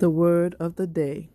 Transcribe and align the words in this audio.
The 0.00 0.08
word 0.08 0.56
of 0.58 0.76
the 0.76 0.86
day 0.86 1.28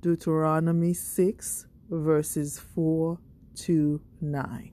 Deuteronomy 0.00 0.94
6, 0.94 1.66
verses 1.90 2.58
4 2.58 3.18
to 3.56 4.00
9. 4.18 4.72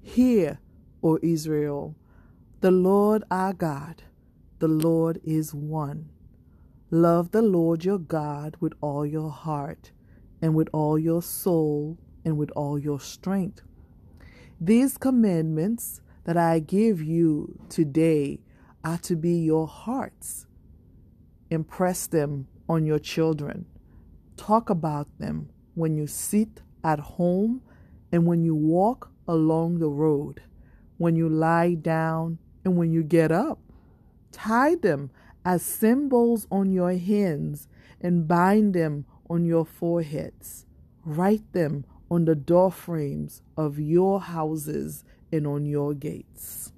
Hear, 0.00 0.60
O 1.02 1.18
Israel, 1.20 1.96
the 2.60 2.70
Lord 2.70 3.24
our 3.28 3.52
God, 3.52 4.04
the 4.60 4.68
Lord 4.68 5.20
is 5.24 5.52
one. 5.52 6.10
Love 6.92 7.32
the 7.32 7.42
Lord 7.42 7.84
your 7.84 7.98
God 7.98 8.56
with 8.60 8.74
all 8.80 9.04
your 9.04 9.32
heart, 9.32 9.90
and 10.40 10.54
with 10.54 10.68
all 10.72 10.96
your 10.96 11.22
soul, 11.22 11.98
and 12.24 12.38
with 12.38 12.52
all 12.52 12.78
your 12.78 13.00
strength. 13.00 13.62
These 14.60 14.96
commandments 14.96 16.00
that 16.22 16.36
I 16.36 16.60
give 16.60 17.02
you 17.02 17.58
today 17.68 18.38
are 18.84 18.98
to 18.98 19.16
be 19.16 19.38
your 19.38 19.66
hearts. 19.66 20.46
Impress 21.52 22.06
them 22.06 22.46
on 22.66 22.86
your 22.86 22.98
children. 22.98 23.66
Talk 24.38 24.70
about 24.70 25.06
them 25.18 25.50
when 25.74 25.98
you 25.98 26.06
sit 26.06 26.62
at 26.82 26.98
home 26.98 27.60
and 28.10 28.24
when 28.24 28.42
you 28.42 28.54
walk 28.54 29.10
along 29.28 29.78
the 29.78 29.90
road, 29.90 30.40
when 30.96 31.14
you 31.14 31.28
lie 31.28 31.74
down 31.74 32.38
and 32.64 32.78
when 32.78 32.90
you 32.90 33.02
get 33.02 33.30
up. 33.30 33.58
Tie 34.32 34.76
them 34.76 35.10
as 35.44 35.62
symbols 35.62 36.46
on 36.50 36.72
your 36.72 36.94
hands 36.94 37.68
and 38.00 38.26
bind 38.26 38.72
them 38.72 39.04
on 39.28 39.44
your 39.44 39.66
foreheads. 39.66 40.64
Write 41.04 41.52
them 41.52 41.84
on 42.10 42.24
the 42.24 42.34
door 42.34 42.72
frames 42.72 43.42
of 43.58 43.78
your 43.78 44.22
houses 44.22 45.04
and 45.30 45.46
on 45.46 45.66
your 45.66 45.92
gates. 45.92 46.72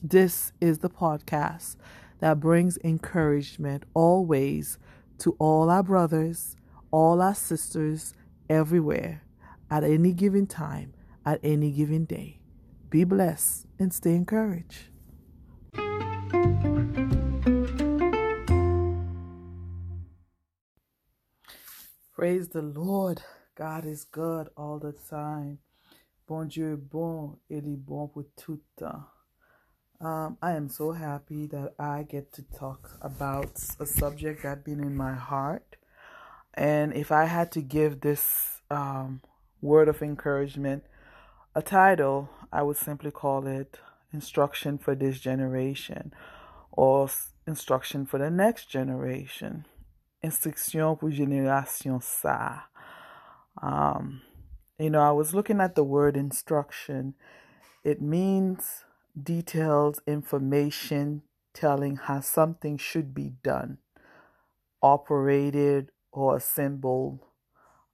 This 0.00 0.52
is 0.60 0.78
the 0.78 0.90
podcast 0.90 1.74
that 2.22 2.38
brings 2.38 2.78
encouragement 2.84 3.82
always 3.94 4.78
to 5.18 5.34
all 5.40 5.68
our 5.68 5.82
brothers, 5.82 6.54
all 6.92 7.20
our 7.20 7.34
sisters, 7.34 8.14
everywhere, 8.48 9.24
at 9.68 9.82
any 9.82 10.12
given 10.12 10.46
time, 10.46 10.94
at 11.26 11.40
any 11.42 11.72
given 11.72 12.04
day. 12.04 12.38
Be 12.90 13.02
blessed 13.02 13.66
and 13.80 13.92
stay 13.92 14.14
encouraged. 14.14 14.84
Praise 22.14 22.50
the 22.50 22.62
Lord. 22.62 23.20
God 23.56 23.84
is 23.84 24.04
good 24.04 24.48
all 24.56 24.78
the 24.78 24.92
time. 25.10 25.58
Bon 26.28 26.46
Dieu 26.46 26.74
est 26.74 26.88
bon, 26.88 27.38
il 27.50 27.66
est 27.66 27.84
bon 27.84 28.06
pour 28.06 28.22
tout 28.36 28.60
temps. 28.78 29.08
Um, 30.02 30.36
I 30.42 30.54
am 30.56 30.68
so 30.68 30.90
happy 30.90 31.46
that 31.46 31.74
I 31.78 32.02
get 32.02 32.32
to 32.32 32.42
talk 32.42 32.98
about 33.00 33.52
a 33.78 33.86
subject 33.86 34.42
that's 34.42 34.64
been 34.64 34.80
in 34.80 34.96
my 34.96 35.14
heart. 35.14 35.76
And 36.54 36.92
if 36.92 37.12
I 37.12 37.26
had 37.26 37.52
to 37.52 37.60
give 37.60 38.00
this 38.00 38.62
um, 38.68 39.20
word 39.60 39.86
of 39.86 40.02
encouragement 40.02 40.82
a 41.54 41.62
title, 41.62 42.30
I 42.52 42.62
would 42.62 42.78
simply 42.78 43.12
call 43.12 43.46
it 43.46 43.78
Instruction 44.12 44.76
for 44.76 44.96
This 44.96 45.20
Generation 45.20 46.12
or 46.72 47.08
Instruction 47.46 48.04
for 48.04 48.18
the 48.18 48.28
Next 48.28 48.68
Generation. 48.68 49.66
Instruction 50.20 50.96
pour 50.96 51.10
génération 51.10 52.02
ça. 52.02 52.62
Um, 53.62 54.22
you 54.80 54.90
know, 54.90 55.00
I 55.00 55.12
was 55.12 55.32
looking 55.32 55.60
at 55.60 55.76
the 55.76 55.84
word 55.84 56.16
instruction. 56.16 57.14
It 57.84 58.02
means 58.02 58.84
detailed 59.20 60.00
information 60.06 61.22
telling 61.54 61.96
how 61.96 62.20
something 62.20 62.78
should 62.78 63.14
be 63.14 63.32
done, 63.42 63.78
operated, 64.80 65.90
or 66.12 66.36
assembled. 66.36 67.20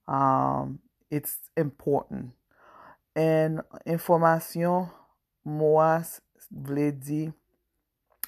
Um, 0.07 0.79
it's 1.11 1.37
important. 1.57 2.31
And 3.15 3.61
information, 3.85 4.89
moi, 5.43 6.03
vle 6.49 6.91
di, 6.91 7.29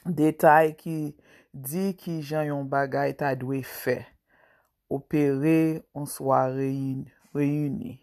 detay 0.06 0.76
ki 0.78 1.14
di 1.52 1.94
ki 1.98 2.20
jan 2.26 2.50
yon 2.50 2.70
bagay 2.70 3.16
ta 3.18 3.34
dwe 3.38 3.62
fe, 3.66 4.02
opere, 4.92 5.82
on 5.96 6.06
swa 6.10 6.48
reyuni. 6.52 8.00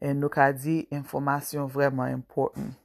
And 0.00 0.20
nou 0.20 0.30
ka 0.32 0.52
di, 0.52 0.84
informasyon 0.92 1.70
vreman 1.72 2.12
important. 2.12 2.76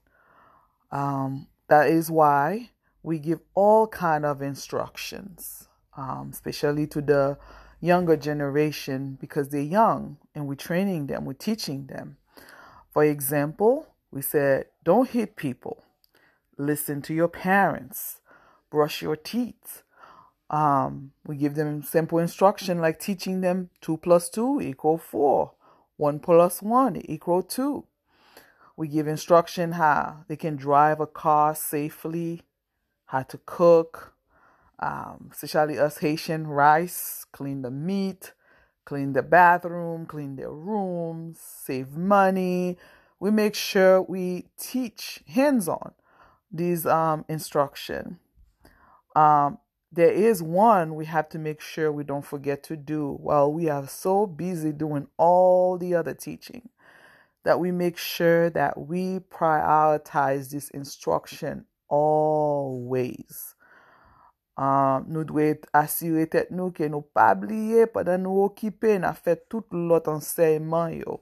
Um, 0.91 1.47
that 1.67 1.89
is 1.89 2.09
why 2.09 2.71
we 3.03 3.19
give 3.19 3.39
all 3.53 3.87
kind 3.87 4.25
of 4.25 4.41
instructions, 4.41 5.67
um, 5.95 6.29
especially 6.31 6.87
to 6.87 7.01
the 7.01 7.37
younger 7.79 8.17
generation 8.17 9.17
because 9.21 9.49
they're 9.49 9.61
young 9.61 10.17
and 10.35 10.47
we're 10.47 10.55
training 10.55 11.07
them, 11.07 11.25
we're 11.25 11.33
teaching 11.33 11.87
them. 11.87 12.17
For 12.91 13.03
example, 13.03 13.87
we 14.11 14.21
said, 14.21 14.65
don't 14.83 15.09
hit 15.09 15.35
people, 15.35 15.83
listen 16.57 17.01
to 17.03 17.13
your 17.13 17.27
parents, 17.27 18.19
brush 18.69 19.01
your 19.01 19.15
teeth. 19.15 19.83
Um, 20.49 21.11
we 21.27 21.35
give 21.35 21.53
them 21.53 21.83
simple 21.83 22.17
instruction 22.17 22.79
like 22.79 22.99
teaching 22.99 23.41
them 23.41 23.69
2 23.81 23.97
plus 23.97 24.29
2 24.29 24.61
equal 24.61 24.97
4, 24.97 25.51
1 25.97 26.19
plus 26.19 26.61
1 26.61 27.01
equal 27.05 27.43
2. 27.43 27.85
We 28.79 28.87
give 28.87 29.09
instruction 29.09 29.73
how 29.73 30.23
they 30.29 30.37
can 30.37 30.55
drive 30.55 31.01
a 31.01 31.05
car 31.05 31.53
safely, 31.53 32.43
how 33.07 33.23
to 33.23 33.37
cook, 33.45 34.13
um, 34.79 35.31
especially 35.33 35.77
us 35.77 35.97
Haitian 35.97 36.47
rice, 36.47 37.25
clean 37.33 37.61
the 37.61 37.71
meat, 37.71 38.31
clean 38.85 39.11
the 39.11 39.21
bathroom, 39.21 40.05
clean 40.05 40.37
their 40.37 40.53
rooms, 40.53 41.41
save 41.41 41.97
money. 41.97 42.77
We 43.19 43.31
make 43.31 43.53
sure 43.53 44.01
we 44.01 44.45
teach 44.57 45.25
hands-on 45.27 45.91
these 46.49 46.85
um, 46.85 47.25
instruction. 47.27 48.19
Um, 49.13 49.57
there 49.91 50.13
is 50.13 50.41
one 50.41 50.95
we 50.95 51.03
have 51.03 51.27
to 51.31 51.37
make 51.37 51.59
sure 51.59 51.91
we 51.91 52.05
don't 52.05 52.25
forget 52.25 52.63
to 52.63 52.77
do 52.77 53.17
while 53.19 53.51
we 53.51 53.67
are 53.67 53.89
so 53.89 54.25
busy 54.25 54.71
doing 54.71 55.07
all 55.17 55.77
the 55.77 55.95
other 55.95 56.13
teaching 56.13 56.69
that 57.49 57.59
we 57.59 57.71
make 57.71 57.97
sure 57.97 58.51
that 58.51 58.77
we 58.77 59.17
prioritize 59.31 60.51
this 60.51 60.69
instruction 60.69 61.65
always. 61.89 63.55
Um, 64.53 65.07
nou 65.09 65.23
dwe 65.25 65.55
asire 65.73 66.27
tet 66.29 66.51
nou 66.53 66.69
ke 66.75 66.85
nou 66.93 67.01
pa 67.15 67.31
bliye 67.33 67.87
padan 67.89 68.21
nou 68.27 68.43
okipe 68.45 68.99
na 69.01 69.15
fet 69.17 69.47
tout 69.49 69.65
lot 69.73 70.11
anseyman 70.13 70.93
yo. 70.99 71.17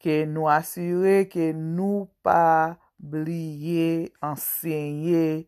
Ke 0.00 0.22
nou 0.24 0.48
asire 0.48 1.26
ke 1.28 1.50
nou 1.52 2.06
pa 2.24 2.78
bliye 2.96 4.14
ansenye 4.24 5.44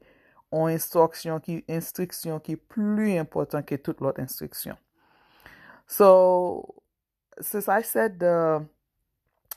an 0.52 0.76
instruksyon 0.76 1.40
ki, 1.40 1.62
instriksyon 1.72 2.44
ki 2.44 2.60
plu 2.68 3.14
important 3.16 3.64
ke 3.64 3.80
tout 3.80 4.04
lot 4.04 4.20
instriksyon. 4.20 4.76
So, 5.88 6.82
since 7.40 7.70
I 7.72 7.80
said 7.80 8.20
the 8.20 8.66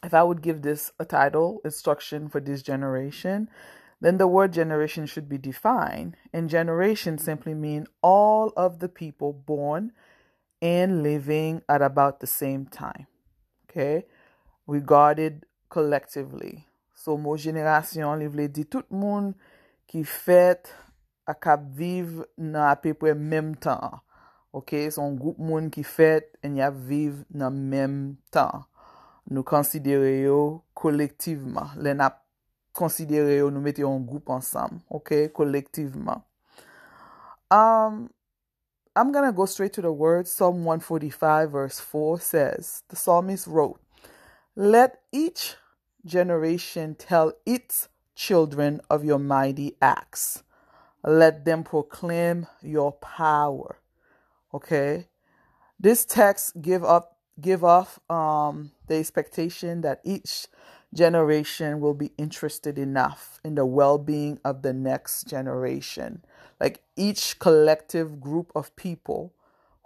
if 0.04 0.14
I 0.14 0.24
would 0.24 0.42
give 0.42 0.62
this 0.62 0.92
a 1.00 1.06
title, 1.06 1.62
instruction 1.66 2.30
for 2.30 2.40
this 2.40 2.62
generation, 2.62 3.50
then 4.02 4.18
the 4.18 4.28
word 4.28 4.54
generation 4.54 5.06
should 5.06 5.28
be 5.28 5.38
defined. 5.38 6.16
And 6.32 6.50
generation 6.50 7.18
simply 7.18 7.54
mean 7.54 7.88
all 8.02 8.54
of 8.56 8.80
the 8.80 8.90
people 8.90 9.34
born 9.34 9.92
and 10.62 11.04
living 11.04 11.62
at 11.68 11.82
about 11.82 12.20
the 12.20 12.28
same 12.28 12.66
time. 12.66 13.08
Okay? 13.70 14.06
Regarded 14.68 15.46
collectively. 15.70 16.66
So, 16.96 17.18
mo 17.18 17.38
generation 17.38 18.20
li 18.20 18.28
vle 18.28 18.50
di 18.52 18.66
tout 18.68 18.88
moun 18.92 19.32
ki 19.88 20.04
fet 20.04 20.72
akap 21.30 21.64
viv 21.76 22.20
nan 22.36 22.66
apè 22.68 22.92
pre 23.00 23.14
mem 23.16 23.54
tan. 23.56 24.02
Ok? 24.52 24.90
Son 24.92 25.16
group 25.16 25.40
moun 25.40 25.70
ki 25.72 25.84
fet 25.88 26.36
en 26.44 26.60
ya 26.60 26.68
viv 26.70 27.24
nan 27.32 27.56
mem 27.72 27.96
tan. 28.36 28.68
Nou 29.30 29.46
konsidere 29.46 30.16
yo 30.24 30.64
kolektiveman. 30.74 31.76
Le 31.78 31.94
nap 31.94 32.24
konsidere 32.74 33.36
yo 33.38 33.50
nou 33.54 33.62
mette 33.62 33.84
yo 33.84 33.92
goup 34.10 34.32
ansam. 34.34 34.82
Ok? 34.90 35.30
Kolektiveman. 35.34 36.24
Um, 37.52 38.10
I'm 38.96 39.12
gonna 39.12 39.32
go 39.32 39.46
straight 39.46 39.74
to 39.74 39.82
the 39.82 39.92
word. 39.92 40.28
Psalm 40.28 40.66
145 40.66 41.52
verse 41.52 41.80
4 41.80 42.20
says, 42.20 42.84
the 42.90 42.96
psalmist 42.96 43.48
wrote, 43.48 43.80
Let 44.56 45.00
each 45.12 45.56
generation 46.06 46.96
tell 46.96 47.34
its 47.46 47.88
children 48.16 48.82
of 48.90 49.06
your 49.06 49.20
mighty 49.20 49.76
acts. 49.82 50.44
Let 51.04 51.46
them 51.46 51.64
proclaim 51.64 52.48
your 52.62 52.94
power. 52.94 53.78
Okay? 54.54 55.08
This 55.80 56.04
text 56.04 56.62
give 56.62 56.84
up 56.84 57.19
give 57.42 57.64
off 57.64 58.00
um, 58.10 58.72
the 58.88 58.96
expectation 58.96 59.82
that 59.82 60.02
each 60.04 60.48
generation 60.94 61.80
will 61.80 61.94
be 61.94 62.12
interested 62.18 62.78
enough 62.78 63.40
in 63.44 63.56
the 63.56 63.66
well-being 63.66 64.40
of 64.44 64.64
the 64.64 64.74
next 64.74 65.28
generation 65.28 66.24
like 66.60 66.82
each 66.96 67.40
collective 67.40 68.20
group 68.20 68.52
of 68.56 68.76
people 68.76 69.34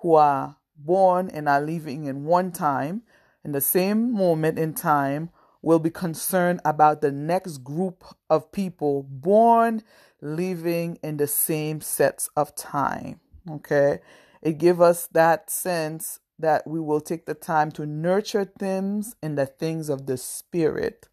who 0.02 0.16
are 0.16 0.58
born 0.76 1.30
and 1.30 1.48
are 1.48 1.62
living 1.62 2.06
in 2.06 2.26
one 2.26 2.52
time, 2.52 3.04
in 3.44 3.52
the 3.52 3.62
same 3.62 4.12
moment 4.12 4.58
in 4.58 4.74
time, 4.74 5.30
will 5.62 5.80
be 5.80 5.90
concerned 5.90 6.60
about 6.66 7.02
the 7.02 7.12
next 7.12 7.60
group 7.60 8.04
of 8.30 8.52
people 8.52 9.04
born 9.04 9.82
living 10.22 10.98
in 11.04 11.18
the 11.18 11.28
same 11.28 11.80
sets 11.80 12.30
of 12.36 12.56
time. 12.56 13.20
Okay. 13.50 14.00
It 14.42 14.58
gives 14.58 14.80
us 14.82 15.08
that 15.08 15.50
sense 15.50 16.20
that 16.44 16.68
we 16.68 16.80
will 16.80 17.02
take 17.02 17.26
the 17.26 17.34
time 17.34 17.72
to 17.72 17.86
nurture 17.86 18.46
things 18.46 19.16
in 19.24 19.36
the 19.36 19.46
things 19.46 19.90
of 19.90 20.06
the 20.06 20.18
Spirit. 20.18 21.08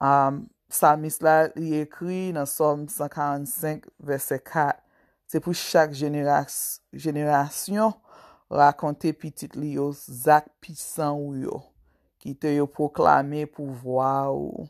Um, 0.00 0.50
Salmis 0.68 1.22
la 1.22 1.48
li 1.56 1.84
ekri 1.84 2.32
nan 2.34 2.46
Somme 2.46 2.88
145 2.88 3.88
verse 4.00 4.38
4. 4.44 4.76
Se 5.30 5.40
pou 5.40 5.56
chak 5.56 5.94
jenerasyon 5.96 7.94
rakonte 8.52 9.12
pitit 9.16 9.56
li 9.56 9.74
yo 9.78 9.88
zak 9.94 10.50
pisan 10.60 11.16
ou 11.16 11.32
yo. 11.38 11.62
Ki 12.20 12.34
te 12.36 12.52
yo 12.56 12.66
proklame 12.68 13.46
pou 13.48 13.72
vwa 13.80 14.28
ou. 14.34 14.68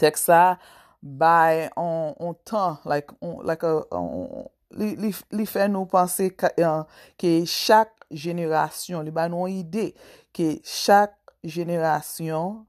Tek 0.00 0.20
sa 0.20 0.58
bay 1.00 1.68
an 1.80 2.36
tan, 2.44 2.78
like, 2.84 3.12
on, 3.22 3.40
like 3.46 3.62
a, 3.62 3.80
on, 3.92 4.48
li, 4.78 4.94
li, 5.00 5.12
li 5.34 5.46
fè 5.48 5.66
nou 5.70 5.88
panse 5.90 6.30
eh, 6.30 6.98
ke, 7.20 7.32
chak 7.48 8.06
jenerasyon, 8.10 9.06
li 9.06 9.14
ba 9.14 9.28
nou 9.30 9.48
ide, 9.50 9.90
ke 10.36 10.58
chak 10.66 11.16
jenerasyon 11.46 12.60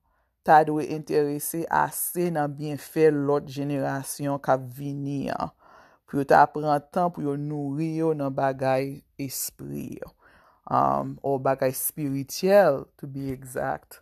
ta 0.45 0.61
dwe 0.65 0.87
interese 0.95 1.63
ase 1.69 2.31
nan 2.33 2.53
bien 2.57 2.79
fè 2.81 3.09
lot 3.13 3.49
jenerasyon 3.51 4.41
kap 4.41 4.63
vini 4.77 5.27
an. 5.33 5.53
Pou 6.09 6.19
yo 6.19 6.25
ta 6.27 6.41
apren 6.43 6.67
tan 6.91 7.11
pou 7.13 7.23
yo 7.23 7.37
nouri 7.39 7.93
yo 8.01 8.11
nan 8.17 8.33
bagay 8.35 8.97
espri 9.21 9.93
yo. 10.01 10.09
Um, 10.71 11.15
ou 11.23 11.39
bagay 11.39 11.71
spirityel, 11.75 12.85
to 12.99 13.07
be 13.07 13.31
exact. 13.31 14.01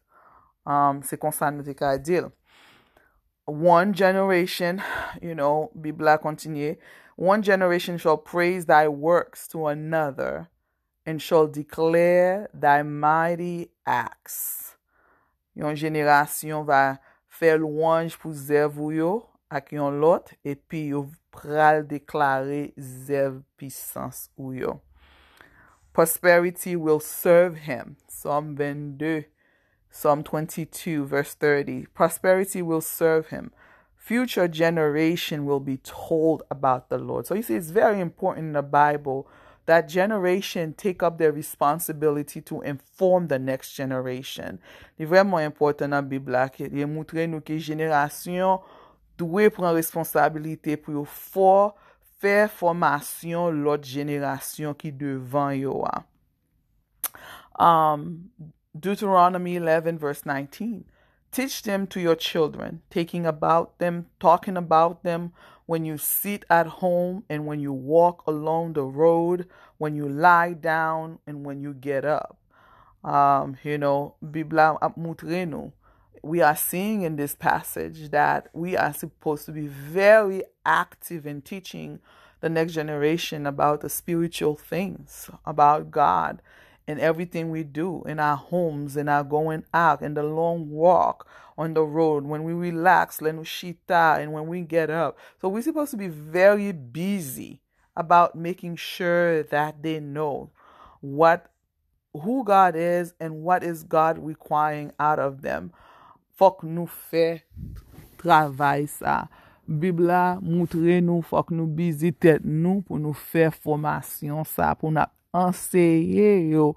Um, 0.65 1.03
se 1.05 1.17
konsan 1.21 1.57
nou 1.57 1.65
te 1.65 1.75
ka 1.77 1.95
dil. 2.01 2.31
One 3.45 3.93
generation, 3.93 4.81
you 5.21 5.33
know, 5.33 5.69
bibla 5.73 6.19
kontinye, 6.21 6.75
one 7.19 7.43
generation 7.43 7.97
shall 7.97 8.15
praise 8.15 8.65
thy 8.65 8.87
works 8.87 9.47
to 9.49 9.67
another 9.67 10.47
and 11.05 11.21
shall 11.21 11.47
declare 11.47 12.49
thy 12.53 12.81
mighty 12.81 13.71
acts. 13.85 14.69
yon 15.59 15.75
jenerasyon 15.75 16.63
va 16.67 16.99
fè 17.39 17.55
louanj 17.59 18.15
pou 18.21 18.31
zèv 18.31 18.77
ou 18.79 18.93
yo 18.95 19.13
ak 19.51 19.73
yon 19.75 19.99
lot, 19.99 20.31
epi 20.47 20.89
yo 20.93 21.07
pral 21.33 21.83
deklare 21.89 22.69
zèv 22.77 23.41
pisans 23.59 24.27
ou 24.39 24.53
yo. 24.55 24.79
Prosperity 25.91 26.75
will 26.77 27.01
serve 27.03 27.65
him. 27.65 27.97
Psalm 28.07 28.55
22, 28.55 29.25
Psalm 29.91 30.23
22, 30.23 31.03
verse 31.03 31.33
30. 31.33 31.87
Prosperity 31.93 32.61
will 32.61 32.81
serve 32.81 33.27
him. 33.27 33.51
Future 34.09 34.47
generation 34.47 35.45
will 35.45 35.59
be 35.59 35.77
told 35.77 36.41
about 36.49 36.89
the 36.89 36.97
Lord. 36.97 37.27
So 37.27 37.35
you 37.35 37.43
see, 37.43 37.53
it's 37.53 37.69
very 37.69 37.99
important 37.99 38.47
in 38.47 38.53
the 38.53 38.63
Bible 38.63 39.27
that 39.67 39.87
generation 39.87 40.73
take 40.73 41.03
up 41.03 41.19
their 41.19 41.31
responsibility 41.31 42.41
to 42.41 42.59
inform 42.63 43.27
the 43.27 43.37
next 43.37 43.75
generation. 43.75 44.57
Li 44.97 45.05
vreman 45.05 45.45
important 45.45 45.93
nan 45.93 46.09
Bibla 46.09 46.47
ke 46.49 46.71
li 46.73 46.89
moutre 46.89 47.27
nou 47.29 47.37
ki 47.37 47.59
jenerasyon 47.61 48.65
dwe 49.21 49.45
pran 49.53 49.77
responsabilite 49.77 50.73
pou 50.81 50.97
yo 50.97 51.05
for 51.05 51.75
fè 52.17 52.47
formasyon 52.49 53.61
lot 53.61 53.85
jenerasyon 53.85 54.73
ki 54.73 54.89
devan 54.89 55.53
yo 55.59 55.83
a. 55.85 55.99
Um, 57.61 58.31
Deuteronomy 58.73 59.59
11 59.61 60.01
verse 60.01 60.25
19 60.25 60.81
Teach 61.31 61.61
them 61.61 61.85
to 61.87 61.99
your 61.99 62.15
children, 62.15 62.81
taking 62.89 63.25
about 63.25 63.77
them, 63.77 64.07
talking 64.19 64.57
about 64.57 65.03
them, 65.03 65.33
when 65.69 65.85
you 65.85 65.99
sit 65.99 66.45
at 66.49 66.65
home 66.65 67.23
and 67.29 67.45
when 67.45 67.59
you 67.59 67.71
walk 67.71 68.23
along 68.25 68.73
the 68.73 68.83
road, 68.83 69.47
when 69.77 69.95
you 69.95 70.09
lie 70.09 70.53
down 70.53 71.19
and 71.27 71.45
when 71.45 71.61
you 71.61 71.75
get 71.75 72.03
up. 72.03 72.39
Um, 73.03 73.55
you 73.63 73.77
know, 73.77 74.15
Bibla 74.25 74.79
mutrenu. 74.97 75.71
We 76.23 76.41
are 76.41 76.55
seeing 76.55 77.03
in 77.03 77.17
this 77.17 77.35
passage 77.35 78.09
that 78.09 78.49
we 78.51 78.75
are 78.75 78.93
supposed 78.93 79.45
to 79.45 79.51
be 79.51 79.67
very 79.67 80.41
active 80.65 81.27
in 81.27 81.43
teaching 81.43 81.99
the 82.41 82.49
next 82.49 82.73
generation 82.73 83.45
about 83.45 83.81
the 83.81 83.89
spiritual 83.89 84.55
things, 84.55 85.29
about 85.45 85.91
God, 85.91 86.41
in 86.89 86.99
everything 86.99 87.51
we 87.51 87.61
do, 87.61 88.01
in 88.07 88.19
our 88.19 88.35
homes, 88.35 88.97
in 88.97 89.07
our 89.07 89.23
going 89.23 89.63
out, 89.75 90.01
in 90.01 90.15
the 90.15 90.23
long 90.23 90.71
walk 90.71 91.27
on 91.55 91.75
the 91.75 91.83
road, 91.83 92.25
when 92.25 92.43
we 92.43 92.51
relax, 92.51 93.19
lenushita, 93.19 94.17
and 94.17 94.33
when 94.33 94.47
we 94.47 94.61
get 94.61 94.89
up. 94.89 95.15
So 95.39 95.49
we're 95.49 95.61
supposed 95.61 95.91
to 95.91 95.97
be 95.97 96.07
very 96.07 96.71
busy 96.71 97.61
about 97.95 98.33
making 98.33 98.77
sure 98.77 99.43
that 99.43 99.83
they 99.83 99.99
know 99.99 100.49
what 100.99 101.51
who 102.23 102.43
God 102.43 102.75
is 102.75 103.13
and 103.19 103.43
what 103.43 103.63
is 103.63 103.83
God 103.83 104.17
requiring 104.17 104.91
out 104.99 105.19
of 105.19 105.43
them. 105.43 105.71
Fok 106.39 106.63
nou 106.63 106.87
fe 106.89 107.43
travay 108.17 108.89
sa. 108.89 109.27
Bibla 109.69 110.39
moutre 110.41 110.97
nou 111.05 111.21
fok 111.21 111.51
nou 111.53 111.69
bizi 111.69 112.09
tet 112.09 112.41
nou 112.41 112.81
pou 112.87 112.97
nou 112.97 113.13
fè 113.13 113.51
formasyon 113.53 114.47
sa, 114.49 114.71
pou 114.73 114.89
nou 114.89 115.05
anseye 115.37 116.49
yo 116.49 116.71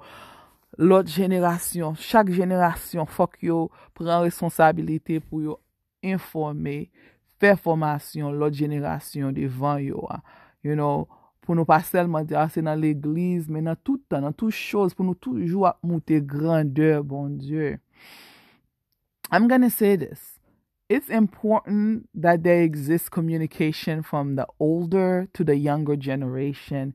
lot 0.76 1.08
jenerasyon. 1.08 1.96
Chak 1.96 2.28
jenerasyon 2.36 3.08
fok 3.08 3.38
yo 3.40 3.62
pren 3.96 4.20
responsabilite 4.26 5.22
pou 5.24 5.40
yo 5.40 5.56
informe, 6.04 6.90
fè 7.40 7.54
formasyon 7.56 8.36
lot 8.36 8.60
jenerasyon 8.60 9.32
devan 9.40 9.80
yo. 9.86 10.04
You 10.60 10.76
know, 10.76 11.08
pou 11.40 11.56
nou 11.56 11.64
pa 11.64 11.80
selman 11.80 12.28
di 12.28 12.36
ah, 12.36 12.44
ase 12.44 12.60
nan 12.60 12.76
l'eglize, 12.82 13.48
men 13.48 13.70
nan 13.70 13.80
toutan, 13.80 14.28
nan 14.28 14.36
tout 14.36 14.52
chose, 14.52 14.92
pou 14.92 15.08
nou 15.08 15.16
toujou 15.16 15.64
ap 15.70 15.80
moute 15.80 16.20
grandeur, 16.28 17.00
bon 17.02 17.32
Diyo. 17.40 17.78
I'm 19.32 19.48
gonna 19.48 19.70
say 19.70 19.96
this. 19.96 20.31
It's 20.92 21.08
important 21.08 22.10
that 22.12 22.42
there 22.42 22.60
exists 22.60 23.08
communication 23.08 24.02
from 24.02 24.36
the 24.36 24.46
older 24.60 25.26
to 25.32 25.42
the 25.42 25.56
younger 25.56 25.96
generation 25.96 26.92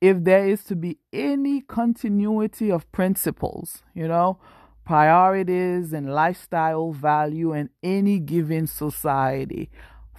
if 0.00 0.22
there 0.22 0.46
is 0.46 0.62
to 0.66 0.76
be 0.76 0.98
any 1.12 1.60
continuity 1.60 2.70
of 2.70 2.90
principles, 2.92 3.82
you 3.92 4.06
know, 4.06 4.38
priorities 4.84 5.92
and 5.92 6.14
lifestyle 6.14 6.92
value 6.92 7.52
in 7.52 7.70
any 7.82 8.20
given 8.20 8.68
society. 8.68 9.68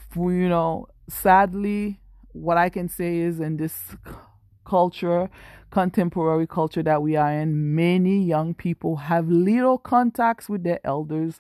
For, 0.10 0.34
you 0.34 0.50
know, 0.50 0.88
sadly, 1.08 2.02
what 2.34 2.58
I 2.58 2.68
can 2.68 2.90
say 2.90 3.20
is 3.20 3.40
in 3.40 3.56
this 3.56 3.96
culture, 4.66 5.30
contemporary 5.70 6.48
culture 6.48 6.84
that 6.84 7.02
we 7.02 7.16
are 7.16 7.32
in, 7.32 7.76
many 7.76 8.22
young 8.22 8.54
people 8.54 8.98
have 8.98 9.30
little 9.30 9.78
contacts 9.78 10.50
with 10.50 10.64
their 10.64 10.82
elders 10.84 11.40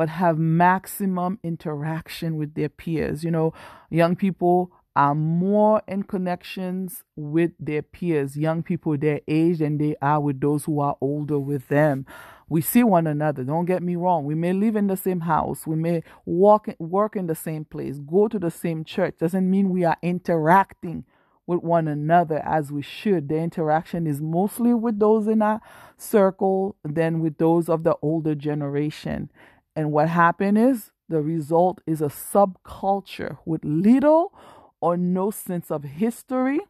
but 0.00 0.08
have 0.08 0.38
maximum 0.38 1.38
interaction 1.42 2.38
with 2.38 2.54
their 2.54 2.70
peers. 2.70 3.22
You 3.22 3.30
know, 3.30 3.52
young 3.90 4.16
people 4.16 4.72
are 4.96 5.14
more 5.14 5.82
in 5.86 6.04
connections 6.04 7.04
with 7.16 7.50
their 7.60 7.82
peers, 7.82 8.34
young 8.34 8.62
people 8.62 8.96
their 8.96 9.20
age, 9.28 9.58
than 9.58 9.76
they 9.76 9.96
are 10.00 10.18
with 10.18 10.40
those 10.40 10.64
who 10.64 10.80
are 10.80 10.96
older 11.02 11.38
with 11.38 11.68
them. 11.68 12.06
We 12.48 12.62
see 12.62 12.82
one 12.82 13.06
another. 13.06 13.44
Don't 13.44 13.66
get 13.66 13.82
me 13.82 13.94
wrong. 13.94 14.24
We 14.24 14.34
may 14.34 14.54
live 14.54 14.74
in 14.74 14.86
the 14.86 14.96
same 14.96 15.20
house. 15.20 15.66
We 15.66 15.76
may 15.76 16.02
walk, 16.24 16.68
work 16.78 17.14
in 17.14 17.26
the 17.26 17.34
same 17.34 17.66
place, 17.66 17.98
go 17.98 18.26
to 18.26 18.38
the 18.38 18.50
same 18.50 18.84
church. 18.84 19.16
Doesn't 19.18 19.50
mean 19.50 19.68
we 19.68 19.84
are 19.84 19.98
interacting 20.00 21.04
with 21.46 21.62
one 21.62 21.88
another 21.88 22.40
as 22.42 22.72
we 22.72 22.80
should. 22.80 23.28
The 23.28 23.36
interaction 23.36 24.06
is 24.06 24.22
mostly 24.22 24.72
with 24.72 24.98
those 24.98 25.26
in 25.26 25.42
our 25.42 25.60
circle 25.98 26.76
than 26.84 27.20
with 27.20 27.36
those 27.36 27.68
of 27.68 27.82
the 27.82 27.96
older 28.00 28.34
generation. 28.34 29.30
And 29.74 29.92
what 29.92 30.08
happened 30.08 30.58
is 30.58 30.90
the 31.08 31.20
result 31.20 31.80
is 31.86 32.00
a 32.00 32.06
subculture 32.06 33.38
with 33.44 33.64
little 33.64 34.32
or 34.80 34.96
no 34.96 35.30
sense 35.30 35.70
of 35.70 35.84
history 35.84 36.60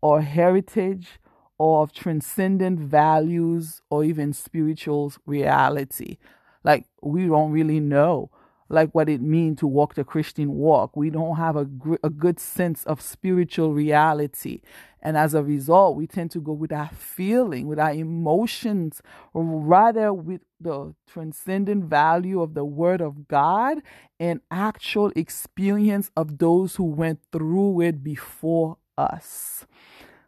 or 0.00 0.22
heritage 0.22 1.18
or 1.58 1.82
of 1.82 1.92
transcendent 1.92 2.78
values 2.78 3.82
or 3.90 4.04
even 4.04 4.32
spiritual 4.32 5.12
reality. 5.26 6.18
Like 6.64 6.86
we 7.02 7.26
don't 7.26 7.50
really 7.50 7.80
know 7.80 8.30
like 8.68 8.94
what 8.94 9.08
it 9.08 9.20
means 9.20 9.60
to 9.60 9.66
walk 9.66 9.94
the 9.94 10.04
Christian 10.04 10.52
walk. 10.52 10.96
We 10.96 11.10
don't 11.10 11.36
have 11.36 11.56
a, 11.56 11.64
gr- 11.64 11.96
a 12.04 12.10
good 12.10 12.38
sense 12.38 12.84
of 12.84 13.00
spiritual 13.00 13.72
reality. 13.72 14.60
And 15.00 15.16
as 15.16 15.34
a 15.34 15.42
result, 15.42 15.96
we 15.96 16.06
tend 16.06 16.30
to 16.32 16.40
go 16.40 16.52
with 16.52 16.72
our 16.72 16.90
feeling, 16.90 17.66
with 17.66 17.78
our 17.78 17.92
emotions, 17.92 19.00
or 19.32 19.44
rather 19.44 20.12
with 20.12 20.42
the 20.60 20.94
transcendent 21.06 21.84
value 21.84 22.42
of 22.42 22.54
the 22.54 22.64
Word 22.64 23.00
of 23.00 23.28
God 23.28 23.78
and 24.18 24.40
actual 24.50 25.12
experience 25.14 26.10
of 26.16 26.38
those 26.38 26.76
who 26.76 26.84
went 26.84 27.20
through 27.32 27.80
it 27.82 28.02
before 28.02 28.76
us. 28.96 29.66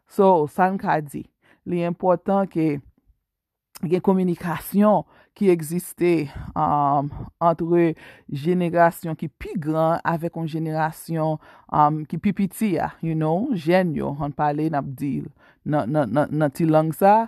So, 0.07 0.47
Sankadzi, 0.47 1.25
li 1.65 1.83
important 1.83 2.51
gen 3.87 4.01
komunikasyon 4.01 5.05
ki 5.37 5.49
egziste 5.53 6.11
um, 6.55 7.09
antre 7.41 7.93
jenerasyon 8.27 9.15
ki 9.19 9.29
pi 9.41 9.55
gran 9.59 10.01
avek 10.07 10.37
an 10.39 10.49
jenerasyon 10.51 11.37
um, 11.71 12.01
ki 12.09 12.19
pi 12.21 12.33
piti 12.35 12.73
ya, 12.75 12.91
you 13.01 13.15
know, 13.15 13.49
jen 13.55 13.95
yo, 13.95 14.15
an 14.21 14.35
pale 14.35 14.69
nap 14.73 14.85
dil. 14.97 15.25
Nan, 15.63 15.91
nan, 15.93 16.11
nan, 16.13 16.31
nan 16.31 16.53
ti 16.53 16.67
lang 16.67 16.91
sa, 16.95 17.27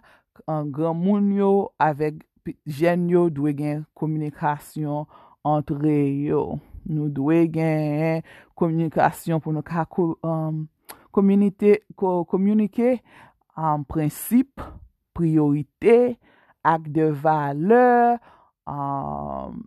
an 0.50 0.72
gran 0.74 0.98
moun 1.00 1.32
yo 1.38 1.72
avek 1.82 2.24
jen 2.68 3.08
yo 3.12 3.30
dwe 3.32 3.54
gen 3.56 3.84
komunikasyon 3.98 5.08
antre 5.48 5.98
yo. 6.28 6.44
Nou 6.84 7.08
dwe 7.14 7.46
gen 7.54 8.24
komunikasyon 8.60 9.40
pou 9.44 9.56
nou 9.56 9.64
ka 9.64 9.86
um, 9.96 10.66
komunike 11.16 12.98
um, 13.56 13.86
prinsip, 13.88 14.60
priorite, 15.16 16.18
ak 16.64 16.88
de 16.96 17.10
valeur, 17.12 18.20
um, 18.68 19.60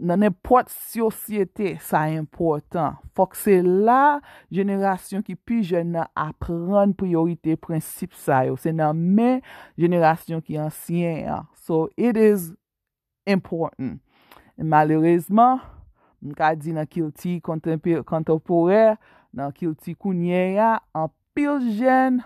nan 0.00 0.24
epot 0.28 0.68
sosyete 0.92 1.76
sa 1.84 2.06
important. 2.12 3.00
Fok 3.16 3.36
se 3.38 3.58
la 3.64 4.20
jenerasyon 4.54 5.24
ki 5.26 5.36
pi 5.48 5.62
jen 5.64 5.94
nan 5.96 6.10
apren 6.18 6.94
priorite 6.96 7.56
prinsip 7.60 8.14
sa 8.16 8.44
yo. 8.48 8.58
Se 8.60 8.72
nan 8.76 8.98
men 9.16 9.40
jenerasyon 9.80 10.44
ki 10.44 10.60
ansyen. 10.66 11.24
Ah. 11.32 11.44
So 11.66 11.88
it 11.96 12.16
is 12.16 12.52
important. 13.26 14.00
Malerezman, 14.56 15.60
mka 16.24 16.54
di 16.56 16.72
nan 16.72 16.86
kilti 16.88 17.36
kontemporè, 17.44 18.86
nan 19.36 19.52
kilti 19.52 19.92
kounye 19.92 20.54
ya, 20.56 20.78
an 20.96 21.10
pil 21.36 21.60
jen, 21.76 22.22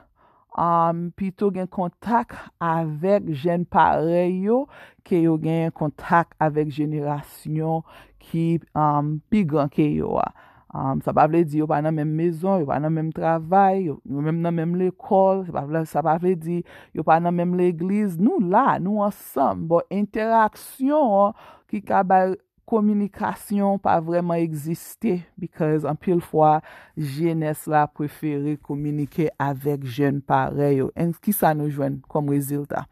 Um, 0.59 1.11
pito 1.15 1.51
gen 1.55 1.69
kontak 1.71 2.35
avèk 2.59 3.29
jen 3.39 3.63
pare 3.71 4.27
yo, 4.43 4.65
ke 5.07 5.21
yo 5.23 5.37
gen 5.39 5.71
kontak 5.77 6.35
avèk 6.43 6.73
jenerasyon 6.75 7.85
ki 8.19 8.47
um, 8.75 9.21
pi 9.31 9.45
gran 9.47 9.71
ke 9.71 9.87
yo 9.95 10.19
a. 10.19 10.31
Um, 10.71 11.01
sa 11.03 11.11
pa 11.15 11.25
vle 11.27 11.43
di 11.47 11.59
yo 11.59 11.67
pa 11.71 11.81
nan 11.83 11.95
menm 11.95 12.13
mezon, 12.19 12.61
yo 12.63 12.67
pa 12.69 12.79
nan 12.83 12.95
menm 12.95 13.09
travay, 13.15 13.87
yo, 13.89 13.97
yo 14.07 14.23
menm 14.23 14.43
nan 14.43 14.55
menm 14.55 14.77
l'ekol, 14.79 15.43
sa, 15.49 15.65
sa 15.87 16.03
pa 16.07 16.15
vle 16.19 16.37
di 16.39 16.61
yo 16.95 17.07
pa 17.07 17.19
nan 17.23 17.35
menm 17.35 17.57
l'egliz. 17.59 18.19
Nou 18.19 18.43
la, 18.43 18.79
nou 18.83 19.03
ansam, 19.07 19.65
bo 19.71 19.83
interaksyon 19.91 21.35
ki 21.71 21.83
ka 21.87 22.05
bay 22.07 22.35
komunikasyon 22.71 23.81
pa 23.83 23.97
vreman 24.05 24.41
egziste 24.41 25.19
because 25.41 25.85
an 25.89 25.99
pil 25.99 26.23
fwa 26.23 26.61
jenes 26.95 27.67
la 27.71 27.85
preferi 27.91 28.57
komunike 28.63 29.29
avek 29.43 29.85
jen 29.85 30.23
pareyo. 30.25 30.89
En 30.95 31.13
ki 31.13 31.35
sa 31.37 31.53
nou 31.57 31.71
jwen 31.71 32.01
kom 32.11 32.31
rezilta? 32.33 32.87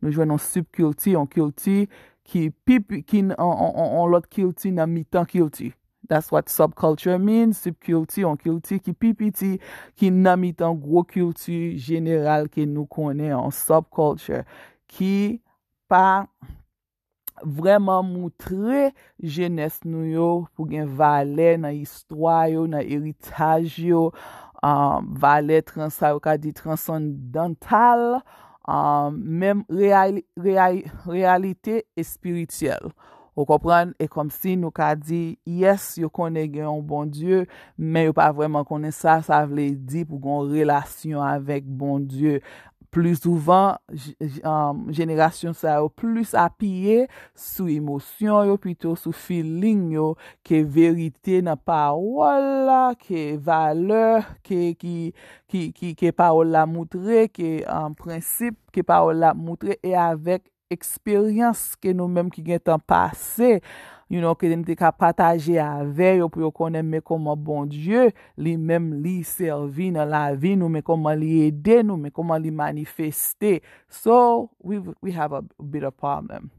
Nou 0.00 0.14
jwen 0.14 0.34
an 0.34 0.42
subkulti, 0.42 1.16
an 1.18 1.28
kulti 1.30 1.84
ki 2.24 2.48
pip 2.66 2.94
ki 3.08 3.24
an 3.34 4.10
lot 4.12 4.28
kulti 4.32 4.72
nan 4.74 4.92
mitan 4.94 5.26
kulti. 5.28 5.72
That's 6.06 6.30
what 6.30 6.46
subculture 6.46 7.20
means, 7.20 7.62
subkulti, 7.64 8.24
an 8.28 8.36
kulti 8.36 8.78
ki 8.84 8.92
pipiti, 8.92 9.54
ki 9.96 10.10
nan 10.10 10.42
mitan 10.42 10.76
gro 10.80 11.02
kulti 11.08 11.78
general 11.80 12.50
ki 12.52 12.66
nou 12.68 12.84
konen 12.90 13.32
an 13.38 13.54
subculture 13.54 14.44
ki 14.88 15.40
pa... 15.88 16.26
vreman 17.44 18.06
moutre 18.08 18.90
jenes 19.20 19.78
nou 19.86 20.08
yo 20.08 20.28
pou 20.56 20.66
gen 20.70 20.88
vale 20.98 21.54
nan 21.60 21.76
histwa 21.76 22.44
yo, 22.50 22.64
nan 22.70 22.82
eritaj 22.82 23.78
yo, 23.84 24.08
um, 24.64 25.12
vale 25.20 25.60
transa 25.68 26.14
yo 26.14 26.22
ka 26.24 26.36
di 26.40 26.54
transcendental, 26.56 28.22
um, 28.66 29.18
menm 29.20 29.64
real, 29.68 30.22
real, 30.40 30.80
realite 31.06 31.82
espirityel. 32.00 32.92
Ou 33.34 33.42
kompran, 33.48 33.90
e 33.98 34.06
kom 34.06 34.28
si 34.30 34.52
nou 34.54 34.70
ka 34.70 34.92
di, 34.94 35.34
yes, 35.42 35.96
yo 35.98 36.06
konen 36.14 36.46
gen 36.52 36.68
yon 36.68 36.84
bon 36.86 37.08
Diyo, 37.10 37.40
men 37.74 38.06
yo 38.06 38.14
pa 38.14 38.28
vreman 38.30 38.62
konen 38.68 38.94
sa, 38.94 39.16
sa 39.26 39.40
vle 39.50 39.72
di 39.74 40.04
pou 40.06 40.22
kon 40.22 40.52
relasyon 40.52 41.18
avèk 41.26 41.66
bon 41.66 42.04
Diyo. 42.06 42.38
Plus 42.94 43.18
souvan, 43.18 43.74
jenerasyon 44.94 45.56
sa 45.58 45.80
yo 45.80 45.88
plus 45.90 46.30
apye 46.38 47.08
sou 47.34 47.66
emosyon 47.72 48.46
yo, 48.46 48.54
pito 48.62 48.92
sou 48.94 49.10
feeling 49.10 49.88
yo, 49.96 50.12
ke 50.46 50.60
verite 50.62 51.40
nan 51.42 51.58
parol 51.58 52.46
la, 52.68 52.94
ke 52.94 53.34
valeur, 53.42 54.22
ke, 54.46 54.76
ke, 54.78 55.10
ke, 55.50 55.90
ke 55.98 56.14
parol 56.14 56.54
la 56.54 56.62
moutre, 56.70 57.26
ke 57.34 57.64
um, 57.66 57.98
prinsip, 57.98 58.60
ke 58.70 58.86
parol 58.86 59.18
la 59.26 59.34
moutre, 59.34 59.74
e 59.82 59.96
avek 59.98 60.46
eksperyans 60.70 61.72
ke 61.82 61.90
nou 61.96 62.06
menm 62.10 62.30
ki 62.30 62.46
gen 62.46 62.62
tan 62.62 62.78
pase, 62.78 63.58
You 64.08 64.20
know, 64.20 64.34
ke 64.36 64.50
den 64.52 64.64
te 64.64 64.76
ka 64.78 64.90
pataje 64.92 65.56
ave 65.60 66.16
yo 66.18 66.28
pou 66.28 66.44
yo 66.44 66.50
konen 66.54 66.88
me 66.90 67.00
koman 67.00 67.38
bon 67.40 67.68
Diyo, 67.70 68.10
li 68.36 68.56
mem 68.56 68.90
li 69.04 69.22
servi 69.26 69.90
nan 69.94 70.10
la 70.12 70.26
vi 70.36 70.54
nou, 70.60 70.68
me 70.68 70.84
koman 70.84 71.16
li 71.20 71.46
ede 71.46 71.80
nou, 71.82 71.96
me 72.00 72.12
koman 72.14 72.42
li 72.44 72.52
manifeste. 72.54 73.58
So, 73.88 74.50
we 74.60 75.12
have 75.12 75.32
a 75.32 75.42
bit 75.42 75.84
of 75.84 75.96
problem. 75.96 76.50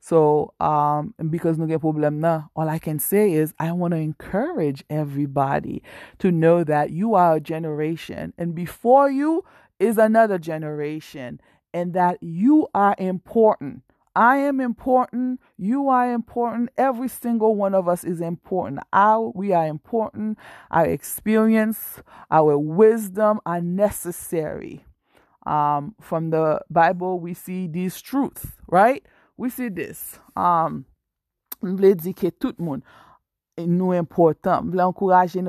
So, 0.00 0.54
um, 0.60 1.14
because 1.28 1.58
nou 1.58 1.68
gen 1.68 1.80
problem 1.80 2.20
nan, 2.20 2.48
all 2.56 2.68
I 2.68 2.78
can 2.78 2.98
say 2.98 3.34
is, 3.34 3.52
I 3.58 3.70
want 3.72 3.92
to 3.92 3.98
encourage 3.98 4.82
everybody 4.88 5.82
to 6.18 6.32
know 6.32 6.64
that 6.64 6.90
you 6.90 7.14
are 7.14 7.36
a 7.36 7.40
generation, 7.40 8.32
and 8.38 8.54
before 8.54 9.10
you 9.10 9.44
is 9.78 9.98
another 9.98 10.38
generation, 10.38 11.40
and 11.74 11.92
that 11.92 12.18
you 12.22 12.66
are 12.74 12.94
important. 12.98 13.82
I 14.20 14.36
am 14.36 14.60
important. 14.60 15.40
You 15.56 15.88
are 15.88 16.12
important. 16.12 16.68
Every 16.76 17.08
single 17.08 17.54
one 17.54 17.74
of 17.74 17.88
us 17.88 18.04
is 18.04 18.20
important. 18.20 18.80
Our, 18.92 19.32
we 19.34 19.54
are 19.54 19.66
important. 19.66 20.36
Our 20.70 20.84
experience, 20.84 22.02
our 22.30 22.58
wisdom 22.58 23.40
are 23.46 23.62
necessary. 23.62 24.84
Um, 25.46 25.94
from 26.02 26.28
the 26.28 26.60
Bible, 26.68 27.18
we 27.18 27.32
see 27.32 27.66
these 27.66 27.98
truths, 28.02 28.46
right? 28.68 29.02
We 29.38 29.48
see 29.48 29.70
this. 29.70 30.18
Um, 30.36 30.84
vle 31.62 31.94
di 31.96 32.12
ke 32.12 32.28
tout 32.38 32.60
moun 32.60 32.82
nou 33.56 33.96
important. 33.96 34.68
Vle 34.68 34.84
ankouraje 34.84 35.40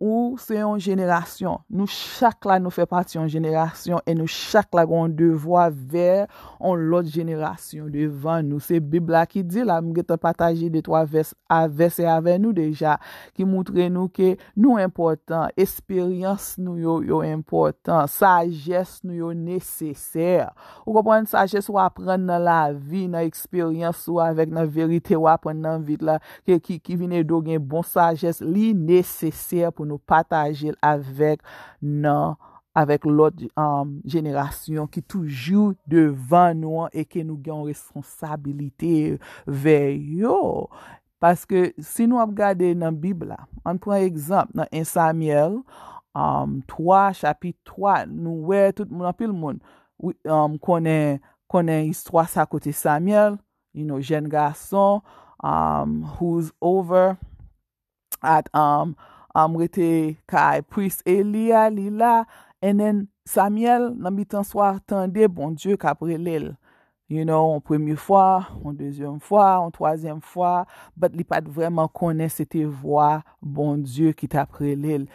ou 0.00 0.38
se 0.40 0.56
yon 0.56 0.80
jenerasyon. 0.80 1.60
Nou 1.68 1.84
chak 1.92 2.46
la 2.48 2.56
nou 2.62 2.72
fe 2.72 2.86
pati 2.88 3.18
yon 3.18 3.28
jenerasyon 3.28 4.00
e 4.08 4.14
nou 4.16 4.30
chak 4.32 4.72
la 4.72 4.86
kon 4.88 5.12
devwa 5.12 5.66
ver 5.68 6.24
yon 6.56 6.86
lot 6.88 7.08
jenerasyon 7.12 7.90
devan 7.92 8.48
nou. 8.48 8.64
Se 8.64 8.80
bibla 8.80 9.26
ki 9.28 9.44
di 9.44 9.60
la 9.68 9.76
mge 9.84 10.06
te 10.08 10.16
pataje 10.20 10.70
de 10.72 10.80
to 10.86 10.96
avese 10.96 12.08
ave 12.08 12.38
nou 12.40 12.56
deja 12.56 12.96
ki 13.36 13.44
moutre 13.44 13.90
nou 13.92 14.08
ke 14.08 14.32
nou 14.56 14.80
important, 14.80 15.52
esperyans 15.60 16.54
nou 16.56 16.80
yo 16.80 16.96
yo 17.04 17.20
important, 17.28 18.08
sajes 18.08 18.96
nou 19.04 19.18
yo 19.18 19.34
neseser. 19.36 20.48
Ou 20.86 20.96
kompon 20.96 21.28
sajes 21.28 21.68
ou 21.68 21.76
apren 21.82 22.24
nan 22.24 22.48
la 22.48 22.72
vi, 22.72 23.04
nan 23.04 23.28
eksperyans 23.28 24.06
ou 24.08 24.24
avek 24.24 24.48
nan 24.56 24.64
verite 24.72 25.12
ou 25.18 25.28
apren 25.28 25.60
nan 25.60 25.84
vit 25.84 26.00
la 26.00 26.16
ki, 26.48 26.56
ki, 26.56 26.80
ki 26.80 26.96
vine 27.04 27.20
do 27.28 27.44
gen 27.44 27.60
bon 27.60 27.84
sajes 27.84 28.40
li 28.40 28.72
neseser 28.72 29.68
pou 29.68 29.84
nou. 29.84 29.89
nou 29.90 30.00
patajel 30.08 30.78
avèk 30.84 31.42
nan, 31.82 32.38
avèk 32.78 33.04
lot 33.08 33.36
um, 33.58 33.98
jenerasyon 34.08 34.88
ki 34.92 35.02
toujou 35.10 35.74
devan 35.90 36.60
nou 36.62 36.84
an 36.84 36.94
e 36.94 37.04
ke 37.04 37.24
nou 37.26 37.40
gen 37.42 37.66
responsabilite 37.66 39.18
vey 39.46 39.98
yo. 40.22 40.68
Paske 41.20 41.70
si 41.84 42.06
nou 42.08 42.22
ap 42.22 42.32
gade 42.36 42.70
nan 42.78 42.96
Bibla, 42.96 43.42
an 43.66 43.80
pou 43.80 43.92
an 43.92 44.06
ekzamp 44.06 44.54
nan 44.56 44.70
Insamiel, 44.72 45.58
um, 46.16 46.60
3 46.70 47.10
chapit 47.18 47.58
3, 47.68 48.06
nou 48.08 48.48
wè 48.48 48.70
tout 48.72 48.88
moun 48.88 49.10
apil 49.10 49.34
moun 49.34 49.60
um, 50.00 50.56
konen, 50.62 51.20
konen 51.50 51.84
histwa 51.90 52.24
sa 52.30 52.46
kote 52.48 52.72
Samuel, 52.72 53.36
you 53.74 53.84
know, 53.84 54.00
jen 54.00 54.30
gason, 54.30 55.02
um, 55.44 56.02
who's 56.16 56.54
over 56.62 57.18
at... 58.22 58.48
um, 58.54 58.96
amrete 59.36 60.16
kay 60.30 60.62
pris 60.66 61.00
Elia 61.08 61.68
li 61.72 61.88
la, 61.90 62.24
enen 62.62 63.06
Samuel 63.28 63.90
nan 63.94 64.16
bitan 64.16 64.46
swa 64.46 64.74
tende 64.88 65.28
bon 65.30 65.54
Diyo 65.54 65.78
kaprelel. 65.80 66.54
You 67.10 67.24
know, 67.24 67.56
an 67.56 67.60
premye 67.66 67.96
fwa, 67.98 68.46
an 68.64 68.76
dezyon 68.78 69.18
fwa, 69.18 69.64
an 69.64 69.72
toazyen 69.74 70.20
fwa, 70.22 70.64
bat 70.94 71.16
li 71.18 71.24
pat 71.26 71.48
vreman 71.50 71.88
konen 71.90 72.30
se 72.30 72.46
te 72.46 72.62
vwa 72.64 73.22
bon 73.42 73.82
Diyo 73.82 74.14
ki 74.14 74.30
taprelel. 74.30 75.08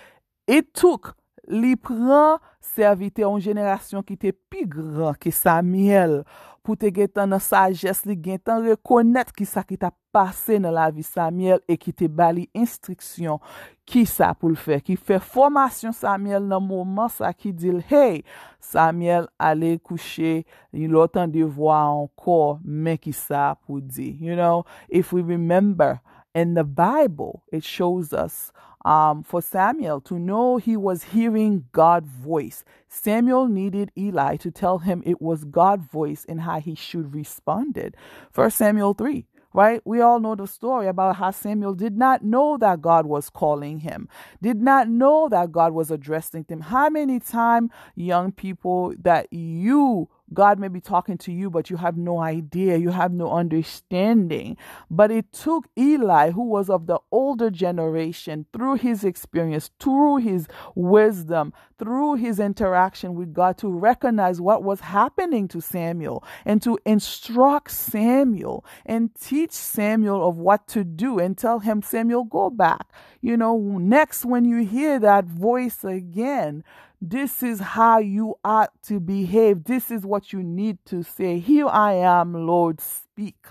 It 0.48 0.74
took 0.76 1.16
li 1.52 1.76
pran 1.78 2.42
servite 2.64 3.26
an 3.28 3.42
jenerasyon 3.44 4.06
ki 4.06 4.18
te 4.20 4.34
pi 4.34 4.66
gran 4.70 5.18
ki 5.22 5.34
Samuel. 5.34 6.22
Pou 6.66 6.74
te 6.74 6.90
gen 6.90 7.12
tan 7.14 7.30
nan 7.30 7.42
sajes 7.44 8.02
li 8.10 8.16
gen 8.18 8.40
tan 8.42 8.64
rekonet 8.66 9.30
ki 9.36 9.46
sa 9.46 9.62
ki 9.62 9.78
ta 9.78 9.92
pase 10.16 10.58
nan 10.58 10.74
la 10.74 10.88
vi 10.90 11.04
Samuel 11.06 11.60
e 11.70 11.76
ki 11.78 11.92
te 11.94 12.08
bali 12.10 12.48
instriksyon 12.58 13.38
ki 13.86 14.02
sa 14.10 14.32
pou 14.34 14.50
l 14.50 14.58
fe 14.58 14.80
ki 14.82 14.96
fe 14.98 15.20
formasyon 15.22 15.94
Samuel 15.94 16.48
nan 16.50 16.66
mouman 16.66 17.12
sa 17.14 17.30
ki 17.38 17.54
dil 17.54 17.84
hey 17.92 18.24
Samuel 18.58 19.30
ale 19.38 19.76
kouche 19.78 20.40
yon 20.74 20.96
lotan 20.98 21.30
de 21.30 21.46
vwa 21.46 21.84
ankor 21.92 22.58
men 22.66 22.98
ki 22.98 23.14
sa 23.14 23.52
pou 23.62 23.78
di 23.78 24.16
you 24.18 24.34
know? 24.34 24.66
If 24.90 25.14
we 25.14 25.22
remember 25.22 26.02
in 26.34 26.56
the 26.58 26.66
Bible 26.66 27.44
it 27.54 27.64
shows 27.64 28.10
us 28.10 28.50
um, 28.86 29.24
for 29.24 29.42
Samuel 29.42 30.00
to 30.02 30.18
know 30.18 30.58
he 30.58 30.78
was 30.78 31.04
hearing 31.04 31.66
God's 31.74 32.08
voice. 32.08 32.64
Samuel 32.88 33.48
needed 33.48 33.92
Eli 33.98 34.38
to 34.38 34.52
tell 34.52 34.78
him 34.80 35.02
it 35.06 35.22
was 35.22 35.44
God's 35.44 35.88
voice 35.88 36.26
and 36.30 36.42
how 36.42 36.62
he 36.62 36.76
should 36.76 37.14
respond 37.14 37.78
it. 37.78 37.96
First 38.32 38.58
Samuel 38.58 38.94
3 38.94 39.26
right? 39.56 39.82
We 39.86 40.02
all 40.02 40.20
know 40.20 40.36
the 40.36 40.48
story 40.48 40.86
about 40.88 41.16
how 41.16 41.32
Samuel 41.32 41.76
did 41.76 41.98
not 41.98 42.26
know 42.26 42.58
that 42.58 42.82
God 42.82 43.06
was 43.06 43.30
calling 43.30 43.80
him, 43.80 44.10
did 44.42 44.62
not 44.62 44.90
know 44.90 45.30
that 45.30 45.54
God 45.54 45.72
was 45.72 45.90
addressing 45.90 46.46
him. 46.50 46.60
How 46.60 46.90
many 46.90 47.22
times, 47.22 47.72
young 47.96 48.34
people, 48.34 48.94
that 49.00 49.32
you 49.32 50.10
God 50.36 50.60
may 50.60 50.68
be 50.68 50.82
talking 50.82 51.18
to 51.20 51.32
you, 51.32 51.50
but 51.50 51.72
you 51.72 51.78
have 51.78 51.98
no 51.98 52.20
idea, 52.22 52.78
you 52.78 52.92
have 52.92 53.12
no 53.14 53.32
understanding. 53.32 54.58
But 54.92 55.10
it 55.10 55.34
took 55.34 55.68
Eli, 55.78 56.32
who 56.32 56.44
was 56.44 56.70
of 56.70 56.86
the 56.86 57.00
older 57.12 57.50
generation, 57.50 58.46
through 58.54 58.76
his 58.76 59.04
experience, 59.04 59.72
through 59.80 60.18
his 60.18 60.48
wisdom, 60.76 61.54
through 61.80 62.16
his 62.16 62.40
interaction 62.40 63.16
with 63.16 63.34
God, 63.34 63.58
to 63.60 63.70
recognize 63.70 64.40
what 64.40 64.64
was 64.64 64.82
happening 64.82 65.48
to 65.48 65.62
Samuel 65.62 66.24
and 66.46 66.62
to 66.62 66.78
instruct 66.86 67.72
Samuel 67.72 68.66
and 68.86 69.16
teach 69.16 69.52
Samuel 69.52 70.28
of 70.28 70.38
what 70.38 70.68
to 70.70 70.84
do 70.84 71.20
and 71.20 71.38
tell 71.38 71.60
him, 71.60 71.82
Samuel, 71.82 72.26
go 72.26 72.50
back. 72.50 72.88
You 73.22 73.38
know, 73.38 73.58
next 73.58 74.26
when 74.26 74.46
you 74.46 74.66
hear 74.66 75.00
that 75.00 75.26
voice 75.26 75.84
again, 75.84 76.64
this 77.02 77.44
is 77.44 77.60
how 77.60 78.00
you 78.00 78.36
ought 78.44 78.72
to 78.84 79.00
behave. 79.00 79.66
This 79.66 79.92
is 79.92 80.06
what 80.06 80.34
you 80.34 80.42
need 80.42 80.78
to 80.86 81.04
say. 81.04 81.40
Here 81.40 81.68
I 81.68 81.94
am, 81.94 82.34
Lord, 82.34 82.82
speak. 82.82 83.48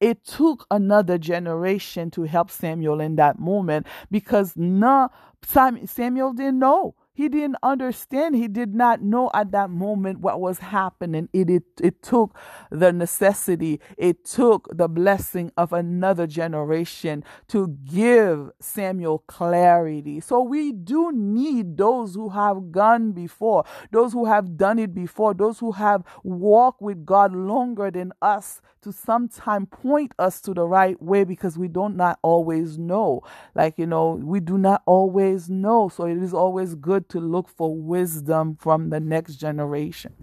It 0.00 0.24
took 0.24 0.66
another 0.70 1.18
generation 1.18 2.10
to 2.12 2.22
help 2.22 2.50
Samuel 2.50 3.00
in 3.00 3.16
that 3.16 3.38
moment 3.38 3.86
because 4.10 4.56
no, 4.56 5.08
Samuel 5.44 6.32
didn't 6.32 6.60
know. 6.60 6.94
He 7.18 7.28
didn't 7.28 7.56
understand. 7.64 8.36
He 8.36 8.46
did 8.46 8.76
not 8.76 9.02
know 9.02 9.28
at 9.34 9.50
that 9.50 9.70
moment 9.70 10.20
what 10.20 10.40
was 10.40 10.60
happening. 10.60 11.28
It, 11.32 11.50
it, 11.50 11.64
it 11.82 12.00
took 12.00 12.38
the 12.70 12.92
necessity, 12.92 13.80
it 13.96 14.24
took 14.24 14.68
the 14.70 14.88
blessing 14.88 15.50
of 15.56 15.72
another 15.72 16.28
generation 16.28 17.24
to 17.48 17.76
give 17.82 18.52
Samuel 18.60 19.24
clarity. 19.26 20.20
So 20.20 20.42
we 20.42 20.70
do 20.70 21.10
need 21.12 21.76
those 21.76 22.14
who 22.14 22.28
have 22.28 22.70
gone 22.70 23.10
before, 23.10 23.64
those 23.90 24.12
who 24.12 24.26
have 24.26 24.56
done 24.56 24.78
it 24.78 24.94
before, 24.94 25.34
those 25.34 25.58
who 25.58 25.72
have 25.72 26.04
walked 26.22 26.80
with 26.80 27.04
God 27.04 27.34
longer 27.34 27.90
than 27.90 28.12
us 28.22 28.60
to 28.88 28.92
sometime 28.92 29.66
point 29.66 30.12
us 30.18 30.40
to 30.40 30.54
the 30.54 30.66
right 30.66 31.00
way 31.02 31.24
because 31.24 31.58
we 31.58 31.68
don't 31.68 31.96
not 31.96 32.18
always 32.22 32.78
know. 32.78 33.22
Like, 33.54 33.78
you 33.78 33.86
know, 33.86 34.20
we 34.22 34.40
do 34.40 34.56
not 34.56 34.82
always 34.86 35.50
know. 35.50 35.88
So 35.88 36.06
it 36.06 36.18
is 36.18 36.32
always 36.32 36.74
good 36.74 37.08
to 37.10 37.20
look 37.20 37.48
for 37.48 37.74
wisdom 37.74 38.56
from 38.58 38.90
the 38.90 39.00
next 39.00 39.36
generation. 39.36 40.14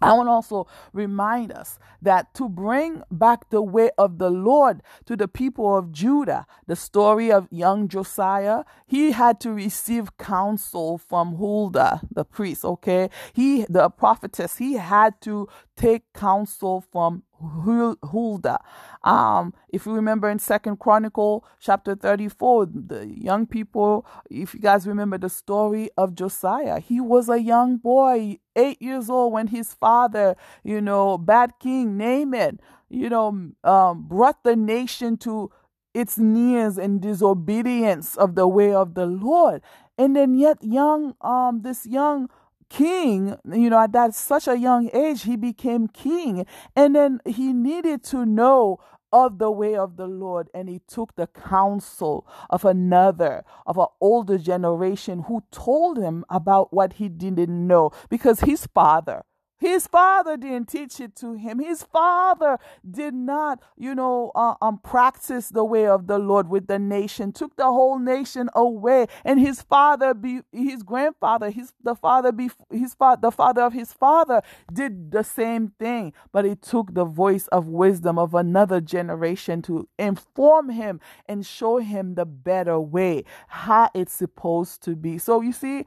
I 0.00 0.12
want 0.12 0.28
to 0.28 0.32
also 0.32 0.68
remind 0.92 1.50
us 1.50 1.78
that 2.02 2.32
to 2.34 2.48
bring 2.48 3.02
back 3.10 3.50
the 3.50 3.62
way 3.62 3.90
of 3.98 4.18
the 4.18 4.30
Lord 4.30 4.80
to 5.06 5.16
the 5.16 5.26
people 5.26 5.76
of 5.76 5.90
Judah, 5.90 6.46
the 6.68 6.76
story 6.76 7.32
of 7.32 7.48
young 7.50 7.88
Josiah, 7.88 8.62
he 8.86 9.10
had 9.10 9.40
to 9.40 9.50
receive 9.50 10.16
counsel 10.16 10.98
from 10.98 11.36
Huldah, 11.36 12.02
the 12.12 12.24
priest, 12.24 12.64
okay? 12.64 13.10
He, 13.32 13.66
the 13.68 13.90
prophetess, 13.90 14.58
he 14.58 14.74
had 14.74 15.20
to 15.22 15.48
take 15.76 16.12
counsel 16.12 16.80
from 16.80 17.24
Huldah. 17.40 18.60
Um, 19.02 19.54
if 19.68 19.86
you 19.86 19.92
remember 19.92 20.28
in 20.28 20.38
Second 20.38 20.78
Chronicle 20.78 21.44
chapter 21.60 21.94
34, 21.94 22.66
the 22.66 23.06
young 23.06 23.46
people, 23.46 24.06
if 24.30 24.54
you 24.54 24.60
guys 24.60 24.86
remember 24.86 25.18
the 25.18 25.28
story 25.28 25.90
of 25.96 26.14
Josiah, 26.14 26.80
he 26.80 27.00
was 27.00 27.28
a 27.28 27.40
young 27.40 27.76
boy, 27.76 28.38
eight 28.56 28.80
years 28.82 29.08
old, 29.08 29.32
when 29.32 29.48
his 29.48 29.74
father, 29.74 30.36
you 30.64 30.80
know, 30.80 31.18
bad 31.18 31.52
king 31.60 31.96
Naaman, 31.96 32.60
you 32.88 33.08
know, 33.08 33.52
um, 33.64 34.02
brought 34.08 34.42
the 34.44 34.56
nation 34.56 35.16
to 35.18 35.50
its 35.94 36.18
knees 36.18 36.78
in 36.78 37.00
disobedience 37.00 38.16
of 38.16 38.34
the 38.34 38.46
way 38.46 38.72
of 38.72 38.94
the 38.94 39.06
Lord. 39.06 39.62
And 39.96 40.14
then 40.14 40.34
yet 40.34 40.58
young, 40.62 41.14
um, 41.20 41.62
this 41.62 41.86
young 41.86 42.28
king, 42.68 43.36
you 43.52 43.70
know, 43.70 43.80
at 43.80 43.92
that 43.92 44.14
such 44.14 44.48
a 44.48 44.58
young 44.58 44.90
age, 44.92 45.22
he 45.22 45.36
became 45.36 45.88
king. 45.88 46.46
And 46.76 46.94
then 46.94 47.20
he 47.24 47.52
needed 47.52 48.02
to 48.04 48.24
know 48.24 48.78
of 49.12 49.38
the 49.38 49.50
way 49.50 49.74
of 49.74 49.96
the 49.96 50.06
Lord, 50.06 50.50
and 50.52 50.68
he 50.68 50.80
took 50.86 51.16
the 51.16 51.26
counsel 51.26 52.26
of 52.50 52.64
another, 52.64 53.44
of 53.66 53.78
an 53.78 53.86
older 54.00 54.38
generation 54.38 55.24
who 55.28 55.42
told 55.50 55.98
him 55.98 56.24
about 56.28 56.72
what 56.72 56.94
he 56.94 57.08
didn't 57.08 57.66
know 57.66 57.90
because 58.10 58.40
his 58.40 58.66
father 58.66 59.24
his 59.58 59.86
father 59.86 60.36
didn't 60.36 60.68
teach 60.68 61.00
it 61.00 61.16
to 61.16 61.34
him. 61.34 61.58
His 61.58 61.82
father 61.82 62.58
did 62.88 63.14
not, 63.14 63.60
you 63.76 63.94
know, 63.94 64.30
uh, 64.34 64.54
um, 64.62 64.78
practice 64.78 65.48
the 65.48 65.64
way 65.64 65.86
of 65.86 66.06
the 66.06 66.18
Lord 66.18 66.48
with 66.48 66.68
the 66.68 66.78
nation. 66.78 67.32
Took 67.32 67.56
the 67.56 67.64
whole 67.64 67.98
nation 67.98 68.48
away, 68.54 69.06
and 69.24 69.40
his 69.40 69.60
father, 69.62 70.14
be, 70.14 70.42
his 70.52 70.82
grandfather, 70.82 71.50
his 71.50 71.72
the 71.82 71.96
father, 71.96 72.30
be, 72.30 72.50
his 72.70 72.94
father, 72.94 73.20
the 73.20 73.32
father 73.32 73.62
of 73.62 73.72
his 73.72 73.92
father, 73.92 74.42
did 74.72 75.10
the 75.10 75.24
same 75.24 75.72
thing. 75.78 76.12
But 76.32 76.46
it 76.46 76.62
took 76.62 76.94
the 76.94 77.04
voice 77.04 77.48
of 77.48 77.66
wisdom 77.66 78.18
of 78.18 78.34
another 78.34 78.80
generation 78.80 79.62
to 79.62 79.88
inform 79.98 80.70
him 80.70 81.00
and 81.26 81.44
show 81.44 81.78
him 81.78 82.14
the 82.14 82.26
better 82.26 82.78
way, 82.78 83.24
how 83.48 83.90
it's 83.94 84.12
supposed 84.12 84.82
to 84.84 84.94
be. 84.94 85.18
So 85.18 85.40
you 85.40 85.52
see 85.52 85.84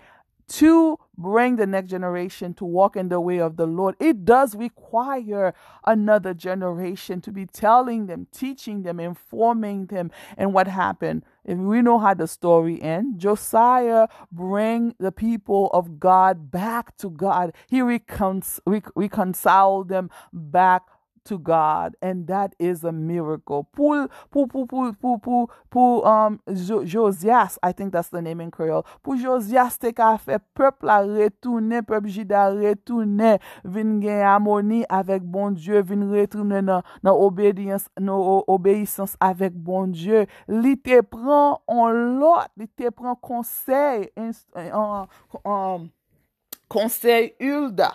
to 0.51 0.99
bring 1.17 1.55
the 1.55 1.65
next 1.65 1.89
generation 1.89 2.53
to 2.55 2.65
walk 2.65 2.97
in 2.97 3.07
the 3.07 3.21
way 3.21 3.39
of 3.39 3.55
the 3.55 3.65
Lord, 3.65 3.95
it 3.99 4.25
does 4.25 4.53
require 4.53 5.53
another 5.85 6.33
generation 6.33 7.21
to 7.21 7.31
be 7.31 7.45
telling 7.45 8.07
them, 8.07 8.27
teaching 8.33 8.83
them, 8.83 8.99
informing 8.99 9.85
them. 9.85 10.11
And 10.37 10.53
what 10.53 10.67
happened? 10.67 11.23
If 11.45 11.57
we 11.57 11.81
know 11.81 11.99
how 11.99 12.15
the 12.15 12.27
story 12.27 12.81
ends, 12.81 13.23
Josiah 13.23 14.09
bring 14.31 14.93
the 14.99 15.13
people 15.13 15.69
of 15.73 15.99
God 15.99 16.51
back 16.51 16.97
to 16.97 17.09
God. 17.09 17.53
He 17.67 17.81
reconciled 17.81 19.87
them 19.87 20.09
back 20.33 20.83
to 21.25 21.37
God 21.37 21.95
and 22.01 22.27
that 22.27 22.55
is 22.59 22.83
a 22.83 22.91
miracle. 22.91 23.67
Pou, 23.71 24.07
pou, 24.31 24.47
pou, 24.47 24.65
pou, 24.65 24.93
pou, 24.93 25.19
pou, 25.19 25.49
pou 25.69 26.01
um, 26.07 26.39
jo, 26.47 26.83
Josias, 26.85 27.57
I 27.63 27.71
think 27.71 27.93
that's 27.93 28.09
the 28.09 28.21
name 28.21 28.41
in 28.41 28.51
Creole, 28.51 28.85
pou 29.03 29.17
Josias 29.19 29.77
te 29.81 29.93
ka 29.95 30.15
fe 30.21 30.39
pepl 30.57 30.91
a 30.91 30.99
retoune, 31.05 31.81
pepl 31.87 32.09
jida 32.11 32.47
retoune, 32.55 33.37
vin 33.63 33.95
gen 34.03 34.25
amoni 34.33 34.83
avek 34.89 35.23
bon 35.23 35.55
Diyo, 35.55 35.83
vin 35.85 36.07
retoune 36.11 36.61
nan, 36.65 36.85
nan 37.03 37.13
obedience, 37.13 37.89
nan 37.99 38.43
obeysans 38.51 39.17
avek 39.21 39.55
bon 39.55 39.93
Diyo. 39.95 40.25
Li 40.51 40.75
te 40.79 41.01
pran 41.05 41.59
an 41.71 42.19
lot, 42.21 42.51
li 42.59 42.69
te 42.77 42.91
pran 42.93 43.17
konsey, 43.21 44.09
an 44.17 45.89
konsey 46.71 47.33
ulda. 47.51 47.91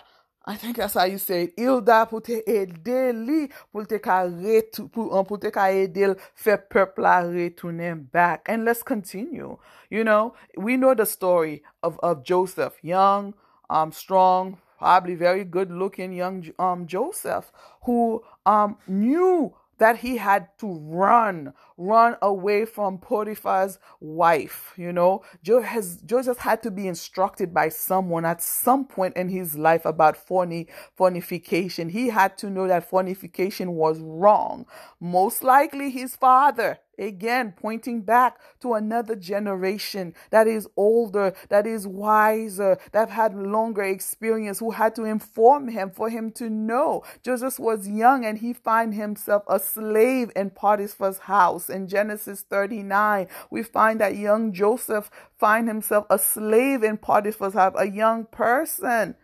I 0.49 0.55
think 0.55 0.77
that's 0.77 0.93
how 0.93 1.03
you 1.03 1.17
say 1.17 1.43
it. 1.43 1.57
Hilda 1.59 2.05
pou 2.07 2.23
te 2.23 2.37
ede 2.47 3.11
li 3.11 3.49
pou 3.67 3.83
te 3.83 3.97
ka 3.99 4.21
retu, 4.23 4.85
pou, 4.87 5.11
um, 5.11 5.25
pou 5.27 5.35
te 5.43 5.51
ka 5.51 5.65
ede 5.75 6.13
fe 6.39 6.55
peuple 6.71 7.03
la 7.03 7.17
retounen 7.25 8.05
back. 8.13 8.47
And 8.47 8.63
let's 8.63 8.81
continue. 8.81 9.57
You 9.89 10.05
know, 10.05 10.35
we 10.55 10.77
know 10.77 10.93
the 10.93 11.05
story 11.05 11.63
of, 11.83 11.99
of 11.99 12.23
Joseph, 12.23 12.79
young, 12.81 13.33
um, 13.69 13.91
strong, 13.91 14.57
probably 14.79 15.15
very 15.15 15.43
good 15.43 15.69
looking 15.69 16.13
young 16.13 16.45
um, 16.57 16.87
Joseph, 16.87 17.51
who 17.83 18.23
um, 18.45 18.77
knew 18.87 19.53
that 19.79 19.97
he 19.97 20.15
had 20.15 20.47
to 20.59 20.79
run 20.87 21.53
run 21.77 22.15
away 22.21 22.65
from 22.65 22.97
Potiphar's 22.97 23.79
wife. 23.99 24.73
You 24.75 24.91
know, 24.91 25.23
Joseph 25.43 26.39
had 26.39 26.63
to 26.63 26.71
be 26.71 26.87
instructed 26.87 27.53
by 27.53 27.69
someone 27.69 28.25
at 28.25 28.41
some 28.41 28.85
point 28.85 29.15
in 29.15 29.29
his 29.29 29.55
life 29.55 29.85
about 29.85 30.17
forni- 30.27 30.67
fornication. 30.95 31.89
He 31.89 32.09
had 32.09 32.37
to 32.39 32.49
know 32.49 32.67
that 32.67 32.89
fornication 32.89 33.73
was 33.73 33.99
wrong. 33.99 34.65
Most 34.99 35.43
likely 35.43 35.91
his 35.91 36.15
father 36.15 36.79
Again, 36.99 37.53
pointing 37.55 38.01
back 38.01 38.39
to 38.61 38.73
another 38.73 39.15
generation 39.15 40.15
that 40.31 40.47
is 40.47 40.67
older, 40.75 41.33
that 41.49 41.67
is 41.67 41.85
wiser, 41.85 42.79
that 42.91 43.11
had 43.11 43.35
longer 43.35 43.83
experience, 43.83 44.57
who 44.57 44.71
had 44.71 44.95
to 44.95 45.03
inform 45.03 45.67
him 45.67 45.91
for 45.91 46.09
him 46.09 46.31
to 46.33 46.49
know. 46.49 47.03
Joseph 47.23 47.59
was 47.59 47.87
young 47.87 48.25
and 48.25 48.39
he 48.39 48.51
find 48.51 48.95
himself 48.95 49.43
a 49.47 49.59
slave 49.59 50.31
in 50.35 50.49
Potiphar's 50.49 51.19
house. 51.19 51.66
In 51.69 51.87
Genesis 51.87 52.41
39, 52.49 53.27
we 53.49 53.63
find 53.63 53.99
that 54.01 54.15
young 54.15 54.53
Joseph 54.53 55.09
find 55.37 55.67
himself 55.67 56.05
a 56.09 56.19
slave 56.19 56.83
in 56.83 56.97
Potiphar's 56.97 57.53
house, 57.53 57.75
a 57.77 57.89
young 57.89 58.25
person 58.25 59.15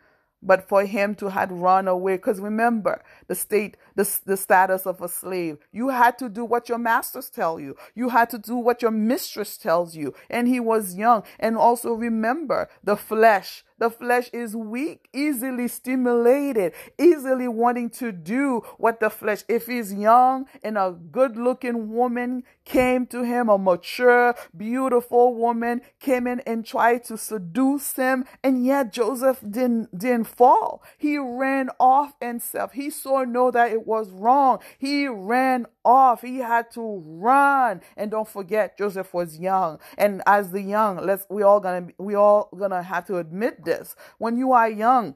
but 0.46 0.68
for 0.68 0.86
him 0.86 1.16
to 1.16 1.30
had 1.30 1.52
run 1.52 1.88
away. 1.88 2.18
Because 2.18 2.40
remember 2.40 3.02
the 3.28 3.36
state 3.36 3.78
the, 3.96 4.20
the 4.26 4.38
status 4.38 4.86
of 4.86 5.02
a 5.02 5.08
slave. 5.08 5.58
You 5.72 5.90
had 5.90 6.18
to 6.20 6.30
do 6.30 6.44
what 6.46 6.70
your 6.70 6.78
masters 6.78 7.30
tell 7.30 7.60
you. 7.60 7.76
You 7.96 8.10
had 8.10 8.30
to 8.32 8.38
do 8.38 8.56
what 8.56 8.82
your 8.82 8.92
mistress 8.92 9.58
tells 9.58 9.96
you. 9.96 10.14
And 10.30 10.48
he 10.48 10.60
was 10.60 10.96
young. 10.96 11.24
And 11.40 11.58
also 11.58 11.94
remember 11.94 12.70
the 12.84 12.98
flesh 12.98 13.64
the 13.84 13.90
flesh 13.90 14.30
is 14.32 14.56
weak, 14.56 15.10
easily 15.12 15.68
stimulated, 15.68 16.72
easily 16.98 17.50
wanting 17.50 17.90
to 17.90 18.14
do 18.14 18.62
what 18.78 19.02
the 19.02 19.10
flesh. 19.10 19.44
If 19.50 19.68
he's 19.68 19.94
young 19.94 20.46
and 20.64 20.78
a 20.78 20.96
good 21.12 21.36
looking 21.36 21.92
woman 21.92 22.46
came 22.64 23.06
to 23.08 23.24
him, 23.24 23.50
a 23.50 23.58
mature, 23.58 24.36
beautiful 24.56 25.36
woman 25.36 25.82
came 26.00 26.28
in 26.28 26.40
and 26.48 26.66
tried 26.66 27.04
to 27.06 27.18
seduce 27.18 27.92
him, 27.98 28.24
and 28.42 28.66
yet 28.66 28.94
Joseph 28.94 29.42
didn't 29.42 29.98
didn't 29.98 30.28
fall. 30.28 30.82
He 30.98 31.18
ran 31.18 31.70
off 31.78 32.14
himself. 32.22 32.72
He 32.72 32.90
saw 32.90 33.26
no 33.26 33.52
that 33.52 33.74
it 33.74 33.86
was 33.86 34.12
wrong. 34.12 34.60
He 34.78 35.10
ran 35.10 35.66
off. 35.86 36.22
He 36.22 36.38
had 36.40 36.72
to 36.72 37.04
run. 37.06 37.82
And 37.98 38.12
don't 38.12 38.28
forget, 38.28 38.78
Joseph 38.78 39.14
was 39.14 39.40
young. 39.40 39.80
And 39.98 40.22
as 40.26 40.52
the 40.52 40.62
young, 40.62 40.98
let's 40.98 41.26
we 41.30 41.44
all 41.44 41.60
gonna 41.60 41.88
we 41.98 42.16
all 42.16 42.50
gonna 42.58 42.84
have 42.84 43.06
to 43.08 43.18
admit 43.18 43.66
this. 43.66 43.96
When 44.18 44.38
you 44.38 44.54
are 44.54 44.70
young, 44.70 45.16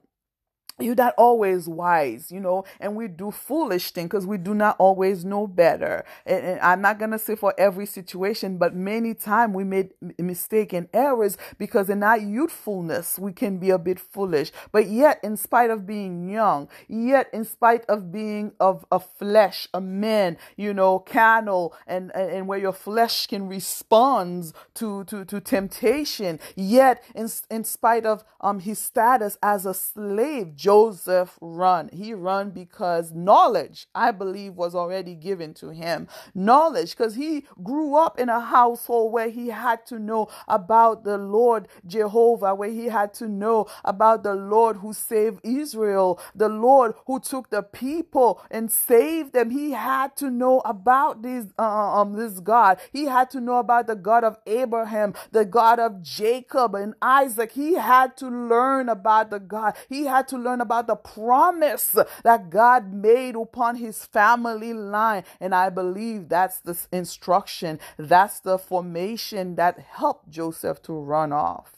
you're 0.80 0.96
not 0.96 1.16
always 1.18 1.68
wise, 1.68 2.32
you 2.32 2.40
know, 2.40 2.64
and 2.80 2.96
we 2.96 3.08
do 3.08 3.32
foolish 3.32 3.92
things 3.92 4.10
because 4.10 4.28
we 4.28 4.38
do 4.38 4.54
not 4.54 4.76
always 4.78 5.26
know 5.26 5.48
better. 5.48 6.06
And, 6.26 6.46
and 6.46 6.60
I'm 6.60 6.82
not 6.82 7.00
to 7.00 7.20
say 7.20 7.36
for 7.36 7.54
every 7.58 7.88
situation, 7.88 8.58
but 8.58 8.76
many 8.76 9.14
times 9.16 9.56
we 9.56 9.64
made 9.64 9.94
mistake 10.20 10.74
and 10.74 10.88
errors 10.94 11.38
because 11.58 11.90
in 11.90 12.04
our 12.04 12.18
youthfulness, 12.18 13.18
we 13.18 13.34
can 13.34 13.58
be 13.58 13.72
a 13.72 13.80
bit 13.80 14.00
foolish. 14.00 14.52
But 14.72 14.88
yet, 14.88 15.20
in 15.24 15.36
spite 15.38 15.72
of 15.72 15.88
being 15.88 16.30
young, 16.30 16.68
yet 16.88 17.30
in 17.34 17.46
spite 17.46 17.86
of 17.86 18.12
being 18.12 18.52
of 18.60 18.86
a 18.92 19.00
flesh, 19.00 19.68
a 19.74 19.82
man, 19.82 20.38
you 20.58 20.74
know, 20.74 21.00
carnal, 21.00 21.76
and, 21.88 22.12
and, 22.14 22.32
and 22.32 22.48
where 22.48 22.60
your 22.60 22.74
flesh 22.74 23.26
can 23.26 23.48
respond 23.48 24.54
to, 24.76 25.06
to, 25.06 25.26
to 25.26 25.42
temptation, 25.42 26.40
yet 26.56 27.04
in, 27.16 27.28
in 27.50 27.64
spite 27.64 28.06
of 28.06 28.24
um, 28.42 28.60
his 28.60 28.78
status 28.78 29.38
as 29.42 29.66
a 29.66 29.74
slave, 29.74 30.56
Joseph 30.68 31.38
run. 31.42 31.90
He 31.94 32.14
run 32.14 32.52
because 32.52 33.14
knowledge, 33.14 33.88
I 33.96 34.12
believe, 34.12 34.56
was 34.56 34.76
already 34.76 35.16
given 35.16 35.54
to 35.56 35.70
him. 35.70 36.10
Knowledge, 36.36 36.92
because 36.98 37.16
he 37.16 37.46
grew 37.64 37.96
up 37.96 38.20
in 38.20 38.30
a 38.30 38.42
household 38.42 39.14
where 39.14 39.30
he 39.30 39.48
had 39.50 39.86
to 39.88 40.00
know 40.00 40.28
about 40.48 41.06
the 41.06 41.18
Lord 41.18 41.70
Jehovah, 41.88 42.54
where 42.56 42.70
he 42.70 42.88
had 42.88 43.14
to 43.16 43.30
know 43.30 43.68
about 43.86 44.24
the 44.24 44.36
Lord 44.36 44.78
who 44.78 44.94
saved 44.94 45.40
Israel, 45.46 46.20
the 46.36 46.50
Lord 46.50 46.96
who 47.08 47.22
took 47.22 47.50
the 47.50 47.64
people 47.64 48.42
and 48.52 48.72
saved 48.72 49.34
them. 49.34 49.52
He 49.52 49.72
had 49.72 50.18
to 50.18 50.30
know 50.30 50.62
about 50.66 51.24
this, 51.24 51.46
uh, 51.58 52.02
um, 52.02 52.14
this 52.14 52.42
God. 52.42 52.80
He 52.92 53.06
had 53.06 53.30
to 53.32 53.40
know 53.42 53.58
about 53.60 53.88
the 53.88 53.96
God 53.96 54.26
of 54.26 54.38
Abraham, 54.48 55.14
the 55.32 55.46
God 55.46 55.80
of 55.80 56.02
Jacob 56.04 56.76
and 56.76 56.94
Isaac. 57.02 57.54
He 57.54 57.76
had 57.76 58.18
to 58.18 58.28
learn 58.28 58.90
about 58.90 59.32
the 59.32 59.40
God. 59.40 59.76
He 59.90 60.06
had 60.06 60.28
to 60.30 60.38
learn 60.38 60.57
about 60.62 60.88
the 60.88 60.96
promise 60.96 61.96
that 62.24 62.50
God 62.50 62.94
made 62.94 63.36
upon 63.36 63.76
his 63.78 64.06
family 64.06 64.74
line. 64.74 65.24
And 65.40 65.56
I 65.56 65.70
believe 65.70 66.30
that's 66.30 66.60
the 66.60 66.78
instruction, 66.92 67.80
that's 67.98 68.40
the 68.40 68.58
formation 68.58 69.56
that 69.56 69.80
helped 69.80 70.30
Joseph 70.30 70.82
to 70.84 70.94
run 70.94 71.34
off. 71.34 71.76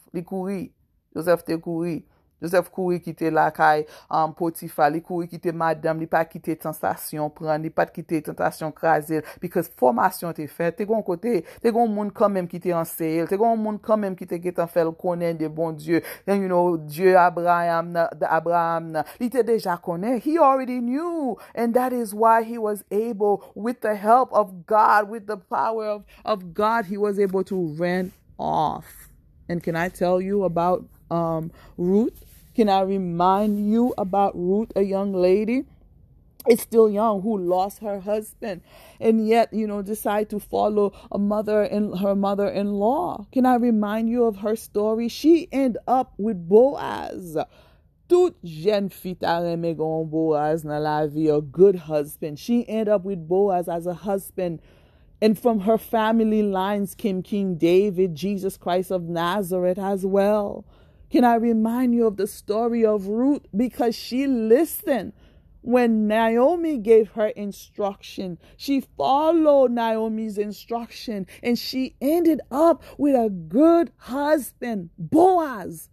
Joseph. 1.15 1.43
Joseph 2.41 2.69
kouri 2.71 2.99
kite 3.03 3.31
lakay 3.31 3.85
um, 4.09 4.33
potifa, 4.33 4.89
li 4.91 5.01
kouri 5.01 5.27
kite 5.29 5.51
madam, 5.55 5.99
li 5.99 6.07
pa 6.07 6.23
kite 6.27 6.55
tentasyon 6.63 7.31
pran, 7.35 7.61
li 7.61 7.69
pa 7.69 7.85
kite 7.85 8.21
tentasyon 8.29 8.71
krasil, 8.75 9.23
because 9.41 9.69
formasyon 9.79 10.35
te 10.37 10.47
fet, 10.47 10.77
te 10.77 10.87
gon 10.87 11.03
kote, 11.05 11.41
te 11.61 11.73
gon 11.75 11.91
moun 11.91 12.11
kamem 12.15 12.47
kite 12.49 12.73
anseyel, 12.75 13.27
te 13.29 13.39
gon 13.39 13.59
moun 13.59 13.79
kamem 13.83 14.15
kite 14.19 14.39
getan 14.41 14.69
fel 14.71 14.93
konen 14.95 15.37
de 15.39 15.49
bon 15.49 15.75
Diyo, 15.79 16.01
and 16.27 16.41
you 16.41 16.47
know, 16.47 16.77
Diyo 16.77 17.15
Abraham 17.19 17.93
Abraham 17.95 18.91
na, 18.93 19.03
li 19.19 19.29
te 19.29 19.43
deja 19.43 19.77
konen, 19.77 20.19
he 20.21 20.37
already 20.37 20.79
knew, 20.79 21.37
and 21.55 21.73
that 21.73 21.93
is 21.93 22.13
why 22.13 22.43
he 22.43 22.57
was 22.57 22.83
able, 22.91 23.43
with 23.55 23.81
the 23.81 23.95
help 23.95 24.31
of 24.33 24.65
God, 24.65 25.09
with 25.09 25.27
the 25.27 25.37
power 25.37 25.85
of, 25.87 26.05
of 26.25 26.53
God, 26.53 26.85
he 26.85 26.97
was 26.97 27.19
able 27.19 27.43
to 27.43 27.67
run 27.77 28.11
off. 28.37 29.09
And 29.49 29.63
can 29.63 29.75
I 29.75 29.89
tell 29.89 30.21
you 30.21 30.43
about 30.43 30.85
um, 31.09 31.51
Ruth? 31.77 32.28
Can 32.59 32.67
I 32.67 32.81
remind 32.81 33.71
you 33.71 33.93
about 33.97 34.35
Ruth, 34.35 34.73
a 34.75 34.81
young 34.81 35.13
lady? 35.13 35.63
It's 36.45 36.61
still 36.61 36.89
young 36.89 37.21
who 37.21 37.37
lost 37.37 37.79
her 37.79 38.01
husband 38.01 38.63
and 38.99 39.25
yet 39.25 39.53
you 39.53 39.65
know 39.65 39.81
decide 39.81 40.29
to 40.31 40.41
follow 40.41 40.91
a 41.09 41.17
mother 41.17 41.61
and 41.61 41.97
her 41.99 42.15
mother-in-law 42.15 43.27
can 43.31 43.45
i 43.45 43.55
remind 43.55 44.09
you 44.09 44.25
of 44.25 44.37
her 44.37 44.57
story 44.57 45.07
she 45.07 45.47
end 45.53 45.77
up 45.87 46.13
with 46.17 46.49
boaz 46.49 47.37
Tout 48.09 48.35
jen 48.43 48.89
fit 48.89 49.23
a 49.23 49.73
gon 49.77 50.09
Boaz 50.09 50.65
nan 50.65 50.83
la 50.83 51.07
vie, 51.07 51.29
a 51.29 51.39
good 51.39 51.75
husband. 51.75 52.39
She 52.39 52.67
end 52.67 52.89
up 52.89 53.05
with 53.05 53.25
Boaz 53.25 53.69
as 53.69 53.87
a 53.87 53.93
husband. 53.93 54.59
And 55.21 55.39
from 55.39 55.61
her 55.61 55.77
family 55.77 56.43
lines 56.43 56.93
came 56.93 57.23
King 57.23 57.55
David, 57.55 58.15
Jesus 58.15 58.57
Christ 58.57 58.91
of 58.91 59.03
Nazareth 59.03 59.77
as 59.77 60.05
well. 60.05 60.65
Can 61.09 61.23
I 61.23 61.35
remind 61.35 61.95
you 61.95 62.05
of 62.05 62.17
the 62.17 62.27
story 62.27 62.85
of 62.85 63.07
Ruth? 63.07 63.45
Because 63.55 63.95
she 63.95 64.27
listened 64.27 65.13
when 65.61 66.07
Naomi 66.07 66.77
gave 66.77 67.09
her 67.09 67.27
instruction. 67.27 68.37
She 68.57 68.81
followed 68.81 69.71
Naomi's 69.71 70.37
instruction 70.37 71.25
and 71.41 71.57
she 71.57 71.95
ended 71.99 72.41
up 72.51 72.83
with 72.97 73.15
a 73.15 73.29
good 73.29 73.91
husband, 73.97 74.91
Boaz. 74.97 75.89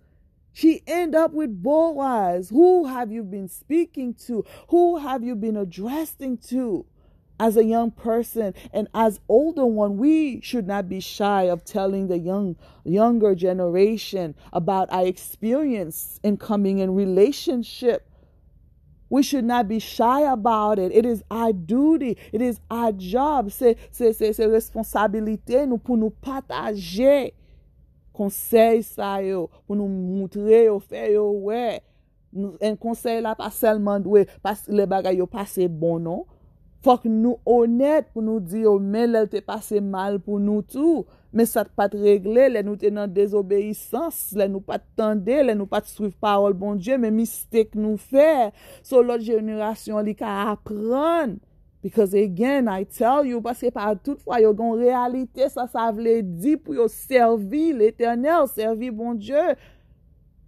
She 0.53 0.83
ended 0.87 1.15
up 1.17 1.33
with 1.33 1.63
Boaz. 1.63 2.51
Who 2.51 2.87
have 2.87 3.11
you 3.11 3.23
been 3.23 3.49
speaking 3.49 4.15
to? 4.27 4.45
Who 4.69 4.99
have 4.99 5.23
you 5.23 5.35
been 5.35 5.57
addressing 5.57 6.39
to? 6.49 6.87
As 7.39 7.57
a 7.57 7.65
young 7.65 7.91
person 7.91 8.55
and 8.73 8.89
as 8.95 9.21
older 9.29 9.67
one 9.67 9.97
we 9.97 10.41
should 10.41 10.67
not 10.67 10.89
be 10.89 11.01
shy 11.01 11.43
of 11.43 11.65
telling 11.65 12.09
the 12.09 12.19
young 12.19 12.57
younger 12.85 13.35
generation 13.35 14.35
about 14.53 14.91
our 14.91 15.07
experience 15.07 16.21
in 16.23 16.37
coming 16.37 16.79
in 16.79 16.95
relationship 16.95 18.09
we 19.09 19.23
should 19.23 19.45
not 19.45 19.69
be 19.69 19.79
shy 19.79 20.21
about 20.23 20.79
it. 20.79 20.93
It 20.93 21.07
is 21.07 21.23
our 21.31 21.53
duty. 21.53 22.19
It 22.33 22.43
is 22.43 22.61
our 22.71 22.93
job. 22.93 23.51
C'est, 23.51 23.77
c'est, 23.91 24.13
c'est, 24.13 24.33
c'est 24.33 24.47
responsabilité 24.47 25.67
nous 25.67 25.79
pour 25.79 25.97
nous 25.97 26.11
partager 26.11 27.35
conseil 28.13 28.83
ça 28.83 29.23
yo, 29.23 29.51
pour 29.67 29.77
nous 29.77 29.87
montrer 29.89 30.65
yo, 30.65 30.81
faire 30.81 31.11
yo 31.11 31.31
ouais. 31.31 31.81
Un 32.61 32.77
conseil 32.77 33.23
là 33.23 33.35
pas 33.35 33.51
seulement 33.51 34.01
doué 34.01 34.27
parce 34.43 34.63
que 34.63 34.73
les 34.73 34.87
bagages 34.87 35.17
yo 35.17 35.27
passé 35.27 35.69
bon 35.69 35.99
non. 35.99 36.27
Fok 36.87 37.09
nou 37.11 37.41
onet 37.51 38.13
pou 38.15 38.23
nou 38.23 38.39
di 38.39 38.61
yo 38.63 38.77
men 38.79 39.11
lèl 39.11 39.25
te 39.27 39.41
pase 39.43 39.81
mal 39.83 40.21
pou 40.23 40.39
nou 40.39 40.63
tou. 40.63 41.03
Men 41.35 41.49
sa 41.51 41.65
pat 41.67 41.97
regle, 41.99 42.45
lè 42.55 42.63
nou 42.63 42.79
te 42.79 42.93
nan 42.95 43.11
désobéissance, 43.11 44.37
lè 44.39 44.47
nou 44.49 44.63
pat 44.63 44.85
tende, 44.97 45.35
lè 45.43 45.57
nou 45.59 45.67
pat 45.69 45.91
suiv 45.91 46.15
parol 46.23 46.55
bon 46.57 46.79
Dje, 46.79 46.95
men 47.03 47.17
mistek 47.17 47.75
nou 47.75 47.99
fè. 47.99 48.53
So 48.87 49.03
lòt 49.03 49.27
jenurasyon 49.27 50.07
li 50.07 50.15
ka 50.17 50.31
apren. 50.55 51.37
Because 51.83 52.15
again, 52.15 52.71
I 52.71 52.87
tell 52.87 53.27
you, 53.27 53.43
paske 53.43 53.73
pa 53.75 53.91
tout 53.99 54.23
fwa 54.23 54.39
yo 54.43 54.55
gon 54.57 54.79
realite, 54.79 55.51
sa 55.53 55.67
sa 55.71 55.91
vle 55.95 56.21
di 56.23 56.55
pou 56.55 56.79
yo 56.79 56.87
servi 56.91 57.73
l'Eternel, 57.75 58.47
servi 58.55 58.95
bon 58.95 59.19
Dje. 59.19 59.57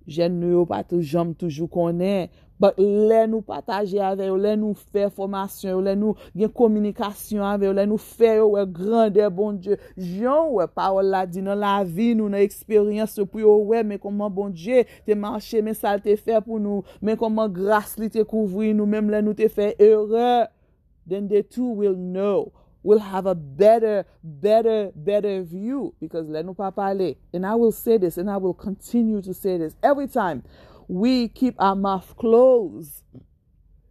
Jen 0.09 0.38
nou 0.40 0.61
yo 0.61 0.64
pa 0.70 0.81
tou 0.87 1.03
jom 1.05 1.35
toujou 1.37 1.68
konen. 1.68 2.31
Bak 2.59 2.79
lè 2.83 3.21
nou 3.31 3.38
pataje 3.47 4.01
ave 4.03 4.27
yo, 4.27 4.35
lè 4.40 4.57
nou 4.59 4.75
fè 4.90 5.05
formasyon 5.14 5.71
yo, 5.71 5.83
lè 5.87 5.94
nou 5.99 6.16
gen 6.35 6.51
komunikasyon 6.59 7.47
ave 7.47 7.68
yo, 7.68 7.75
lè 7.77 7.85
nou 7.87 8.03
fè 8.03 8.33
yo 8.40 8.49
wè 8.57 8.64
grande 8.75 9.29
bon 9.35 9.61
Dje. 9.62 9.79
Jan 9.94 10.51
wè 10.57 10.66
parol 10.75 11.12
la 11.14 11.23
di 11.29 11.42
nan 11.44 11.62
la 11.62 11.77
vi 11.87 12.11
nou 12.18 12.27
nan 12.33 12.42
eksperyans 12.42 13.14
yo 13.21 13.29
pou 13.31 13.44
yo 13.44 13.55
wè 13.71 13.85
men 13.87 14.03
koman 14.03 14.35
bon 14.35 14.51
Dje 14.51 14.83
te 15.07 15.14
manche 15.14 15.62
men 15.62 15.79
sal 15.79 16.03
te 16.03 16.18
fè 16.18 16.42
pou 16.42 16.59
nou, 16.62 16.83
men 16.99 17.18
koman 17.21 17.53
gras 17.55 17.94
li 18.01 18.11
te 18.11 18.27
kouvri 18.27 18.75
nou, 18.75 18.90
men 18.90 19.07
lè 19.14 19.23
nou 19.23 19.38
te 19.38 19.47
fè 19.47 19.77
erè. 19.79 20.49
Then 21.09 21.29
they 21.29 21.42
too 21.42 21.71
will 21.71 21.94
know, 21.94 22.53
will 22.83 22.99
have 22.99 23.25
a 23.27 23.35
better, 23.35 24.05
better, 24.23 24.90
better 24.94 25.42
view 25.42 25.94
because 26.01 26.27
lè 26.27 26.42
nou 26.42 26.59
pa 26.59 26.73
pale. 26.75 27.14
And 27.33 27.47
I 27.47 27.55
will 27.55 27.73
say 27.73 27.97
this 27.97 28.18
and 28.18 28.29
I 28.29 28.37
will 28.37 28.53
continue 28.53 29.23
to 29.23 29.33
say 29.33 29.57
this 29.57 29.77
every 29.83 30.09
time. 30.09 30.42
we 30.88 31.29
keep 31.29 31.55
our 31.61 31.77
mouth 31.77 32.16
closed. 32.16 33.05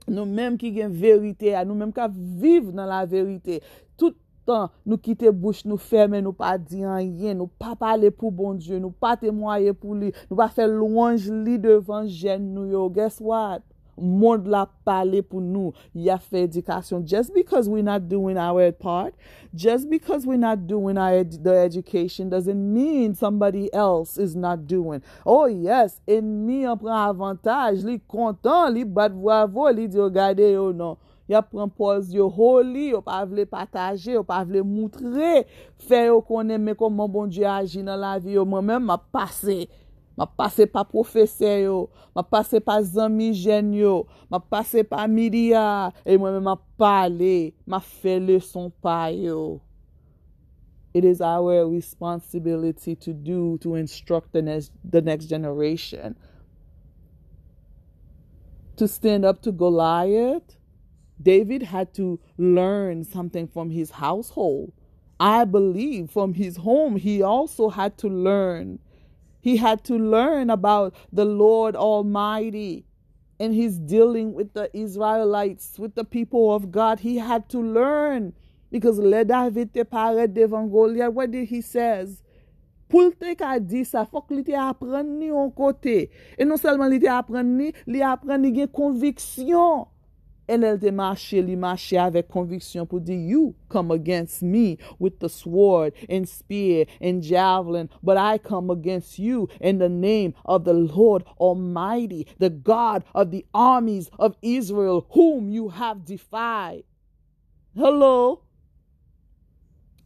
Nou 0.08 0.26
menm 0.26 0.56
ki 0.60 0.72
gen 0.76 0.94
verite 0.96 1.52
a, 1.56 1.66
nou 1.68 1.76
menm 1.78 1.92
ka 1.96 2.08
vive 2.10 2.74
nan 2.76 2.88
la 2.90 3.04
verite. 3.10 3.60
Tout 4.00 4.16
tan 4.48 4.72
nou 4.88 5.00
kite 5.04 5.30
bouch 5.36 5.66
nou 5.68 5.80
ferme, 5.82 6.22
nou 6.24 6.36
pa 6.36 6.56
diyan 6.58 7.04
yen, 7.04 7.42
nou 7.42 7.52
pa 7.60 7.76
pale 7.80 8.10
pou 8.16 8.32
bon 8.32 8.56
Diyo, 8.58 8.80
nou 8.82 8.96
pa 8.96 9.18
temoye 9.20 9.76
pou 9.76 9.98
li, 10.00 10.14
nou 10.30 10.40
pa 10.40 10.48
fe 10.54 10.68
louange 10.72 11.34
li 11.44 11.58
devan 11.62 12.08
jen 12.08 12.54
nou 12.56 12.72
yo. 12.72 12.88
Guess 12.96 13.20
what? 13.22 13.66
Moun 13.98 14.46
la 14.46 14.68
pale 14.86 15.24
pou 15.26 15.42
nou. 15.42 15.74
Ya 15.94 16.20
fe 16.22 16.44
edikasyon. 16.46 17.02
Just 17.10 17.34
because 17.34 17.68
we're 17.68 17.86
not 17.86 18.08
doing 18.08 18.38
our 18.38 18.72
part, 18.72 19.16
just 19.56 19.90
because 19.90 20.26
we're 20.26 20.38
not 20.38 20.68
doing 20.68 20.98
ed 20.98 21.44
the 21.44 21.58
education, 21.58 22.30
doesn't 22.30 22.74
mean 22.74 23.16
somebody 23.16 23.74
else 23.74 24.18
is 24.18 24.36
not 24.36 24.68
doing. 24.68 25.02
Oh 25.26 25.48
yes, 25.48 26.00
enmi 26.08 26.64
an 26.70 26.78
pren 26.78 26.94
avantaj, 26.94 27.84
li 27.84 27.98
kontan, 28.08 28.74
li 28.76 28.84
bat 28.84 29.16
bravo, 29.18 29.66
li 29.74 29.88
diyo 29.88 30.12
gade 30.14 30.46
yo 30.54 30.70
oh, 30.70 30.78
nan. 30.78 31.02
Ya 31.28 31.42
pren 31.42 31.66
prempose 31.66 32.14
yo 32.14 32.30
holi, 32.30 32.92
yo 32.94 33.02
pa 33.02 33.24
vle 33.26 33.48
pataje, 33.50 34.14
yo 34.14 34.24
pa 34.24 34.44
vle 34.46 34.62
moutre, 34.62 35.42
fe 35.90 36.06
yo 36.06 36.22
konen 36.22 36.62
me 36.64 36.78
koman 36.78 37.10
bon 37.12 37.34
diyo 37.34 37.50
aji 37.52 37.82
nan 37.84 38.00
la 38.04 38.14
vi 38.22 38.38
yo, 38.38 38.46
mwen 38.46 38.70
men 38.70 38.88
ma 38.92 39.02
pase. 39.02 39.66
Ma 40.18 40.26
yo, 40.26 41.90
ma 42.16 42.24
zami 42.82 43.30
yo, 43.78 44.08
ma 44.30 44.42
ma 46.40 46.58
ma 48.84 49.08
yo. 49.08 49.62
It 50.94 51.06
is 51.06 51.22
our 51.22 51.68
responsibility 51.68 52.96
to 52.96 53.14
do, 53.14 53.60
to 53.60 53.76
instruct 53.76 54.34
the 54.34 54.42
next, 54.42 54.72
the 54.84 55.02
next 55.02 55.26
generation. 55.26 56.18
To 58.78 58.88
stand 58.88 59.24
up 59.24 59.44
to 59.44 59.52
Goliath, 59.52 60.58
David 61.22 61.62
had 61.62 61.94
to 61.96 62.20
learn 62.38 63.04
something 63.04 63.48
from 63.48 63.70
his 63.70 63.92
household. 63.92 64.74
I 65.20 65.46
believe 65.46 66.10
from 66.10 66.34
his 66.34 66.58
home, 66.58 66.96
he 66.96 67.22
also 67.22 67.70
had 67.70 67.98
to 68.00 68.08
learn 68.08 68.80
he 69.48 69.56
had 69.56 69.82
to 69.86 69.98
learn 69.98 70.50
about 70.50 70.94
the 71.14 71.24
Lord 71.24 71.74
Almighty. 71.74 72.86
And 73.40 73.54
he's 73.54 73.78
dealing 73.78 74.34
with 74.34 74.54
the 74.54 74.70
Israelites, 74.76 75.80
with 75.80 75.96
the 75.96 76.04
people 76.04 76.54
of 76.54 76.70
God. 76.70 77.00
He 77.00 77.18
had 77.18 77.48
to 77.50 77.60
learn. 77.60 78.34
Because 78.70 79.00
le 79.00 79.24
David 79.24 79.74
te 79.74 79.86
pare 79.86 80.28
devan 80.28 80.70
Goliath, 80.70 81.14
what 81.14 81.32
did 81.32 81.48
he 81.48 81.62
says? 81.62 82.22
Pou 82.90 83.12
te 83.12 83.36
ka 83.36 83.58
di 83.60 83.86
sa, 83.88 84.04
fok 84.04 84.34
li 84.36 84.44
te 84.44 84.56
apren 84.60 85.16
ni 85.20 85.30
yon 85.32 85.54
kote. 85.56 86.10
E 86.36 86.44
non 86.44 86.60
selman 86.60 86.92
li 86.92 87.00
te 87.00 87.08
apren 87.12 87.56
ni, 87.56 87.72
li 87.88 88.04
apren 88.04 88.44
ni 88.44 88.52
gen 88.56 88.68
konviksyon. 88.76 89.86
And 90.50 90.64
el 90.64 90.78
te 90.80 90.92
mache 90.96 91.42
li 91.44 91.58
mache 91.60 91.98
avek 92.00 92.30
konviksyon 92.32 92.88
pou 92.88 93.04
di, 93.04 93.18
You 93.28 93.56
come 93.68 93.92
against 93.92 94.42
me 94.42 94.78
with 94.98 95.20
the 95.20 95.28
sword 95.28 95.94
and 96.08 96.28
spear 96.28 96.86
and 97.02 97.22
javelin, 97.22 97.90
but 98.02 98.16
I 98.16 98.38
come 98.38 98.70
against 98.70 99.20
you 99.20 99.50
in 99.60 99.80
the 99.80 99.90
name 99.90 100.34
of 100.46 100.64
the 100.64 100.74
Lord 100.74 101.26
Almighty, 101.38 102.28
the 102.40 102.50
God 102.50 103.04
of 103.14 103.32
the 103.32 103.46
armies 103.54 104.10
of 104.18 104.38
Israel, 104.42 105.06
whom 105.12 105.50
you 105.50 105.70
have 105.70 106.06
defied. 106.06 106.84
Hello? 107.76 108.42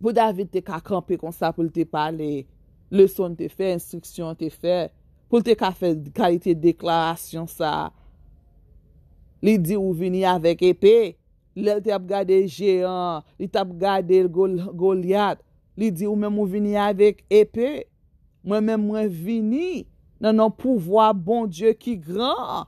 Pou 0.01 0.09
David 0.11 0.49
te 0.49 0.63
ka 0.65 0.79
kampe 0.81 1.19
kon 1.21 1.31
sa 1.35 1.51
pou 1.53 1.69
te 1.69 1.85
pale, 1.85 2.47
leson 2.89 3.37
te 3.37 3.45
fe, 3.45 3.75
instriksyon 3.77 4.33
te 4.39 4.49
fe, 4.49 4.87
pou 5.29 5.45
te 5.45 5.53
ka 5.53 5.69
fe 5.77 5.93
kalite 6.17 6.55
deklarasyon 6.57 7.45
sa, 7.45 7.91
Li 9.41 9.57
di 9.57 9.77
ou 9.77 9.93
vini 9.97 10.21
avèk 10.27 10.61
epè, 10.69 10.97
lèl 11.57 11.81
te 11.83 11.93
ap 11.93 12.03
gade 12.09 12.37
jean, 12.45 13.23
li 13.41 13.49
te 13.49 13.59
ap 13.61 13.71
gade 13.81 14.21
gol, 14.33 14.59
goliat, 14.77 15.41
li 15.77 15.89
di 15.89 16.05
ou 16.05 16.17
mèm 16.19 16.37
ou 16.37 16.49
vini 16.49 16.77
avèk 16.77 17.23
epè, 17.33 17.71
mwen 18.45 18.67
mèm 18.69 18.85
mwen 18.85 19.09
vini 19.09 19.87
nan 20.21 20.43
an 20.45 20.53
pouvoi 20.53 21.09
bon 21.17 21.49
Diyo 21.49 21.73
ki 21.77 21.95
gran, 22.05 22.67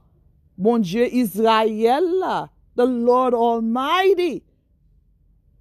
bon 0.58 0.82
Diyo 0.82 1.06
Israel 1.06 2.10
la, 2.20 2.48
the 2.76 2.86
Lord 2.86 3.38
Almighty. 3.38 4.42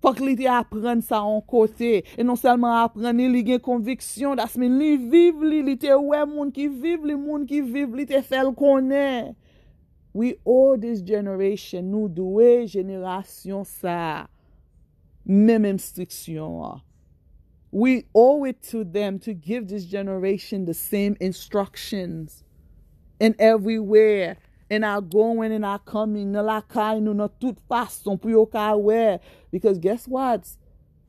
Fok 0.03 0.19
li 0.25 0.33
te 0.35 0.49
apren 0.51 1.05
sa 1.05 1.21
an 1.23 1.45
kote, 1.47 2.01
e 2.03 2.25
non 2.25 2.41
selman 2.41 2.81
apren 2.81 3.21
li 3.21 3.29
li 3.31 3.45
gen 3.53 3.61
konviksyon, 3.63 4.41
dasmen 4.41 4.81
li 4.81 4.97
viv 4.97 5.45
li, 5.45 5.61
li 5.69 5.77
te 5.79 5.93
we 5.93 6.25
moun 6.27 6.51
ki 6.55 6.67
viv 6.73 7.05
li, 7.07 7.15
moun 7.15 7.45
ki 7.47 7.61
viv 7.63 7.93
li 8.01 8.09
te 8.09 8.25
fel 8.27 8.51
konen. 8.59 9.37
We 10.13 10.37
owe 10.45 10.77
this 10.77 11.01
generation, 11.01 11.91
nou 11.91 12.09
dwe 12.13 12.67
jenerasyon 12.69 13.65
sa, 13.65 14.27
mem 15.25 15.65
instriksyon. 15.65 16.59
Ah. 16.67 16.81
We 17.73 18.05
owe 18.15 18.45
it 18.45 18.63
to 18.65 18.85
them 18.85 19.19
to 19.21 19.33
give 19.33 19.69
this 19.69 19.87
generation 19.87 20.67
the 20.67 20.75
same 20.75 21.17
instructions. 21.21 22.45
And 23.19 23.35
everywhere, 23.39 24.37
in 24.69 24.85
our 24.85 25.01
going 25.01 25.53
and 25.53 25.65
our 25.65 25.79
coming, 25.79 26.33
nan 26.33 26.47
la 26.47 26.61
kay 26.61 27.01
nou 27.01 27.13
nan 27.13 27.29
tout 27.41 27.59
fason 27.69 28.17
pou 28.21 28.33
yo 28.33 28.45
ka 28.49 28.73
we. 28.77 29.19
Because 29.51 29.79
guess 29.79 30.09
what? 30.09 30.49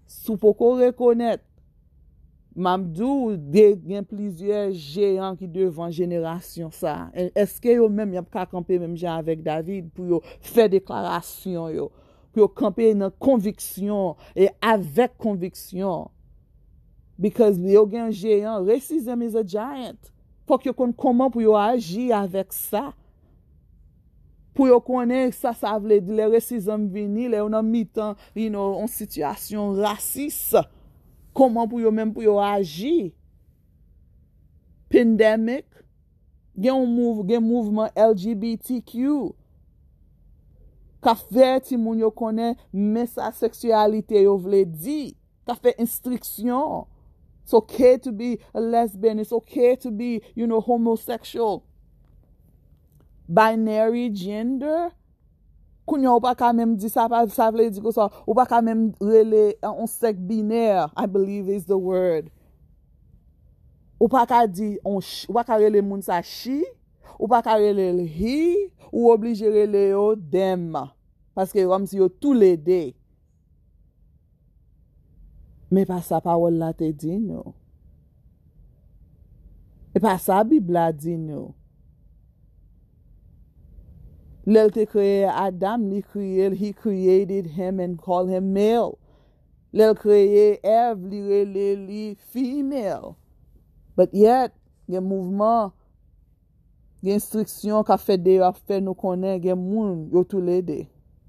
Sou 0.07 0.35
poko 0.35 0.73
rekonet, 0.79 1.39
Mamdou, 2.55 3.33
de 3.37 3.73
gen 3.81 4.05
plizye 4.05 4.67
jeyan 4.71 5.37
ki 5.39 5.47
devan 5.49 5.93
jenerasyon 5.93 6.69
sa. 6.75 7.09
E, 7.17 7.31
eske 7.43 7.73
yo 7.73 7.89
menm 7.89 8.13
yap 8.13 8.29
ka 8.33 8.45
kampe 8.49 8.77
menm 8.77 8.95
jan 8.99 9.17
avèk 9.17 9.41
David 9.45 9.89
pou 9.95 10.05
yo 10.11 10.21
fè 10.53 10.67
deklarasyon 10.71 11.73
yo. 11.73 11.89
Pou 12.33 12.45
yo 12.45 12.49
kampe 12.49 12.91
nan 12.97 13.13
konviksyon 13.21 14.17
e 14.37 14.51
avèk 14.61 15.17
konviksyon. 15.21 16.09
Because 17.17 17.57
yo 17.57 17.85
gen 17.89 18.11
jeyan, 18.13 18.61
racism 18.67 19.25
is 19.25 19.37
a 19.37 19.43
giant. 19.43 20.11
Fok 20.49 20.67
yo 20.69 20.73
kon 20.77 20.93
koman 20.93 21.33
pou 21.33 21.41
yo 21.41 21.57
aji 21.57 22.11
avèk 22.13 22.53
sa. 22.53 22.91
pou 24.53 24.69
yo 24.69 24.77
konen 24.85 25.33
sa 25.33 25.51
sa 25.57 25.75
vle 25.81 25.99
di 26.03 26.13
le 26.15 26.29
racism 26.31 26.87
vini, 26.93 27.27
le 27.31 27.41
yo 27.41 27.49
nan 27.51 27.65
mitan, 27.65 28.17
you 28.37 28.49
know, 28.53 28.77
an 28.81 28.89
sityasyon 28.91 29.79
rasis, 29.81 30.53
koman 31.35 31.69
pou 31.69 31.81
yo 31.83 31.91
men 31.93 32.13
pou 32.13 32.25
yo 32.25 32.37
aji. 32.41 33.11
Pandemic, 34.93 35.65
gen 36.53 36.75
yon 36.75 36.91
mouv, 36.93 37.23
gen 37.27 37.41
mouvment 37.41 37.95
LGBTQ, 37.97 39.33
ka 41.03 41.15
fe 41.17 41.49
ti 41.65 41.77
moun 41.79 41.99
yo 41.99 42.11
konen 42.13 42.53
mesa 42.71 43.31
seksualite 43.35 44.21
yo 44.21 44.37
vle 44.39 44.63
di, 44.69 45.13
ka 45.47 45.57
fe 45.57 45.73
instriksyon. 45.81 46.85
It's 47.43 47.53
okay 47.53 47.97
to 47.97 48.11
be 48.13 48.39
a 48.53 48.61
lesbian, 48.61 49.19
it's 49.19 49.33
okay 49.33 49.75
to 49.75 49.91
be, 49.91 50.21
you 50.33 50.47
know, 50.47 50.61
homosexual. 50.61 51.65
Binary 53.27 54.09
gender, 54.09 54.91
Koun 55.83 56.05
yo 56.05 56.13
ou 56.15 56.23
pa 56.23 56.31
ka 56.39 56.53
menm 56.55 56.77
di 56.79 56.87
sa, 56.91 57.09
pa 57.11 57.25
sa 57.27 57.49
vle 57.51 57.67
di 57.73 57.81
ko 57.83 57.91
sa, 57.91 58.07
ou 58.23 58.35
pa 58.37 58.45
ka 58.47 58.61
menm 58.63 58.93
rele 59.03 59.57
an 59.67 59.89
sek 59.89 60.15
biner, 60.15 60.87
I 60.95 61.05
believe 61.11 61.51
is 61.51 61.67
the 61.67 61.77
word. 61.77 62.31
Ou 63.99 64.07
pa 64.11 64.23
ka 64.27 64.45
di, 64.47 64.77
on, 64.87 65.03
ou 65.27 65.35
pa 65.35 65.43
ka 65.47 65.59
rele 65.59 65.83
moun 65.83 66.03
sa 66.03 66.21
she, 66.23 66.61
ou 67.19 67.27
pa 67.31 67.43
ka 67.43 67.57
rele 67.59 68.07
he, 68.07 68.71
ou 68.93 69.11
oblige 69.11 69.47
rele 69.47 69.89
yo 69.91 70.13
dem. 70.15 70.71
Paske 71.35 71.59
yo 71.59 71.73
am 71.75 71.87
si 71.89 71.99
yo 71.99 72.07
tou 72.07 72.31
le 72.37 72.53
de. 72.55 72.93
Me 75.73 75.83
pa 75.89 75.99
sa 76.05 76.21
pa 76.23 76.37
wol 76.37 76.59
la 76.61 76.69
te 76.77 76.91
di 76.93 77.17
nou. 77.17 77.55
E 79.93 79.99
pa 80.01 80.15
sa 80.21 80.43
bibla 80.45 80.91
di 80.93 81.17
nou. 81.17 81.51
Lèl 84.45 84.73
te 84.75 84.83
kreye 84.83 85.29
Adam, 85.31 85.85
li 85.87 86.01
kreye, 86.03 86.51
he 86.55 86.73
created 86.73 87.47
him 87.55 87.79
and 87.79 87.97
called 87.97 88.29
him 88.29 88.51
male. 88.53 88.97
Lèl 89.73 89.95
kreye 89.95 90.57
Ev, 90.63 90.99
li 90.99 91.21
rele 91.23 91.67
li 91.87 92.15
female. 92.33 93.15
But 93.95 94.13
yet, 94.13 94.51
gen 94.89 95.05
mouvman, 95.07 95.71
gen 97.03 97.19
instriksyon 97.19 97.85
ka 97.87 97.95
fede 97.95 98.35
yo 98.35 98.43
ap 98.47 98.57
fè 98.67 98.81
nou 98.83 98.97
konen 98.99 99.39
gen 99.43 99.61
moun 99.61 100.09
yo 100.11 100.25
tou 100.27 100.43
lede. 100.43 100.81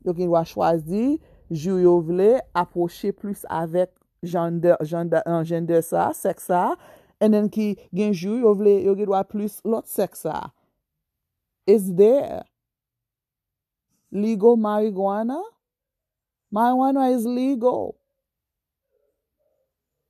Yo 0.03 0.15
gen 0.17 0.33
wak 0.33 0.49
chwazi, 0.51 1.21
jou 1.53 1.79
yo 1.79 2.01
vle 2.03 2.41
aproche 2.57 3.13
plus 3.15 3.45
avèk 3.47 3.93
jende 4.27 4.75
jande, 4.83 5.23
jande 5.47 5.79
sa, 5.87 6.09
seksa, 6.17 6.73
en 7.23 7.37
den 7.37 7.47
ki 7.53 7.77
gen 7.95 8.11
jou 8.11 8.41
yo 8.43 8.57
vle 8.59 8.81
yo 8.89 8.97
gen 8.99 9.13
wak 9.15 9.31
plus 9.31 9.61
lot 9.63 9.87
seksa. 9.87 10.51
It's 11.67 11.95
there. 11.95 12.43
Legal 14.15 14.57
marijuana? 14.57 15.43
Marijuana 16.55 17.13
is 17.15 17.27
legal. 17.27 17.97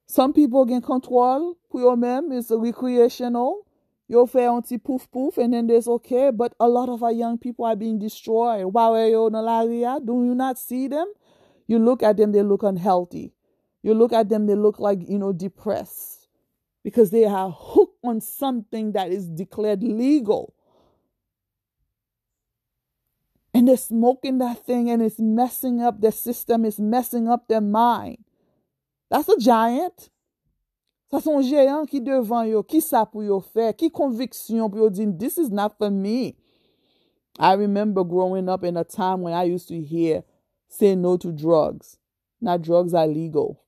Some 0.07 0.33
people 0.33 0.65
gen 0.67 0.83
control 0.83 1.57
pou 1.71 1.81
yo 1.81 1.97
men, 1.97 2.31
it's 2.31 2.53
recreational. 2.53 3.67
Yo 4.07 4.27
fè 4.29 4.45
yon 4.45 4.63
ti 4.63 4.77
pouf 4.79 5.09
pouf 5.11 5.39
and 5.39 5.55
then 5.55 5.67
there's 5.67 5.89
okay. 5.89 6.31
But 6.31 6.55
a 6.61 6.69
lot 6.69 6.89
of 6.89 7.03
our 7.03 7.11
young 7.11 7.39
people 7.39 7.65
are 7.65 7.75
being 7.75 7.99
destroyed. 7.99 8.67
Wawe 8.67 9.11
yo 9.11 9.29
nan 9.29 9.45
la 9.45 9.61
ria, 9.61 9.99
do 9.99 10.23
you 10.25 10.35
not 10.35 10.59
see 10.59 10.87
them? 10.89 11.11
You 11.67 11.79
look 11.79 12.03
at 12.03 12.17
them, 12.19 12.33
they 12.33 12.43
look 12.43 12.63
unhealthy. 12.63 13.33
You 13.83 13.95
look 13.95 14.13
at 14.13 14.29
them, 14.29 14.47
they 14.47 14.55
look 14.55 14.79
like, 14.79 15.09
you 15.09 15.19
know, 15.19 15.33
depressed. 15.33 16.29
Because 16.83 17.11
they 17.11 17.25
are 17.25 17.51
hooked 17.51 17.99
on 18.05 18.21
something 18.21 18.93
that 18.93 19.11
is 19.11 19.27
declared 19.29 19.83
legal. 19.83 20.55
And 23.65 23.71
they're 23.71 23.79
smoking 23.79 24.37
that 24.41 24.67
thing 24.67 24.91
and 24.91 25.01
it's 25.01 25.19
messing 25.19 25.81
up 25.81 25.99
their 25.99 26.13
system, 26.13 26.67
it's 26.67 26.79
messing 26.79 27.31
up 27.31 27.49
their 27.49 27.63
mind. 27.63 28.19
That's 29.11 29.27
a 29.27 29.39
giant. 29.39 30.11
Sa 31.11 31.19
son 31.19 31.43
geyan 31.43 31.89
ki 31.89 32.03
yo, 32.05 32.63
ki 32.63 32.81
sa 32.81 33.07
pou 33.07 33.23
yo 33.23 33.41
fe, 33.41 33.73
ki 33.73 33.89
konviksyon 33.89 34.71
pou 34.71 34.81
yo 34.81 34.91
din, 34.91 35.17
this 35.17 35.39
is 35.39 35.49
not 35.49 35.79
for 35.79 35.91
me. 35.91 36.37
I 37.39 37.55
remember 37.55 38.05
growing 38.05 38.51
up 38.51 38.65
in 38.65 38.77
a 38.77 38.85
time 38.85 39.23
when 39.23 39.33
I 39.33 39.45
used 39.45 39.69
to 39.69 39.81
hear, 39.81 40.25
say 40.69 40.95
no 40.95 41.17
to 41.17 41.33
drugs. 41.33 41.97
Now 42.43 42.59
drugs 42.59 42.93
are 42.93 43.07
legal. 43.07 43.65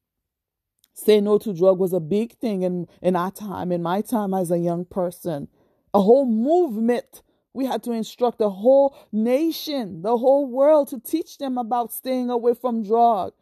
Say 0.93 1.23
no 1.23 1.39
to 1.39 1.55
drug 1.55 1.79
was 1.79 1.95
a 1.95 2.01
big 2.01 2.37
thing 2.37 2.61
in, 2.61 2.87
in 3.01 3.17
our 3.17 3.31
time, 3.31 3.73
in 3.73 3.83
my 3.83 4.03
time 4.03 4.35
as 4.35 4.51
a 4.51 4.59
young 4.59 4.85
person. 4.85 5.49
A 5.95 6.03
whole 6.03 6.27
movement. 6.27 7.23
We 7.57 7.65
had 7.65 7.83
to 7.85 7.93
instruct 7.93 8.37
the 8.37 8.51
whole 8.51 8.95
nation, 9.13 10.03
the 10.03 10.19
whole 10.19 10.47
world 10.47 10.89
to 10.89 11.01
teach 11.01 11.39
them 11.39 11.57
about 11.57 11.91
staying 11.91 12.29
away 12.29 12.53
from 12.53 12.83
drugs. 12.83 13.35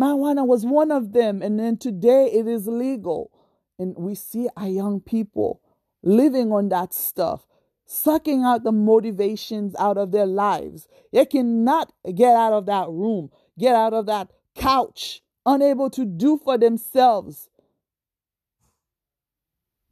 Marijuana 0.00 0.46
was 0.46 0.64
one 0.64 0.90
of 0.90 1.12
them. 1.12 1.42
And 1.42 1.60
then 1.60 1.76
today 1.76 2.30
it 2.32 2.46
is 2.46 2.66
legal. 2.66 3.30
And 3.78 3.94
we 3.94 4.14
see 4.14 4.48
our 4.56 4.68
young 4.68 5.02
people 5.02 5.60
living 6.02 6.50
on 6.50 6.70
that 6.70 6.94
stuff, 6.94 7.46
sucking 7.84 8.42
out 8.42 8.64
the 8.64 8.72
motivations 8.72 9.76
out 9.78 9.98
of 9.98 10.10
their 10.10 10.24
lives. 10.24 10.88
They 11.12 11.26
cannot 11.26 11.92
get 12.14 12.34
out 12.34 12.54
of 12.54 12.64
that 12.66 12.88
room, 12.88 13.28
get 13.58 13.74
out 13.74 13.92
of 13.92 14.06
that 14.06 14.30
couch, 14.54 15.20
unable 15.44 15.90
to 15.90 16.06
do 16.06 16.40
for 16.42 16.56
themselves 16.56 17.47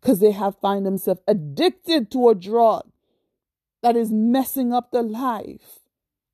because 0.06 0.20
they 0.20 0.30
have 0.30 0.56
find 0.58 0.86
themselves 0.86 1.20
addicted 1.26 2.12
to 2.12 2.28
a 2.28 2.34
drug 2.36 2.88
that 3.82 3.96
is 3.96 4.12
messing 4.12 4.72
up 4.72 4.92
their 4.92 5.02
life. 5.02 5.80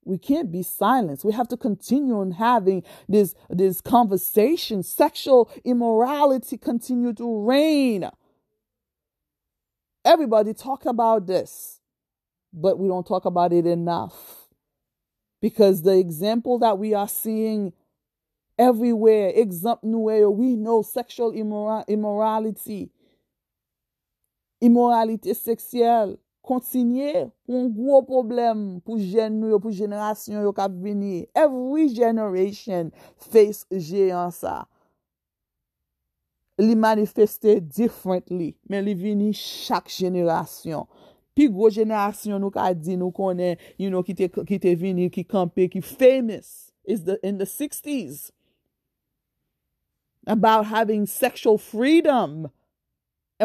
We 0.05 0.19
can't 0.19 0.53
be 0.53 0.63
silenced. 0.63 1.25
We 1.25 1.33
have 1.33 1.49
to 1.49 1.57
continue 1.57 2.21
on 2.21 2.33
having 2.33 2.83
this, 3.09 3.35
this 3.49 3.81
conversation. 3.81 4.83
Sexual 4.83 5.51
immorality 5.65 6.59
continue 6.59 7.15
to 7.15 7.47
reign. 7.47 8.11
Everybody 10.05 10.53
talk 10.53 10.85
about 10.85 11.27
this, 11.27 11.81
but 12.53 12.79
we 12.79 12.89
don't 12.89 13.07
talk 13.07 13.25
about 13.25 13.55
it 13.55 13.67
enough. 13.67 14.49
Because 15.41 15.81
the 15.81 15.97
example 15.97 16.59
that 16.59 16.77
we 16.77 16.93
are 16.93 17.09
seeing 17.09 17.73
everywhere, 18.59 19.33
example, 19.35 20.35
we 20.35 20.57
know 20.57 20.83
sexual 20.83 21.33
immorality, 21.33 22.91
imoralite 24.63 25.35
seksyel, 25.37 26.17
kontinye 26.43 27.29
pou 27.47 27.59
an 27.61 27.69
gwo 27.75 28.01
problem 28.07 28.65
pou 28.87 28.99
jen 28.99 29.39
nou 29.39 29.53
yo, 29.53 29.61
pou 29.63 29.75
jenerasyon 29.75 30.43
yo 30.47 30.53
kap 30.57 30.75
vini. 30.83 31.27
Every 31.35 31.89
generation 31.95 32.91
face 33.31 33.67
jeyan 33.71 34.33
sa. 34.35 34.63
Li 36.61 36.75
manifeste 36.79 37.57
differently, 37.65 38.53
men 38.69 38.85
li 38.87 38.95
vini 38.99 39.31
chak 39.37 39.89
jenerasyon. 39.91 40.87
Pi 41.33 41.49
gwo 41.49 41.71
jenerasyon 41.73 42.43
nou 42.43 42.53
ka 42.53 42.69
di 42.77 42.99
nou 43.01 43.15
konen, 43.15 43.57
you 43.81 43.89
know, 43.89 44.03
ki 44.05 44.15
te, 44.19 44.29
ki 44.29 44.59
te 44.61 44.75
vini, 44.77 45.09
ki 45.13 45.25
kampe, 45.25 45.71
ki 45.73 45.81
famous, 45.81 46.73
is 46.85 47.05
the, 47.05 47.19
in 47.23 47.39
the 47.39 47.47
60s. 47.47 48.31
About 50.27 50.67
having 50.67 51.07
sexual 51.07 51.57
freedom. 51.59 52.51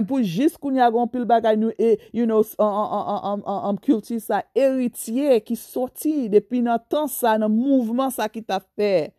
Pou 0.05 0.21
jis 0.21 0.57
koun 0.59 0.77
yagon 0.77 1.09
pil 1.09 1.25
bagay 1.25 1.57
nou 1.57 1.73
e, 1.79 1.95
you 2.13 2.27
know, 2.27 2.43
am 2.61 3.77
kulti 3.81 4.19
sa 4.21 4.43
eritye 4.53 5.39
ki 5.45 5.57
soti 5.57 6.27
depi 6.29 6.61
nan 6.61 6.83
tan 6.91 7.09
sa, 7.09 7.37
nan 7.41 7.53
mouvman 7.53 8.13
sa 8.13 8.27
ki 8.29 8.43
ta 8.45 8.59
fe. 8.77 9.09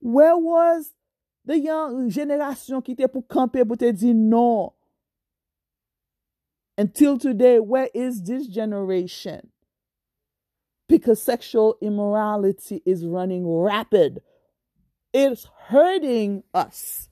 Where 0.00 0.36
was 0.38 0.92
the 1.44 1.58
young 1.58 2.08
generasyon 2.08 2.84
ki 2.84 2.96
te 2.96 3.10
pou 3.10 3.24
kampe 3.24 3.66
pou 3.66 3.76
te 3.76 3.92
di 3.92 4.14
non? 4.16 4.70
Until 6.76 7.18
today, 7.18 7.60
where 7.60 7.88
is 7.94 8.22
this 8.24 8.48
generation? 8.48 9.50
Because 10.88 11.22
sexual 11.22 11.76
immorality 11.80 12.82
is 12.84 13.06
running 13.06 13.46
rapid. 13.46 14.22
It's 15.12 15.46
hurting 15.68 16.42
us. 16.52 17.08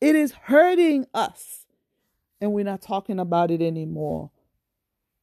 It 0.00 0.16
is 0.16 0.32
hurting 0.32 1.06
us. 1.12 1.61
And 2.42 2.52
we're 2.52 2.64
not 2.64 2.82
talking 2.82 3.20
about 3.20 3.52
it 3.52 3.62
anymore. 3.62 4.30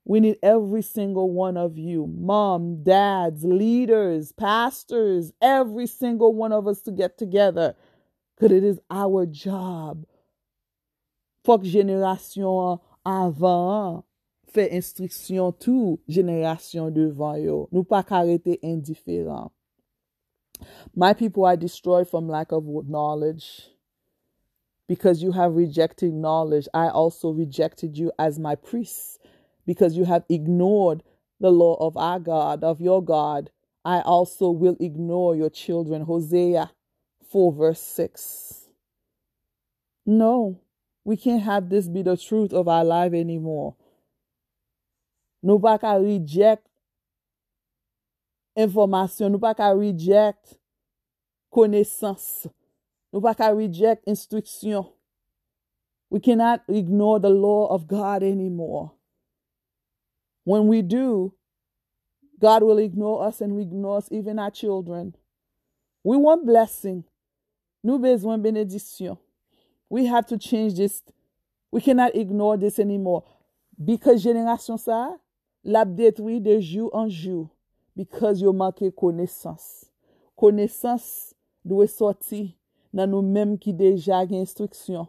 We 0.05 0.21
need 0.21 0.37
every 0.41 0.81
single 0.81 1.29
one 1.29 1.57
of 1.57 1.77
you, 1.77 2.07
mom, 2.07 2.81
dads, 2.81 3.43
leaders, 3.43 4.31
pastors, 4.31 5.33
every 5.41 5.85
single 5.85 6.33
one 6.33 6.53
of 6.53 6.65
us 6.65 6.81
to 6.83 6.91
get 6.91 7.17
together 7.17 7.75
because 8.35 8.55
it 8.55 8.63
is 8.63 8.79
our 8.89 9.25
job. 9.25 10.05
Fok 11.45 11.63
jenerasyon 11.63 12.79
avan 13.05 14.03
fe 14.47 14.69
instriksyon 14.71 15.53
tou 15.59 15.99
jenerasyon 16.09 16.95
devan 16.95 17.43
yo. 17.43 17.67
Nou 17.71 17.83
pa 17.83 18.01
karete 18.01 18.57
indiferent. 18.63 19.51
My 20.95 21.13
people 21.13 21.45
are 21.45 21.57
destroyed 21.57 22.09
from 22.09 22.27
lack 22.27 22.51
of 22.51 22.63
knowledge. 22.87 23.69
Because 24.89 25.21
you 25.21 25.31
have 25.31 25.55
rejected 25.55 26.11
knowledge, 26.15 26.67
I 26.73 26.87
also 26.89 27.29
rejected 27.29 27.95
you 27.95 28.11
as 28.17 28.39
my 28.39 28.55
priests. 28.55 29.19
Because 29.67 29.95
you 29.95 30.03
have 30.05 30.23
ignored 30.29 31.03
the 31.39 31.51
law 31.51 31.75
of 31.75 31.95
our 31.95 32.19
God, 32.19 32.63
of 32.63 32.81
your 32.81 33.03
God, 33.03 33.51
I 33.85 34.01
also 34.01 34.49
will 34.49 34.75
ignore 34.79 35.35
your 35.35 35.51
children. 35.51 36.01
Hosea 36.01 36.71
4, 37.29 37.53
verse 37.53 37.79
6. 37.79 38.69
No, 40.07 40.59
we 41.05 41.15
can't 41.17 41.43
have 41.43 41.69
this 41.69 41.87
be 41.87 42.01
the 42.01 42.17
truth 42.17 42.51
of 42.51 42.67
our 42.67 42.83
life 42.83 43.13
anymore. 43.13 43.75
Pa 45.45 45.77
ka 45.77 45.93
reject 45.93 46.67
information, 48.57 49.39
pa 49.39 49.53
ka 49.53 49.69
reject 49.69 50.57
konesans. 51.53 52.47
Nou 53.13 53.21
pa 53.25 53.33
ka 53.37 53.49
reject 53.55 54.05
instriksyon. 54.09 54.85
We 56.09 56.19
cannot 56.19 56.61
ignore 56.67 57.19
the 57.19 57.29
law 57.29 57.67
of 57.67 57.87
God 57.87 58.23
anymore. 58.23 58.93
When 60.43 60.67
we 60.67 60.81
do, 60.81 61.33
God 62.39 62.63
will 62.63 62.79
ignore 62.79 63.27
us 63.27 63.41
and 63.41 63.59
ignore 63.59 63.97
us, 63.97 64.07
even 64.11 64.39
our 64.39 64.49
children. 64.49 65.15
We 66.03 66.17
want 66.17 66.45
blessing. 66.45 67.03
Nou 67.83 67.99
bezwen 67.99 68.41
benedisyon. 68.41 69.17
We 69.89 70.05
have 70.05 70.25
to 70.27 70.37
change 70.37 70.75
this. 70.75 71.01
We 71.71 71.81
cannot 71.81 72.15
ignore 72.15 72.57
this 72.57 72.79
anymore. 72.79 73.23
Because 73.77 74.23
jenerasyon 74.23 74.79
sa, 74.79 75.17
lap 75.63 75.89
detwi 75.97 76.39
de 76.43 76.59
jou 76.61 76.89
an 76.93 77.09
jou. 77.09 77.49
Because 77.95 78.41
yo 78.41 78.53
manke 78.53 78.91
konesans. 78.91 79.89
Konesans 80.39 81.33
dwe 81.65 81.87
soti 81.87 82.58
nan 82.95 83.11
nou 83.13 83.25
menm 83.25 83.57
ki 83.61 83.73
deja 83.77 84.23
gen 84.27 84.43
instriksyon. 84.43 85.07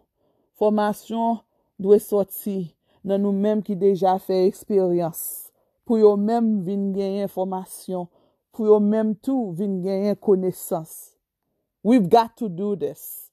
Formasyon 0.61 1.41
dwe 1.81 2.01
soti 2.03 2.59
nan 3.07 3.25
nou 3.25 3.33
menm 3.33 3.63
ki 3.65 3.77
deja 3.81 4.17
fe 4.23 4.43
eksperyans. 4.49 5.51
Pou 5.89 5.99
yo 5.99 6.13
menm 6.21 6.61
vin 6.67 6.91
genyen 6.95 7.31
formasyon. 7.33 8.07
Pou 8.55 8.69
yo 8.69 8.77
menm 8.83 9.15
tou 9.25 9.55
vin 9.57 9.81
genyen 9.85 10.19
konesans. 10.21 11.17
We've 11.83 12.09
got 12.09 12.37
to 12.37 12.49
do 12.49 12.77
this. 12.77 13.31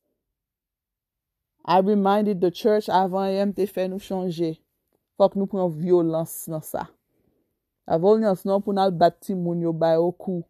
I 1.66 1.80
reminded 1.80 2.40
the 2.40 2.50
church 2.50 2.88
avan 2.88 3.34
yem 3.34 3.52
te 3.54 3.68
fe 3.68 3.90
nou 3.92 4.00
chanje. 4.00 4.56
Fok 5.20 5.36
nou 5.36 5.50
pren 5.52 5.68
violans 5.74 6.46
nan 6.48 6.64
sa. 6.64 6.86
A 7.84 7.98
violans 8.00 8.46
nan 8.48 8.64
pou 8.64 8.72
nan 8.76 8.94
bati 8.96 9.36
moun 9.36 9.66
yo 9.66 9.74
bayo 9.76 10.14
kou. 10.16 10.46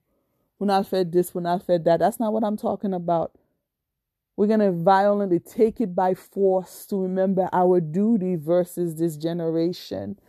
Pou 0.58 0.70
nan 0.70 0.86
fe 0.86 1.02
dis, 1.06 1.32
pou 1.34 1.42
nan 1.42 1.58
fe 1.58 1.80
that. 1.82 2.00
That's 2.00 2.20
not 2.22 2.34
what 2.34 2.46
I'm 2.46 2.58
talking 2.58 2.94
about. 2.94 3.34
We're 4.38 4.48
going 4.48 4.60
to 4.60 4.72
violently 4.72 5.40
take 5.40 5.82
it 5.82 5.96
by 5.96 6.14
force 6.14 6.86
to 6.86 7.02
remember 7.02 7.50
our 7.52 7.82
duty 7.82 8.36
versus 8.36 8.96
this 8.96 9.18
generation. 9.18 10.20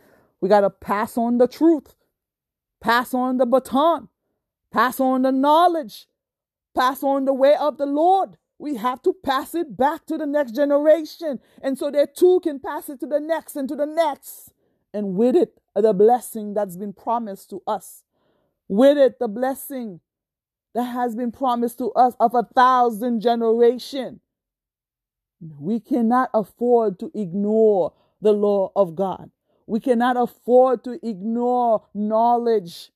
We 0.41 0.49
got 0.49 0.61
to 0.61 0.71
pass 0.71 1.15
on 1.15 1.37
the 1.37 1.47
truth, 1.47 1.93
pass 2.81 3.13
on 3.13 3.37
the 3.37 3.45
baton, 3.45 4.09
pass 4.71 4.99
on 4.99 5.21
the 5.21 5.31
knowledge, 5.31 6.07
pass 6.75 7.03
on 7.03 7.25
the 7.25 7.33
way 7.33 7.55
of 7.55 7.77
the 7.77 7.85
Lord. 7.85 8.37
We 8.57 8.75
have 8.77 9.03
to 9.03 9.13
pass 9.23 9.53
it 9.53 9.77
back 9.77 10.07
to 10.07 10.17
the 10.17 10.25
next 10.25 10.55
generation. 10.55 11.39
And 11.61 11.77
so 11.77 11.91
they 11.91 12.07
too 12.07 12.39
can 12.41 12.59
pass 12.59 12.89
it 12.89 12.99
to 13.01 13.05
the 13.05 13.19
next 13.19 13.55
and 13.55 13.69
to 13.69 13.75
the 13.75 13.85
next. 13.85 14.51
And 14.91 15.13
with 15.15 15.35
it, 15.35 15.61
the 15.75 15.93
blessing 15.93 16.55
that's 16.55 16.77
been 16.77 16.93
promised 16.93 17.51
to 17.51 17.61
us. 17.67 18.03
With 18.67 18.97
it, 18.97 19.19
the 19.19 19.27
blessing 19.27 20.01
that 20.75 20.83
has 20.83 21.15
been 21.15 21.31
promised 21.31 21.77
to 21.79 21.91
us 21.91 22.15
of 22.19 22.33
a 22.33 22.43
thousand 22.43 23.21
generation. 23.21 24.19
We 25.59 25.79
cannot 25.79 26.29
afford 26.33 26.99
to 26.99 27.11
ignore 27.15 27.93
the 28.21 28.33
law 28.33 28.71
of 28.75 28.95
God. 28.95 29.31
We 29.67 29.79
cannot 29.79 30.17
afford 30.17 30.83
to 30.83 30.99
ignore 31.07 31.85
knowledge. 31.93 32.91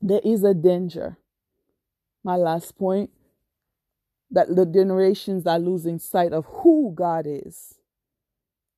There 0.00 0.20
is 0.24 0.44
a 0.44 0.54
danger. 0.54 1.18
My 2.22 2.36
last 2.36 2.78
point 2.78 3.10
that 4.30 4.54
the 4.54 4.66
generations 4.66 5.46
are 5.46 5.58
losing 5.58 5.98
sight 5.98 6.32
of 6.32 6.44
who 6.46 6.92
God 6.94 7.24
is. 7.26 7.78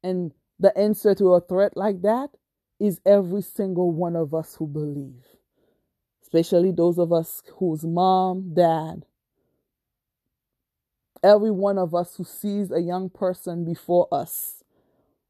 And 0.02 0.32
the 0.58 0.76
answer 0.78 1.14
to 1.16 1.34
a 1.34 1.40
threat 1.40 1.76
like 1.76 2.02
that 2.02 2.30
is 2.78 3.00
every 3.04 3.42
single 3.42 3.90
one 3.90 4.16
of 4.16 4.32
us 4.32 4.54
who 4.54 4.66
believe, 4.66 5.24
especially 6.32 6.70
those 6.70 6.98
of 6.98 7.12
us 7.12 7.42
whose 7.56 7.84
mom, 7.84 8.54
dad, 8.54 9.04
every 11.24 11.50
one 11.50 11.76
of 11.76 11.92
us 11.92 12.14
who 12.16 12.24
sees 12.24 12.70
a 12.70 12.80
young 12.80 13.10
person 13.10 13.64
before 13.64 14.06
us, 14.12 14.62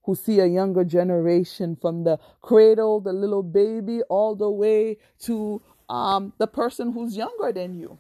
who 0.04 0.14
see 0.14 0.40
a 0.40 0.46
younger 0.46 0.84
generation 0.84 1.74
from 1.80 2.04
the 2.04 2.18
cradle, 2.42 3.00
the 3.00 3.14
little 3.14 3.42
baby, 3.42 4.02
all 4.10 4.36
the 4.36 4.50
way 4.50 4.98
to 5.20 5.62
um, 5.88 6.34
the 6.38 6.46
person 6.46 6.92
who's 6.92 7.16
younger 7.16 7.50
than 7.52 7.74
you. 7.78 7.98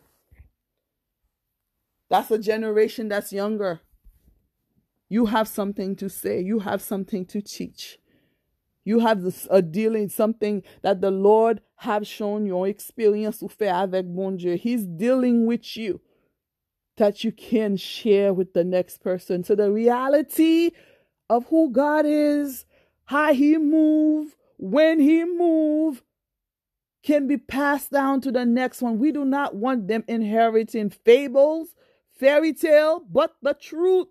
That's 2.10 2.30
a 2.30 2.38
generation 2.38 3.08
that's 3.08 3.32
younger. 3.32 3.80
You 5.08 5.26
have 5.26 5.48
something 5.48 5.96
to 5.96 6.10
say. 6.10 6.42
You 6.42 6.60
have 6.60 6.82
something 6.82 7.24
to 7.26 7.40
teach. 7.40 7.99
You 8.84 9.00
have 9.00 9.24
a 9.24 9.32
uh, 9.50 9.60
dealing, 9.60 10.08
something 10.08 10.62
that 10.82 11.00
the 11.00 11.10
Lord 11.10 11.60
have 11.76 12.06
shown 12.06 12.46
your 12.46 12.66
experience 12.66 13.42
ou 13.42 13.48
fait 13.48 13.68
avec 13.70 14.06
bon 14.06 14.36
Dieu. 14.36 14.56
He's 14.56 14.86
dealing 14.86 15.46
with 15.46 15.76
you 15.76 16.00
that 16.96 17.24
you 17.24 17.32
can 17.32 17.76
share 17.76 18.32
with 18.32 18.52
the 18.52 18.64
next 18.64 19.00
person. 19.02 19.44
So 19.44 19.54
the 19.54 19.70
reality 19.70 20.70
of 21.28 21.46
who 21.46 21.70
God 21.70 22.04
is, 22.06 22.64
how 23.04 23.32
he 23.32 23.56
move, 23.56 24.36
when 24.58 25.00
he 25.00 25.24
move, 25.24 26.02
can 27.02 27.26
be 27.26 27.38
passed 27.38 27.90
down 27.90 28.20
to 28.22 28.32
the 28.32 28.44
next 28.44 28.82
one. 28.82 28.98
We 28.98 29.12
do 29.12 29.24
not 29.24 29.54
want 29.54 29.88
them 29.88 30.04
inheriting 30.06 30.90
fables 30.90 31.68
fairy 32.20 32.52
tale, 32.52 33.02
but 33.10 33.34
the 33.40 33.54
truth. 33.54 34.08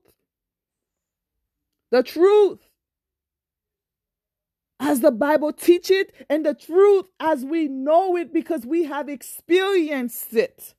The 1.91 2.01
truth. 2.03 2.59
As 4.80 5.02
the 5.02 5.12
Bible 5.12 5.52
teach 5.52 5.92
it, 5.92 6.14
and 6.30 6.46
the 6.46 6.54
truth 6.54 7.06
as 7.20 7.44
we 7.44 7.68
know 7.68 8.16
it 8.16 8.34
because 8.34 8.66
we 8.66 8.86
have 8.86 9.10
experienced 9.10 10.34
it. 10.34 10.74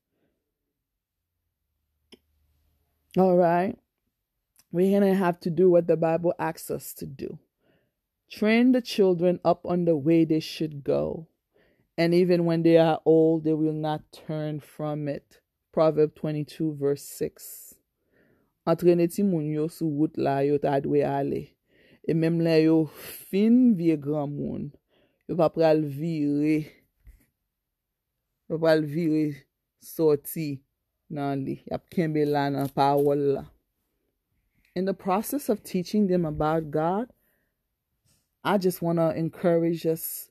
All 3.19 3.37
right. 3.37 3.77
We're 4.73 4.99
going 4.99 5.13
to 5.13 5.19
have 5.19 5.41
to 5.41 5.51
do 5.51 5.69
what 5.69 5.87
the 5.87 5.97
Bible 5.97 6.33
asks 6.39 6.71
us 6.71 6.95
to 6.95 7.07
do. 7.07 7.39
Train 8.31 8.73
the 8.73 8.81
children 8.81 9.41
up 9.45 9.67
on 9.67 9.85
the 9.85 9.97
way 9.97 10.25
they 10.25 10.41
should 10.41 10.85
go. 10.85 11.27
And 11.99 12.15
even 12.15 12.45
when 12.45 12.63
they 12.63 12.79
are 12.79 13.01
old, 13.05 13.45
they 13.45 13.53
will 13.53 13.73
not 13.73 14.03
turn 14.13 14.61
from 14.61 15.09
it. 15.09 15.41
Proverb 15.73 16.15
22 16.17 16.77
verse 16.81 17.03
6 17.03 17.75
Antrene 18.67 19.07
ti 19.13 19.23
moun 19.23 19.51
yo 19.51 19.69
sou 19.69 19.87
wout 19.87 20.17
la 20.17 20.41
yo 20.41 20.59
ale. 20.63 21.55
E 22.09 22.15
menm 22.15 22.41
la 22.41 22.57
yo 22.57 22.85
fin 22.87 23.75
vie 23.77 23.97
gran 23.97 24.31
moun. 24.33 24.71
Yo 25.29 25.37
pa 25.37 25.51
pral 25.53 25.85
vire. 25.85 26.65
Yo 28.49 28.57
pa 28.57 28.65
pral 28.67 28.85
vire 28.85 29.47
soti 29.83 30.61
nan 31.11 31.45
li. 31.45 31.61
Yap 31.71 31.89
kenbe 31.93 32.25
la 32.27 32.49
nan 32.51 32.69
pawol 32.75 33.25
la. 33.37 33.45
In 34.75 34.85
the 34.85 34.95
process 34.95 35.49
of 35.49 35.65
teaching 35.65 36.07
them 36.07 36.25
about 36.25 36.71
God, 36.71 37.09
I 38.43 38.57
just 38.57 38.81
want 38.81 38.99
to 38.99 39.15
encourage 39.15 39.85
us 39.85 40.31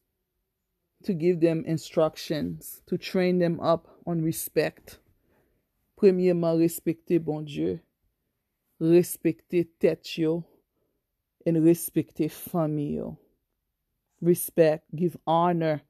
to 1.04 1.14
give 1.14 1.40
them 1.40 1.64
instructions, 1.66 2.82
to 2.88 2.98
train 2.98 3.40
them 3.40 3.60
up 3.60 3.88
on 4.06 4.24
respect. 4.24 5.00
Premyeman, 6.00 6.58
respekte 6.58 7.24
bon 7.24 7.46
Diyo. 7.46 7.80
Respekte 8.82 9.68
tet 9.80 10.18
yo. 10.18 10.46
And 11.46 11.64
respecter 11.64 12.30
famille 12.30 12.92
yo. 12.92 13.18
Respect, 14.22 14.84
give 14.96 15.16
honor, 15.26 15.82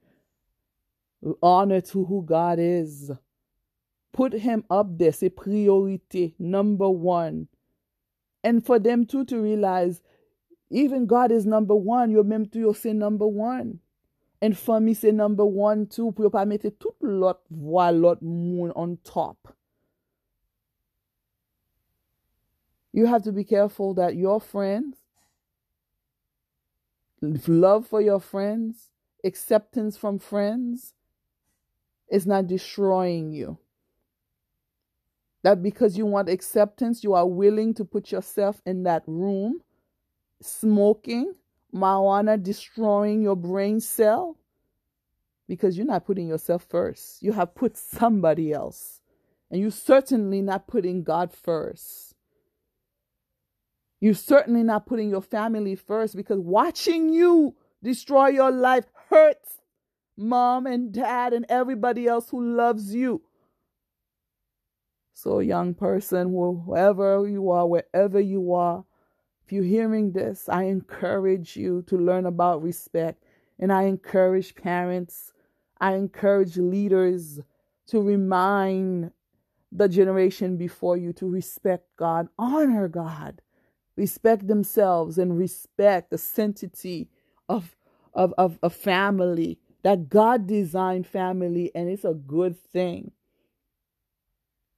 honor 1.42 1.82
to 1.82 2.06
who 2.06 2.22
God 2.22 2.60
is. 2.60 3.12
Put 4.12 4.34
him 4.34 4.64
up 4.70 4.98
there, 4.98 5.12
c'est 5.12 5.30
priorité, 5.30 6.34
number 6.38 6.90
one. 6.90 7.48
And 8.44 8.66
for 8.66 8.80
them 8.80 9.06
too 9.06 9.26
to 9.26 9.42
realize, 9.42 10.02
even 10.70 11.08
God 11.08 11.32
is 11.32 11.46
number 11.46 11.76
one, 11.76 12.12
yo 12.12 12.24
même 12.24 12.52
tout 12.52 12.60
yo 12.60 12.74
c'est 12.74 12.94
number 12.94 13.28
one. 13.28 13.80
And 14.42 14.56
famille 14.56 14.96
c'est 14.96 15.12
number 15.12 15.46
one 15.46 15.88
too, 15.88 16.12
pou 16.12 16.24
yo 16.24 16.30
pa 16.30 16.46
tout 16.80 16.96
lot 17.02 17.42
voix, 17.50 17.92
lot 17.92 18.22
moun 18.22 18.72
on 18.76 18.98
top. 19.04 19.56
You 22.94 23.06
have 23.08 23.24
to 23.24 23.32
be 23.32 23.44
careful 23.44 23.94
that 23.96 24.16
your 24.16 24.40
friends, 24.40 24.99
love 27.22 27.88
for 27.88 28.02
your 28.02 28.20
friends, 28.20 28.90
acceptance 29.24 29.98
from 29.98 30.20
friends 30.20 30.94
is 32.10 32.26
not 32.26 32.48
destroying 32.48 33.32
you. 33.32 33.58
That 35.44 35.64
because 35.64 35.98
you 35.98 36.06
want 36.06 36.30
acceptance, 36.30 37.04
you 37.04 37.14
are 37.14 37.28
willing 37.28 37.74
to 37.76 37.86
put 37.86 38.12
yourself 38.12 38.62
in 38.66 38.84
that 38.84 39.04
room 39.08 39.62
smoking, 40.42 41.34
marijuana 41.74 42.42
destroying 42.42 43.22
your 43.22 43.36
brain 43.36 43.80
cell 43.80 44.38
because 45.48 45.78
you're 45.78 45.88
not 45.88 46.06
putting 46.06 46.28
yourself 46.28 46.66
first. 46.70 47.24
You 47.24 47.34
have 47.34 47.56
put 47.56 47.78
somebody 47.78 48.54
else. 48.54 49.02
And 49.52 49.60
you're 49.60 49.72
certainly 49.72 50.42
not 50.42 50.68
putting 50.68 51.04
God 51.04 51.34
first. 51.34 52.09
You're 54.00 54.14
certainly 54.14 54.64
not 54.64 54.86
putting 54.86 55.10
your 55.10 55.22
family 55.22 55.76
first 55.76 56.16
because 56.16 56.40
watching 56.40 57.10
you 57.10 57.56
destroy 57.84 58.28
your 58.28 58.52
life 58.52 58.86
hurts 59.10 59.60
mom 60.16 60.66
and 60.68 60.92
dad 60.92 61.34
and 61.34 61.46
everybody 61.50 62.08
else 62.08 62.30
who 62.30 62.56
loves 62.56 62.94
you. 62.94 63.22
So, 65.14 65.40
young 65.40 65.74
person, 65.74 66.30
whoever 66.30 67.28
you 67.28 67.50
are, 67.50 67.68
wherever 67.68 68.20
you 68.20 68.54
are, 68.54 68.86
if 69.46 69.52
you're 69.52 69.64
hearing 69.64 70.12
this, 70.12 70.48
I 70.48 70.64
encourage 70.64 71.58
you 71.58 71.82
to 71.88 71.98
learn 71.98 72.26
about 72.26 72.64
respect. 72.64 73.24
And 73.58 73.74
I 73.74 73.84
encourage 73.84 74.56
parents, 74.56 75.34
I 75.82 75.96
encourage 75.96 76.56
leaders 76.56 77.42
to 77.88 78.02
remind 78.02 79.12
the 79.72 79.90
generation 79.90 80.56
before 80.56 80.96
you 80.96 81.12
to 81.14 81.28
respect 81.28 81.86
God, 81.98 82.30
honor 82.38 82.88
God 82.88 83.42
respect 84.00 84.48
themselves 84.48 85.18
and 85.18 85.38
respect 85.38 86.10
the 86.10 86.18
sanctity 86.18 87.10
of, 87.50 87.76
of, 88.14 88.34
of 88.38 88.58
a 88.64 88.70
family, 88.70 89.60
that 89.84 90.08
God 90.10 90.48
designed 90.48 91.06
family, 91.06 91.70
and 91.76 91.90
it's 91.90 92.06
a 92.06 92.14
good 92.14 92.58
thing. 92.58 93.12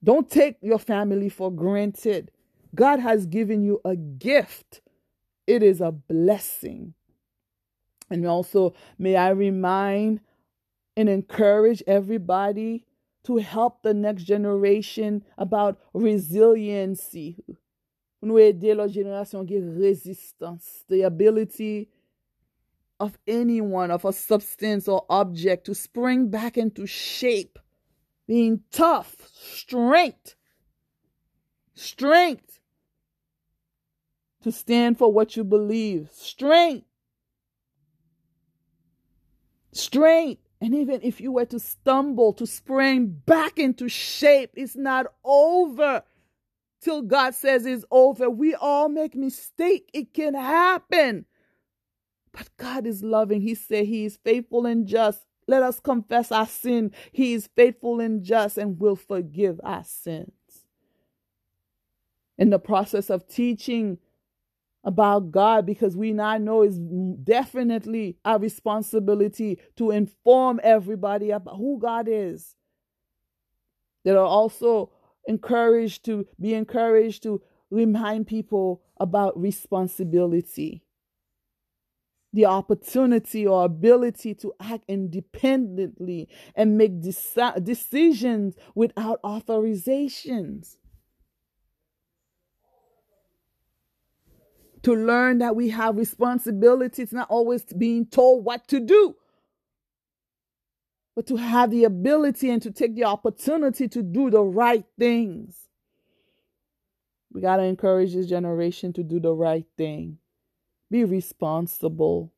Don't 0.03 0.29
take 0.29 0.57
your 0.61 0.79
family 0.79 1.29
for 1.29 1.51
granted. 1.51 2.31
God 2.73 2.99
has 2.99 3.27
given 3.27 3.61
you 3.61 3.79
a 3.85 3.95
gift, 3.95 4.81
it 5.45 5.61
is 5.61 5.81
a 5.81 5.91
blessing. 5.91 6.95
And 8.09 8.25
also, 8.25 8.73
may 8.97 9.15
I 9.15 9.29
remind 9.29 10.19
and 10.97 11.07
encourage 11.07 11.83
everybody 11.85 12.85
to 13.25 13.37
help 13.37 13.83
the 13.83 13.93
next 13.93 14.23
generation 14.23 15.23
about 15.37 15.79
resiliency 15.93 17.43
nou 18.21 18.39
ede 18.41 18.75
lò 18.77 18.85
jenerasyon 18.91 19.47
ge 19.49 19.59
rezistans. 19.59 20.83
The 20.87 21.03
ability 21.07 21.89
of 22.99 23.17
anyone, 23.27 23.89
of 23.89 24.05
a 24.05 24.13
substance 24.13 24.87
or 24.87 25.05
object 25.09 25.65
to 25.65 25.75
spring 25.75 26.29
back 26.29 26.57
into 26.57 26.85
shape. 26.85 27.57
Being 28.27 28.61
tough, 28.71 29.15
strength. 29.33 30.35
Strength 31.73 32.59
to 34.43 34.51
stand 34.51 34.97
for 34.97 35.11
what 35.11 35.35
you 35.35 35.43
believe. 35.43 36.09
Strength. 36.11 36.85
Strength. 39.71 40.41
And 40.59 40.75
even 40.75 40.99
if 41.01 41.19
you 41.19 41.31
were 41.31 41.45
to 41.45 41.59
stumble, 41.59 42.33
to 42.33 42.45
spring 42.45 43.21
back 43.25 43.57
into 43.57 43.89
shape, 43.89 44.51
it's 44.55 44.75
not 44.75 45.07
over 45.23 46.03
till 46.81 47.01
God 47.01 47.35
says 47.35 47.65
it's 47.65 47.85
over. 47.91 48.29
We 48.29 48.55
all 48.55 48.89
make 48.89 49.15
mistake. 49.15 49.89
It 49.93 50.13
can 50.13 50.33
happen. 50.33 51.25
But 52.31 52.49
God 52.57 52.87
is 52.87 53.03
loving. 53.03 53.41
He 53.41 53.55
said 53.55 53.85
he 53.85 54.05
is 54.05 54.17
faithful 54.23 54.65
and 54.65 54.87
just. 54.87 55.21
Let 55.47 55.63
us 55.63 55.79
confess 55.79 56.31
our 56.31 56.47
sin. 56.47 56.91
He 57.11 57.33
is 57.33 57.49
faithful 57.55 57.99
and 57.99 58.23
just 58.23 58.57
and 58.57 58.79
will 58.79 58.95
forgive 58.95 59.59
our 59.63 59.83
sins. 59.83 60.31
In 62.37 62.49
the 62.49 62.59
process 62.59 63.09
of 63.09 63.27
teaching 63.27 63.97
about 64.83 65.31
God 65.31 65.65
because 65.65 65.95
we 65.95 66.13
now 66.13 66.37
know 66.37 66.61
it's 66.61 66.77
definitely 66.77 68.17
our 68.25 68.39
responsibility 68.39 69.59
to 69.75 69.91
inform 69.91 70.59
everybody 70.63 71.31
about 71.31 71.57
who 71.57 71.79
God 71.79 72.07
is. 72.09 72.55
There 74.03 74.17
are 74.17 74.25
also 74.25 74.91
encouraged 75.27 76.05
to 76.05 76.27
be 76.39 76.53
encouraged 76.53 77.23
to 77.23 77.41
remind 77.69 78.27
people 78.27 78.81
about 78.97 79.39
responsibility. 79.39 80.83
The 82.33 82.45
opportunity 82.45 83.45
or 83.45 83.65
ability 83.65 84.35
to 84.35 84.53
act 84.59 84.85
independently 84.87 86.29
and 86.55 86.77
make 86.77 87.01
deci- 87.01 87.63
decisions 87.63 88.55
without 88.73 89.21
authorizations. 89.21 90.77
to 94.83 94.95
learn 94.95 95.37
that 95.39 95.55
we 95.55 95.69
have 95.69 95.97
responsibility. 95.97 97.03
It's 97.03 97.13
not 97.13 97.29
always 97.29 97.63
being 97.65 98.05
told 98.05 98.45
what 98.45 98.67
to 98.69 98.79
do, 98.79 99.15
but 101.15 101.27
to 101.27 101.35
have 101.35 101.71
the 101.71 101.83
ability 101.83 102.49
and 102.49 102.61
to 102.61 102.71
take 102.71 102.95
the 102.95 103.03
opportunity 103.03 103.87
to 103.87 104.01
do 104.01 104.29
the 104.29 104.41
right 104.41 104.85
things. 104.97 105.67
We 107.33 107.41
got 107.41 107.57
to 107.57 107.63
encourage 107.63 108.13
this 108.13 108.27
generation 108.27 108.93
to 108.93 109.03
do 109.03 109.19
the 109.19 109.33
right 109.33 109.65
thing. 109.77 110.17
Be 110.89 111.05
responsible. 111.05 112.33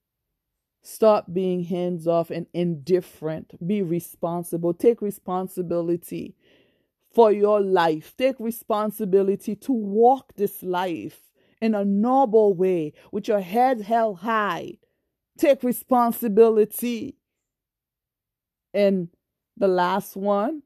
Stop 0.82 1.34
being 1.34 1.64
hands 1.64 2.08
off 2.08 2.30
and 2.30 2.46
indifferent. 2.54 3.56
Be 3.66 3.82
responsible. 3.82 4.74
Take 4.74 5.02
responsibility 5.02 6.36
for 7.14 7.32
your 7.32 7.62
life. 7.62 8.14
Take 8.18 8.36
responsibility 8.40 9.56
to 9.56 9.72
walk 9.72 10.34
this 10.36 10.62
life 10.62 11.20
in 11.62 11.74
a 11.74 11.86
noble 11.86 12.54
way, 12.54 12.92
with 13.12 13.30
your 13.30 13.40
head 13.40 13.82
held 13.82 14.20
high. 14.20 14.74
Take 15.38 15.64
responsibility. 15.64 17.16
And 18.74 19.10
the 19.58 19.68
last 19.68 20.16
one, 20.16 20.64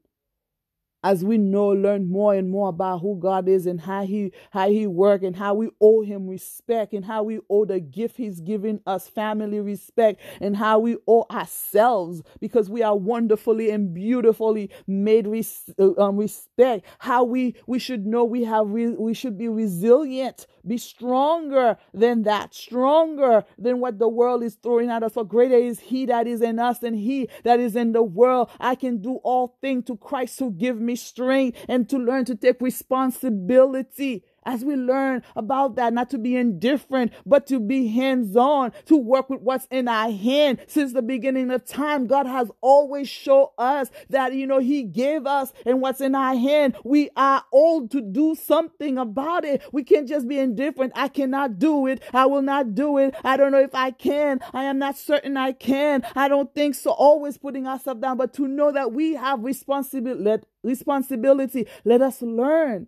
as 1.04 1.24
we 1.24 1.38
know, 1.38 1.68
learn 1.68 2.10
more 2.10 2.34
and 2.34 2.50
more 2.50 2.68
about 2.68 2.98
who 3.00 3.18
God 3.18 3.48
is 3.48 3.66
and 3.66 3.80
how 3.80 4.04
He 4.04 4.32
how 4.50 4.68
He 4.68 4.86
work 4.86 5.22
and 5.22 5.36
how 5.36 5.54
we 5.54 5.70
owe 5.80 6.02
Him 6.02 6.26
respect 6.26 6.92
and 6.92 7.04
how 7.04 7.22
we 7.22 7.40
owe 7.48 7.64
the 7.64 7.80
gift 7.80 8.16
He's 8.16 8.40
given 8.40 8.80
us 8.86 9.08
family 9.08 9.60
respect 9.60 10.20
and 10.40 10.56
how 10.56 10.80
we 10.80 10.96
owe 11.06 11.24
ourselves 11.30 12.22
because 12.40 12.68
we 12.68 12.82
are 12.82 12.96
wonderfully 12.96 13.70
and 13.70 13.94
beautifully 13.94 14.70
made 14.86 15.26
res- 15.26 15.70
uh, 15.78 15.92
um, 15.98 16.16
respect. 16.16 16.84
How 16.98 17.24
we 17.24 17.54
we 17.66 17.78
should 17.78 18.06
know 18.06 18.24
we 18.24 18.44
have 18.44 18.68
re- 18.68 18.88
we 18.98 19.14
should 19.14 19.38
be 19.38 19.48
resilient, 19.48 20.46
be 20.66 20.78
stronger 20.78 21.76
than 21.94 22.22
that, 22.24 22.54
stronger 22.54 23.44
than 23.58 23.80
what 23.80 23.98
the 23.98 24.08
world 24.08 24.42
is 24.42 24.56
throwing 24.56 24.90
at 24.90 25.02
us. 25.02 25.12
For 25.14 25.24
greater 25.24 25.56
is 25.56 25.80
He 25.80 26.06
that 26.06 26.26
is 26.26 26.42
in 26.42 26.58
us 26.58 26.80
than 26.80 26.94
He 26.94 27.28
that 27.44 27.60
is 27.60 27.76
in 27.76 27.92
the 27.92 28.02
world. 28.02 28.50
I 28.60 28.74
can 28.74 29.00
do 29.00 29.16
all 29.24 29.56
things 29.60 29.84
to 29.86 29.96
Christ 29.96 30.38
who 30.40 30.50
give 30.50 30.80
me 30.80 30.87
me 30.88 30.96
strength 30.96 31.64
and 31.68 31.88
to 31.88 31.98
learn 31.98 32.24
to 32.24 32.34
take 32.34 32.60
responsibility 32.60 34.24
as 34.48 34.64
we 34.64 34.76
learn 34.76 35.22
about 35.36 35.76
that, 35.76 35.92
not 35.92 36.08
to 36.08 36.18
be 36.18 36.34
indifferent, 36.34 37.12
but 37.26 37.46
to 37.48 37.60
be 37.60 37.88
hands 37.88 38.34
on, 38.34 38.72
to 38.86 38.96
work 38.96 39.28
with 39.28 39.42
what's 39.42 39.66
in 39.70 39.86
our 39.88 40.10
hand. 40.10 40.58
Since 40.66 40.94
the 40.94 41.02
beginning 41.02 41.50
of 41.50 41.66
time, 41.66 42.06
God 42.06 42.26
has 42.26 42.50
always 42.62 43.10
shown 43.10 43.48
us 43.58 43.90
that, 44.08 44.32
you 44.32 44.46
know, 44.46 44.58
He 44.58 44.84
gave 44.84 45.26
us 45.26 45.52
and 45.66 45.82
what's 45.82 46.00
in 46.00 46.14
our 46.14 46.34
hand. 46.34 46.76
We 46.82 47.10
are 47.14 47.44
old 47.52 47.90
to 47.90 48.00
do 48.00 48.34
something 48.34 48.96
about 48.96 49.44
it. 49.44 49.62
We 49.70 49.84
can't 49.84 50.08
just 50.08 50.26
be 50.26 50.38
indifferent. 50.38 50.94
I 50.96 51.08
cannot 51.08 51.58
do 51.58 51.86
it. 51.86 52.02
I 52.14 52.24
will 52.24 52.42
not 52.42 52.74
do 52.74 52.96
it. 52.96 53.14
I 53.22 53.36
don't 53.36 53.52
know 53.52 53.60
if 53.60 53.74
I 53.74 53.90
can. 53.90 54.40
I 54.54 54.64
am 54.64 54.78
not 54.78 54.96
certain 54.96 55.36
I 55.36 55.52
can. 55.52 56.04
I 56.16 56.28
don't 56.28 56.54
think 56.54 56.74
so. 56.74 56.92
Always 56.92 57.36
putting 57.36 57.66
ourselves 57.66 58.00
down, 58.00 58.16
but 58.16 58.32
to 58.34 58.48
know 58.48 58.72
that 58.72 58.92
we 58.92 59.12
have 59.12 59.44
responsibility. 59.44 60.22
Let, 60.22 60.44
responsibility. 60.62 61.66
Let 61.84 62.00
us 62.00 62.22
learn 62.22 62.86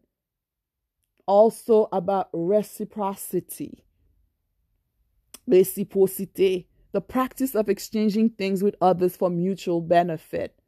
also 1.31 1.89
about 1.93 2.29
reciprocity. 2.33 3.85
Reciprocity, 5.47 6.69
the 6.91 7.01
practice 7.01 7.55
of 7.55 7.69
exchanging 7.69 8.31
things 8.31 8.65
with 8.65 8.75
others 8.81 9.17
for 9.17 9.31
mutual 9.31 9.81
benefit. 9.81 10.59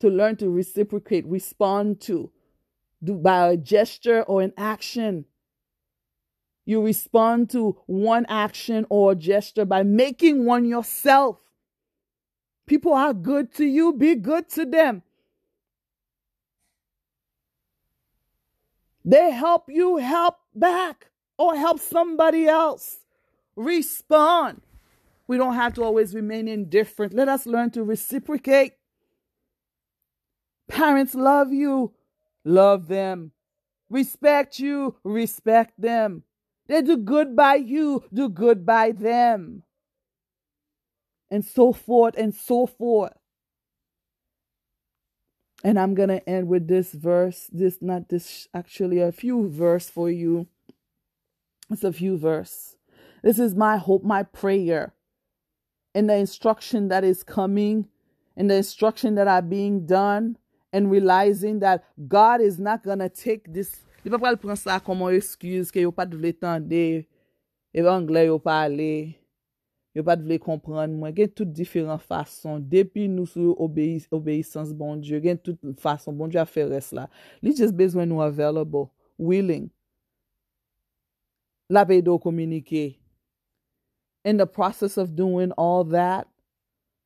To 0.00 0.08
learn 0.08 0.36
to 0.36 0.48
reciprocate, 0.48 1.26
respond 1.26 2.00
to, 2.02 2.32
do 3.02 3.14
by 3.14 3.48
a 3.48 3.56
gesture 3.58 4.22
or 4.22 4.40
an 4.40 4.54
action. 4.56 5.26
You 6.64 6.82
respond 6.82 7.50
to 7.50 7.76
one 7.84 8.24
action 8.26 8.86
or 8.88 9.14
gesture 9.14 9.66
by 9.66 9.82
making 9.82 10.46
one 10.46 10.64
yourself. 10.64 11.40
People 12.66 12.94
are 12.94 13.12
good 13.12 13.52
to 13.56 13.66
you, 13.66 13.92
be 13.92 14.14
good 14.14 14.48
to 14.50 14.64
them. 14.64 15.02
They 19.04 19.30
help 19.30 19.64
you 19.68 19.98
help 19.98 20.36
back 20.54 21.10
or 21.36 21.56
help 21.56 21.80
somebody 21.80 22.46
else. 22.46 22.98
Respond. 23.56 24.62
We 25.26 25.36
don't 25.36 25.54
have 25.54 25.74
to 25.74 25.82
always 25.82 26.14
remain 26.14 26.48
indifferent. 26.48 27.12
Let 27.12 27.28
us 27.28 27.46
learn 27.46 27.70
to 27.72 27.82
reciprocate. 27.82 28.72
Parents 30.68 31.14
love 31.14 31.52
you, 31.52 31.92
love 32.44 32.88
them. 32.88 33.32
Respect 33.90 34.58
you, 34.58 34.96
respect 35.04 35.80
them. 35.80 36.22
They 36.66 36.80
do 36.80 36.96
good 36.96 37.36
by 37.36 37.56
you, 37.56 38.04
do 38.12 38.28
good 38.28 38.64
by 38.64 38.92
them. 38.92 39.62
And 41.30 41.44
so 41.44 41.72
forth 41.72 42.14
and 42.16 42.34
so 42.34 42.66
forth. 42.66 43.12
And 45.64 45.78
I'm 45.78 45.94
going 45.94 46.10
to 46.10 46.28
end 46.28 46.48
with 46.48 46.68
this 46.68 46.92
verse. 46.92 47.48
This, 47.50 47.78
not 47.80 48.10
this, 48.10 48.46
actually, 48.52 49.00
a 49.00 49.10
few 49.10 49.48
verse 49.48 49.88
for 49.88 50.10
you. 50.10 50.46
It's 51.70 51.82
a 51.82 51.92
few 51.92 52.18
verse. 52.18 52.76
This 53.22 53.38
is 53.38 53.54
my 53.54 53.78
hope, 53.78 54.04
my 54.04 54.24
prayer. 54.24 54.92
And 55.94 56.10
the 56.10 56.16
instruction 56.16 56.88
that 56.88 57.02
is 57.02 57.22
coming, 57.22 57.88
and 58.36 58.50
the 58.50 58.56
instruction 58.56 59.14
that 59.14 59.26
are 59.26 59.40
being 59.40 59.86
done, 59.86 60.36
and 60.70 60.90
realizing 60.90 61.60
that 61.60 61.84
God 62.08 62.42
is 62.42 62.58
not 62.58 62.82
going 62.82 62.98
to 62.98 63.08
take 63.08 63.50
this. 63.50 63.76
Li 64.04 64.10
pa 64.10 64.18
pral 64.18 64.36
pran 64.36 64.58
sa 64.58 64.76
komon 64.78 65.16
excuse 65.16 65.70
ke 65.72 65.80
yo 65.86 65.92
pat 65.92 66.10
vle 66.10 66.34
tende, 66.36 67.06
yo 67.72 68.38
pale, 68.38 69.14
Yo 69.94 70.02
pat 70.06 70.22
vle 70.24 70.40
kompran 70.42 70.96
mwen, 70.98 71.14
gen 71.14 71.30
tout 71.30 71.50
diferent 71.54 72.02
fason. 72.02 72.58
Depi 72.70 73.06
nou 73.10 73.28
sou 73.30 73.54
obeysans 73.62 74.74
bon 74.74 74.98
Diyo, 74.98 75.20
gen 75.22 75.38
tout 75.38 75.60
fason 75.82 76.16
bon 76.18 76.32
Diyo 76.32 76.42
a 76.42 76.48
fe 76.48 76.66
res 76.66 76.90
la. 76.96 77.06
Li 77.44 77.54
just 77.54 77.76
bezwen 77.78 78.10
nou 78.10 78.24
available, 78.24 78.88
willing. 79.18 79.70
La 81.70 81.86
pe 81.86 82.00
do 82.02 82.18
komunike. 82.18 82.96
In 84.24 84.38
the 84.38 84.46
process 84.46 84.96
of 84.96 85.14
doing 85.14 85.52
all 85.52 85.84
that, 85.84 86.26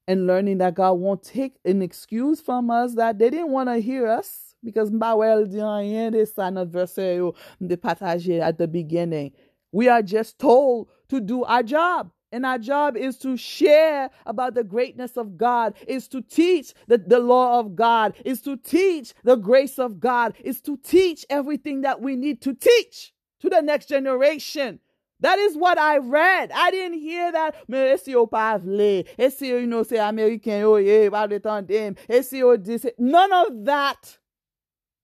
and 0.08 0.26
learning 0.26 0.56
that 0.58 0.74
God 0.74 0.94
won't 0.94 1.22
take 1.22 1.56
an 1.66 1.82
excuse 1.82 2.40
from 2.40 2.70
us 2.70 2.94
that 2.94 3.18
they 3.18 3.28
didn't 3.28 3.50
want 3.50 3.68
to 3.68 3.76
hear 3.76 4.08
us 4.08 4.54
because 4.64 4.90
mba 4.90 5.16
wel 5.18 5.44
diyan 5.44 5.84
yen 5.84 6.12
de 6.12 6.24
sa 6.24 6.48
not 6.48 6.68
verse 6.68 6.96
yo 6.96 7.34
mde 7.60 7.76
pataje 7.76 8.40
at 8.40 8.56
the 8.56 8.66
beginning. 8.66 9.32
We 9.70 9.88
are 9.88 10.02
just 10.02 10.38
told 10.38 10.88
to 11.10 11.20
do 11.20 11.44
our 11.44 11.62
job. 11.62 12.10
And 12.30 12.44
our 12.44 12.58
job 12.58 12.96
is 12.96 13.16
to 13.18 13.36
share 13.36 14.10
about 14.26 14.54
the 14.54 14.64
greatness 14.64 15.16
of 15.16 15.36
God, 15.36 15.74
is 15.86 16.08
to 16.08 16.20
teach 16.20 16.74
the, 16.86 16.98
the 16.98 17.18
law 17.18 17.58
of 17.58 17.74
God, 17.74 18.14
is 18.24 18.42
to 18.42 18.56
teach 18.56 19.14
the 19.24 19.36
grace 19.36 19.78
of 19.78 19.98
God, 19.98 20.34
is 20.44 20.60
to 20.62 20.76
teach 20.78 21.24
everything 21.30 21.80
that 21.82 22.00
we 22.00 22.16
need 22.16 22.42
to 22.42 22.54
teach. 22.54 23.12
to 23.40 23.48
the 23.48 23.60
next 23.60 23.86
generation. 23.86 24.80
That 25.20 25.38
is 25.38 25.56
what 25.56 25.78
I 25.78 25.98
read. 25.98 26.52
I 26.54 26.70
didn't 26.70 27.00
hear 27.00 27.32
that. 27.32 27.56
Mais 27.66 28.00
esi 28.00 28.12
yo 28.12 28.26
pa 28.26 28.58
vle. 28.58 29.04
Esi 29.18 29.48
yo, 29.48 29.56
you 29.58 29.66
know, 29.66 29.82
say 29.82 29.98
American, 29.98 30.62
oh 30.62 30.76
yeah, 30.76 31.10
pa 31.10 31.26
de 31.26 31.40
tan 31.40 31.64
dem. 31.66 31.96
Esi 32.08 32.38
yo 32.38 32.56
this. 32.56 32.86
None 32.98 33.32
of 33.32 33.64
that. 33.64 34.18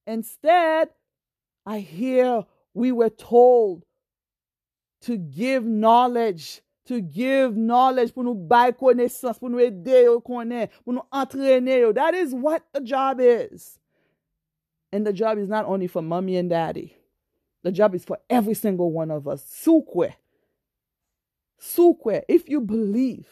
Instead, 0.07 0.91
I 1.67 1.79
hear 1.81 2.45
we 2.75 2.93
were 2.93 3.11
told 3.11 3.85
to 5.03 5.17
give 5.17 5.65
knowledge, 5.65 6.63
to 6.87 7.01
give 7.01 7.57
knowledge 7.57 8.13
pour 8.13 8.25
nous 8.25 8.35
bay 8.35 8.73
connaissance, 8.73 9.39
pour 9.39 9.51
nous 9.51 9.59
aider 9.59 10.05
yo 10.05 10.21
connaît, 10.21 10.69
pour 10.85 10.93
nous 10.93 11.03
entraîner 11.13 11.81
yo. 11.81 11.93
That 11.93 12.15
is 12.15 12.35
what 12.35 12.63
the 12.73 12.81
job 12.81 13.21
is. 13.21 13.79
And 14.93 15.07
the 15.07 15.13
job 15.13 15.39
is 15.39 15.49
not 15.49 15.65
only 15.67 15.87
for 15.87 16.03
mommy 16.03 16.37
and 16.37 16.49
daddy. 16.49 16.97
The 17.65 17.73
job 17.73 17.95
is 17.95 18.05
for 18.05 18.19
every 18.29 18.55
single 18.55 18.93
one 18.93 19.11
of 19.11 19.27
us. 19.27 19.43
Sukwe. 19.65 20.15
Sukwe. 21.61 22.23
If 22.29 22.49
you 22.49 22.61
believe, 22.61 23.27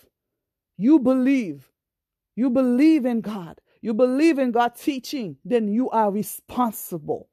you 0.77 0.99
believe, 0.99 1.71
you 2.35 2.49
believe 2.51 3.05
in 3.05 3.21
God, 3.21 3.61
you 3.83 3.93
believe 3.93 4.39
in 4.39 4.51
God's 4.51 4.83
teaching, 4.83 5.37
then 5.45 5.69
you 5.69 5.91
are 5.91 6.11
responsible. 6.11 7.29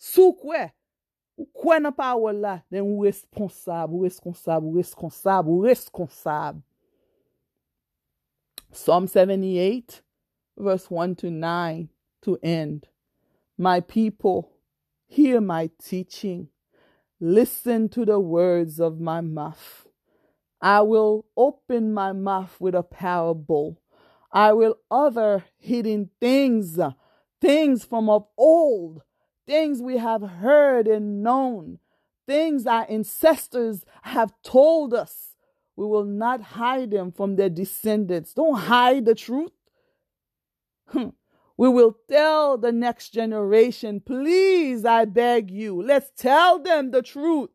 Sukwe. 0.00 0.72
Ou 1.40 1.48
kwen 1.56 1.86
nan 1.86 1.96
pa 1.96 2.12
ou 2.18 2.28
la, 2.36 2.58
then 2.68 2.84
ou 2.84 3.06
responsable, 3.06 3.96
ou 3.96 4.04
responsable, 4.04 4.68
ou 4.68 4.76
responsable, 4.76 5.54
ou 5.56 5.64
responsable. 5.64 6.60
Psalm 8.70 9.08
78, 9.08 10.02
verse 10.60 10.90
1 10.92 11.16
to 11.16 11.30
9 11.32 11.88
to 12.22 12.38
end. 12.44 12.86
My 13.56 13.80
people, 13.80 14.50
Hear 15.12 15.40
my 15.40 15.70
teaching. 15.82 16.50
Listen 17.18 17.88
to 17.88 18.04
the 18.04 18.20
words 18.20 18.78
of 18.78 19.00
my 19.00 19.20
mouth. 19.20 19.88
I 20.62 20.82
will 20.82 21.26
open 21.36 21.92
my 21.92 22.12
mouth 22.12 22.54
with 22.60 22.76
a 22.76 22.84
parable. 22.84 23.80
I 24.30 24.52
will 24.52 24.76
utter 24.88 25.44
hidden 25.58 26.10
things, 26.20 26.78
things 27.40 27.84
from 27.84 28.08
of 28.08 28.28
old, 28.38 29.02
things 29.50 29.82
we 29.82 29.96
have 29.96 30.22
heard 30.22 30.86
and 30.86 31.24
known, 31.24 31.80
things 32.24 32.68
our 32.68 32.86
ancestors 32.88 33.84
have 34.02 34.32
told 34.44 34.94
us. 34.94 35.34
We 35.74 35.86
will 35.86 36.04
not 36.04 36.40
hide 36.40 36.92
them 36.92 37.10
from 37.10 37.34
their 37.34 37.48
descendants. 37.48 38.32
Don't 38.32 38.54
hide 38.54 39.06
the 39.06 39.16
truth. 39.16 39.50
Hmm. 40.86 41.08
We 41.56 41.68
will 41.68 41.96
tell 42.08 42.58
the 42.58 42.70
next 42.70 43.10
generation, 43.10 44.00
please, 44.00 44.84
I 44.84 45.04
beg 45.04 45.50
you, 45.50 45.82
let's 45.82 46.12
tell 46.16 46.60
them 46.60 46.92
the 46.92 47.02
truth. 47.02 47.50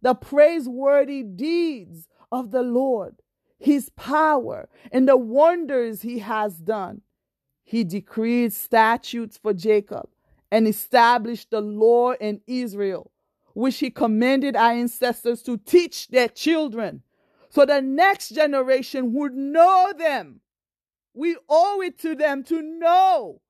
The 0.00 0.14
praiseworthy 0.14 1.22
deeds 1.22 2.08
of 2.32 2.50
the 2.50 2.62
Lord, 2.62 3.16
his 3.58 3.90
power, 3.90 4.70
and 4.90 5.06
the 5.06 5.18
wonders 5.18 6.00
he 6.00 6.20
has 6.20 6.56
done. 6.56 7.02
He 7.62 7.84
decreed 7.84 8.54
statutes 8.54 9.36
for 9.36 9.52
Jacob 9.52 10.08
and 10.50 10.66
established 10.66 11.50
the 11.50 11.60
law 11.60 12.12
in 12.12 12.40
Israel, 12.46 13.10
which 13.54 13.78
he 13.78 13.90
commanded 13.90 14.56
our 14.56 14.72
ancestors 14.72 15.42
to 15.42 15.56
teach 15.58 16.08
their 16.08 16.28
children, 16.28 17.02
so 17.50 17.64
the 17.64 17.80
next 17.80 18.30
generation 18.30 19.12
would 19.14 19.34
know 19.34 19.92
them 19.96 20.40
we 21.18 21.36
owe 21.48 21.82
it 21.82 21.98
to 21.98 22.14
them 22.14 22.44
to 22.44 22.62
know. 22.62 23.40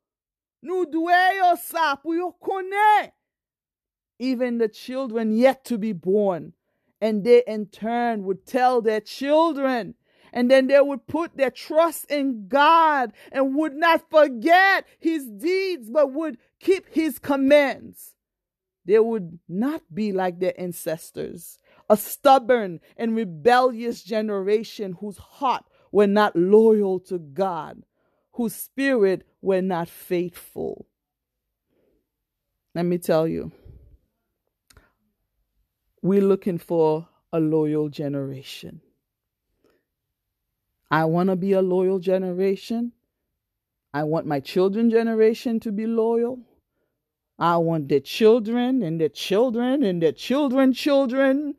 Even 4.18 4.58
the 4.58 4.68
children 4.68 5.36
yet 5.36 5.64
to 5.66 5.76
be 5.76 5.92
born. 5.92 6.54
And 7.00 7.24
they 7.24 7.42
in 7.46 7.66
turn 7.66 8.24
would 8.24 8.46
tell 8.46 8.80
their 8.80 9.02
children. 9.02 9.94
And 10.32 10.50
then 10.50 10.66
they 10.66 10.80
would 10.80 11.06
put 11.06 11.36
their 11.36 11.50
trust 11.50 12.10
in 12.10 12.48
God 12.48 13.12
and 13.32 13.54
would 13.54 13.74
not 13.74 14.10
forget 14.10 14.86
his 14.98 15.26
deeds, 15.26 15.90
but 15.90 16.12
would 16.12 16.38
keep 16.60 16.86
his 16.90 17.18
commands. 17.18 18.14
They 18.84 18.98
would 18.98 19.38
not 19.48 19.82
be 19.92 20.12
like 20.12 20.40
their 20.40 20.58
ancestors, 20.58 21.58
a 21.90 21.96
stubborn 21.96 22.80
and 22.96 23.14
rebellious 23.14 24.02
generation 24.02 24.96
whose 25.00 25.18
heart 25.18 25.64
were 25.92 26.06
not 26.06 26.34
loyal 26.36 27.00
to 27.00 27.18
God, 27.18 27.82
whose 28.32 28.54
spirit 28.54 29.26
were 29.42 29.62
not 29.62 29.88
faithful. 29.88 30.86
Let 32.74 32.86
me 32.86 32.98
tell 32.98 33.26
you, 33.26 33.52
we're 36.00 36.22
looking 36.22 36.58
for 36.58 37.08
a 37.32 37.40
loyal 37.40 37.88
generation. 37.88 38.80
I 40.90 41.04
want 41.04 41.28
to 41.28 41.36
be 41.36 41.52
a 41.52 41.62
loyal 41.62 41.98
generation. 41.98 42.92
I 43.92 44.04
want 44.04 44.26
my 44.26 44.40
children 44.40 44.90
generation 44.90 45.60
to 45.60 45.72
be 45.72 45.86
loyal. 45.86 46.40
I 47.38 47.56
want 47.58 47.88
their 47.88 48.00
children 48.00 48.82
and 48.82 49.00
their 49.00 49.08
children 49.08 49.82
and 49.82 50.02
their 50.02 50.12
children 50.12 50.72
children 50.72 51.54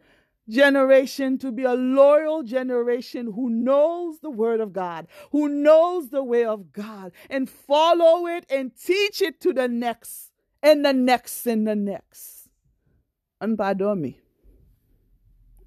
generation 0.49 1.38
to 1.38 1.51
be 1.51 1.63
a 1.63 1.73
loyal 1.73 2.43
generation 2.43 3.32
who 3.34 3.49
knows 3.49 4.19
the 4.19 4.32
word 4.32 4.59
of 4.59 4.73
God, 4.73 5.07
who 5.32 5.47
knows 5.47 6.09
the 6.09 6.23
way 6.23 6.43
of 6.43 6.73
God, 6.73 7.11
and 7.30 7.49
follow 7.49 8.27
it 8.27 8.45
and 8.49 8.71
teach 8.75 9.21
it 9.21 9.39
to 9.41 9.53
the 9.53 9.67
next 9.67 10.32
and 10.61 10.84
the 10.84 10.93
next 10.93 11.45
and 11.45 11.67
the 11.67 11.75
next. 11.75 12.49
And 13.39 13.57
pardon 13.57 14.01
me. 14.01 14.19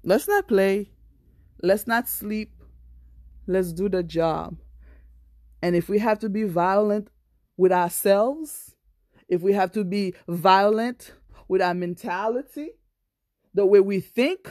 Let's 0.03 0.27
not 0.27 0.47
play. 0.47 0.91
Let's 1.61 1.87
not 1.87 2.09
sleep. 2.09 2.51
Let's 3.47 3.73
do 3.73 3.89
the 3.89 4.03
job. 4.03 4.57
And 5.61 5.75
if 5.75 5.89
we 5.89 5.99
have 5.99 6.19
to 6.19 6.29
be 6.29 6.43
violent 6.43 7.09
with 7.57 7.71
ourselves, 7.71 8.75
if 9.27 9.41
we 9.41 9.53
have 9.53 9.71
to 9.73 9.83
be 9.83 10.13
violent 10.27 11.13
with 11.47 11.61
our 11.61 11.73
mentality, 11.73 12.71
the 13.53 13.65
way 13.65 13.79
we 13.79 13.99
think, 13.99 14.49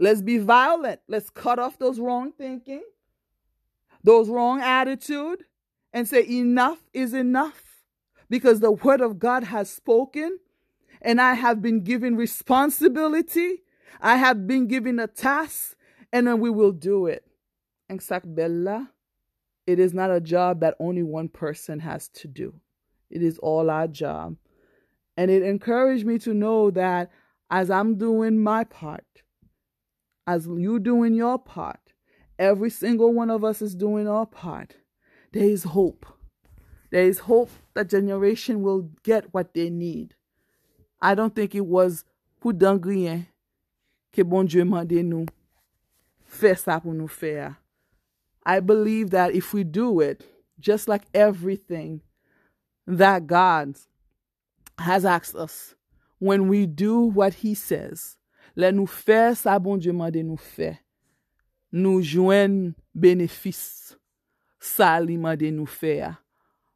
Let's 0.00 0.22
be 0.22 0.38
violent. 0.38 1.00
Let's 1.08 1.28
cut 1.28 1.58
off 1.58 1.78
those 1.78 2.00
wrong 2.00 2.32
thinking, 2.32 2.82
those 4.02 4.30
wrong 4.30 4.62
attitude, 4.62 5.44
and 5.92 6.08
say 6.08 6.26
enough 6.26 6.78
is 6.94 7.12
enough 7.12 7.62
because 8.30 8.60
the 8.60 8.72
word 8.72 9.02
of 9.02 9.18
God 9.18 9.44
has 9.44 9.70
spoken 9.70 10.38
and 11.02 11.20
I 11.20 11.34
have 11.34 11.60
been 11.60 11.84
given 11.84 12.16
responsibility. 12.16 13.62
I 14.00 14.16
have 14.16 14.46
been 14.46 14.66
given 14.68 14.98
a 14.98 15.06
task 15.06 15.76
and 16.10 16.26
then 16.26 16.40
we 16.40 16.48
will 16.48 16.72
do 16.72 17.04
it. 17.04 17.26
Exact 17.90 18.32
Bella, 18.34 18.92
it 19.66 19.78
is 19.80 19.92
not 19.92 20.10
a 20.10 20.20
job 20.20 20.60
that 20.60 20.76
only 20.78 21.02
one 21.02 21.28
person 21.28 21.80
has 21.80 22.08
to 22.10 22.28
do. 22.28 22.54
It 23.10 23.22
is 23.22 23.38
all 23.38 23.68
our 23.68 23.88
job. 23.88 24.36
And 25.16 25.30
it 25.30 25.42
encouraged 25.42 26.06
me 26.06 26.18
to 26.20 26.32
know 26.32 26.70
that 26.70 27.10
as 27.50 27.68
I'm 27.68 27.98
doing 27.98 28.42
my 28.42 28.62
part, 28.64 29.04
as 30.26 30.46
you 30.46 30.78
doing 30.78 31.14
your 31.14 31.38
part, 31.38 31.80
every 32.38 32.70
single 32.70 33.12
one 33.12 33.28
of 33.28 33.44
us 33.44 33.60
is 33.60 33.74
doing 33.74 34.06
our 34.06 34.24
part. 34.24 34.76
There 35.32 35.44
is 35.44 35.64
hope. 35.64 36.06
There 36.92 37.04
is 37.04 37.18
hope 37.18 37.50
that 37.74 37.90
generation 37.90 38.62
will 38.62 38.90
get 39.02 39.34
what 39.34 39.52
they 39.52 39.68
need. 39.68 40.14
I 41.02 41.14
don't 41.16 41.34
think 41.34 41.54
it 41.54 41.66
was 41.66 42.04
pou 42.40 42.52
dangriyen 42.52 43.26
ke 44.12 44.24
bon 44.26 44.46
Dieu 44.46 44.64
mande 44.64 45.02
nou 45.04 45.26
fè 46.24 46.54
sa 46.58 46.78
pou 46.80 46.94
nou 46.96 47.10
fè. 47.10 47.50
I 48.50 48.58
believe 48.58 49.10
that 49.10 49.32
if 49.32 49.52
we 49.54 49.62
do 49.62 50.00
it, 50.00 50.24
just 50.58 50.88
like 50.88 51.04
everything 51.14 52.00
that 52.84 53.28
God 53.28 53.76
has 54.76 55.04
asked 55.04 55.36
us, 55.36 55.76
when 56.18 56.48
we 56.48 56.66
do 56.66 56.98
what 56.98 57.34
He 57.34 57.54
says, 57.54 58.16
Le 58.56 58.72
nous 58.72 58.90
fè 58.90 59.36
sa 59.36 59.60
bon 59.60 59.78
mande 59.94 60.24
nous 60.24 60.36
fè. 60.36 60.78
Nou 61.70 62.02
jwen 62.02 62.74
benefis 62.92 63.94
sa 64.58 64.98
li 64.98 65.16
mande 65.16 65.52
nou 65.54 65.70
fè 65.70 65.94
ya. 66.00 66.14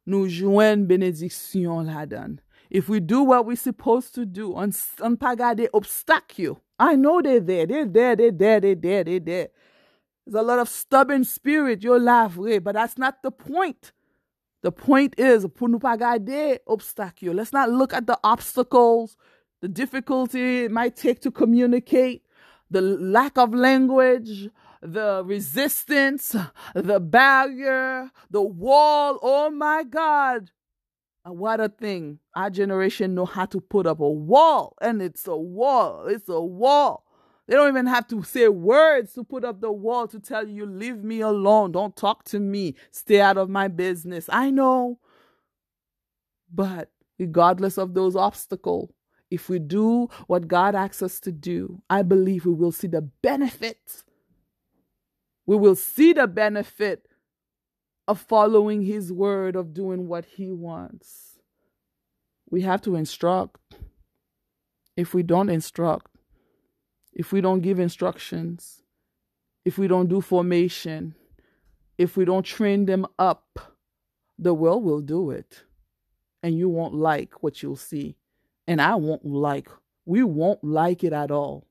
Nou 0.07 0.29
jwen 0.31 0.87
benediksyon 0.87 1.91
la 1.91 2.05
dan. 2.05 2.39
If 2.69 2.87
we 2.87 3.01
do 3.01 3.21
what 3.23 3.45
we're 3.45 3.57
supposed 3.57 4.15
to 4.15 4.25
do, 4.25 4.55
an 4.55 5.17
pa 5.17 5.35
gade 5.35 5.67
obstak 5.73 6.39
yo. 6.39 6.61
I 6.79 6.95
know 6.95 7.21
they're 7.21 7.41
there. 7.41 7.67
They're 7.67 7.85
there, 7.85 8.15
they're 8.15 8.31
there, 8.31 8.61
they're 8.61 8.75
there, 8.75 9.03
they're 9.03 9.19
there. 9.19 9.47
There's 10.25 10.41
a 10.41 10.45
lot 10.45 10.59
of 10.59 10.69
stubborn 10.69 11.23
spirit 11.23 11.83
yo 11.83 11.97
la 11.97 12.27
vre, 12.27 12.63
but 12.63 12.73
that's 12.73 12.97
not 12.97 13.21
the 13.21 13.31
point. 13.31 13.91
The 14.63 14.71
point 14.71 15.13
is. 15.19 15.45
Let's 15.45 17.53
not 17.53 17.69
look 17.69 17.93
at 17.93 18.07
the 18.07 18.19
obstacles. 18.23 19.17
the 19.61 19.67
difficulty 19.67 20.65
it 20.65 20.71
might 20.71 20.95
take 20.95 21.21
to 21.21 21.31
communicate, 21.31 22.23
the 22.69 22.81
lack 22.81 23.37
of 23.37 23.53
language, 23.53 24.49
the 24.81 25.23
resistance, 25.25 26.35
the 26.75 26.99
barrier, 26.99 28.11
the 28.29 28.41
wall. 28.41 29.19
Oh 29.21 29.49
my 29.49 29.83
God. 29.83 30.51
what 31.23 31.59
a 31.59 31.69
thing. 31.69 32.19
Our 32.35 32.49
generation 32.49 33.15
know 33.15 33.25
how 33.25 33.45
to 33.45 33.61
put 33.61 33.87
up 33.87 33.99
a 33.99 34.09
wall, 34.09 34.75
and 34.81 35.01
it's 35.01 35.27
a 35.27 35.37
wall. 35.37 36.07
It's 36.07 36.29
a 36.29 36.41
wall. 36.41 37.04
They 37.47 37.55
don't 37.55 37.69
even 37.69 37.85
have 37.85 38.07
to 38.07 38.23
say 38.23 38.47
words 38.47 39.13
to 39.13 39.23
put 39.23 39.43
up 39.43 39.61
the 39.61 39.71
wall 39.71 40.07
to 40.07 40.19
tell 40.19 40.47
you, 40.47 40.65
leave 40.65 41.03
me 41.03 41.21
alone. 41.21 41.71
Don't 41.71 41.95
talk 41.95 42.23
to 42.25 42.39
me. 42.39 42.75
Stay 42.89 43.21
out 43.21 43.37
of 43.37 43.49
my 43.49 43.67
business. 43.67 44.27
I 44.31 44.49
know. 44.49 44.99
But 46.51 46.91
regardless 47.19 47.77
of 47.77 47.93
those 47.93 48.15
obstacles, 48.15 48.91
if 49.29 49.49
we 49.49 49.59
do 49.59 50.07
what 50.27 50.47
God 50.47 50.75
asks 50.75 51.03
us 51.03 51.19
to 51.21 51.31
do, 51.31 51.81
I 51.89 52.01
believe 52.01 52.45
we 52.45 52.53
will 52.53 52.71
see 52.71 52.87
the 52.87 53.01
benefits. 53.01 54.03
We 55.45 55.55
will 55.55 55.75
see 55.75 56.13
the 56.13 56.27
benefit 56.27 57.07
of 58.07 58.19
following 58.19 58.81
His 58.81 59.11
word, 59.11 59.55
of 59.55 59.73
doing 59.73 60.07
what 60.07 60.25
He 60.25 60.51
wants. 60.51 61.37
We 62.49 62.61
have 62.61 62.81
to 62.83 62.95
instruct. 62.95 63.59
If 64.95 65.13
we 65.13 65.23
don't 65.23 65.49
instruct, 65.49 66.14
if 67.15 67.31
we 67.31 67.41
don't 67.41 67.61
give 67.61 67.79
instructions, 67.79 68.83
if 69.63 69.77
we 69.77 69.87
don't 69.87 70.09
do 70.09 70.21
formation, 70.21 71.15
if 71.97 72.17
we 72.17 72.25
don't 72.25 72.45
train 72.45 72.85
them 72.85 73.07
up, 73.17 73.77
the 74.37 74.53
world 74.53 74.83
will 74.83 75.01
do 75.01 75.31
it. 75.31 75.63
And 76.43 76.57
you 76.57 76.69
won't 76.69 76.93
like 76.93 77.41
what 77.41 77.63
you'll 77.63 77.77
see. 77.77 78.17
And 78.67 78.81
I 78.81 78.95
won't 78.95 79.25
like, 79.25 79.69
we 80.05 80.21
won't 80.23 80.63
like 80.63 81.03
it 81.03 81.13
at 81.13 81.31
all. 81.31 81.65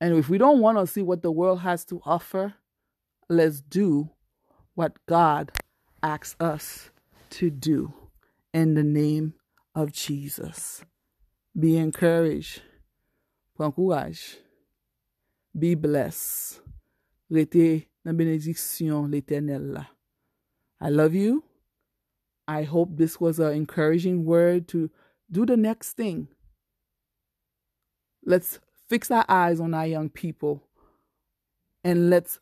And 0.00 0.14
if 0.16 0.28
we 0.28 0.38
don't 0.38 0.60
want 0.60 0.78
to 0.78 0.86
see 0.86 1.02
what 1.02 1.22
the 1.22 1.30
world 1.30 1.60
has 1.60 1.84
to 1.86 2.00
offer, 2.06 2.54
let's 3.28 3.60
do 3.60 4.10
what 4.74 4.94
God 5.06 5.52
asks 6.02 6.36
us 6.40 6.90
to 7.30 7.50
do 7.50 7.92
in 8.54 8.74
the 8.74 8.82
name 8.82 9.34
of 9.74 9.92
Jesus. 9.92 10.84
Be 11.58 11.76
encouraged. 11.76 12.62
Prends 13.56 13.76
courage. 13.76 14.41
Be 15.54 15.74
blessed. 15.74 16.60
Rete 17.30 17.88
dans 18.04 18.16
bénédiction 18.16 19.06
l'éternel 19.06 19.72
là. 19.72 19.86
I 20.80 20.90
love 20.90 21.14
you. 21.14 21.44
I 22.48 22.64
hope 22.64 22.96
this 22.96 23.20
was 23.20 23.38
an 23.38 23.52
encouraging 23.52 24.24
word 24.24 24.66
to 24.68 24.90
do 25.30 25.46
the 25.46 25.56
next 25.56 25.92
thing. 25.92 26.28
Let's 28.24 28.58
fix 28.88 29.10
our 29.10 29.24
eyes 29.28 29.60
on 29.60 29.74
our 29.74 29.86
young 29.86 30.10
people 30.10 30.62
and 31.84 32.10
let's 32.10 32.40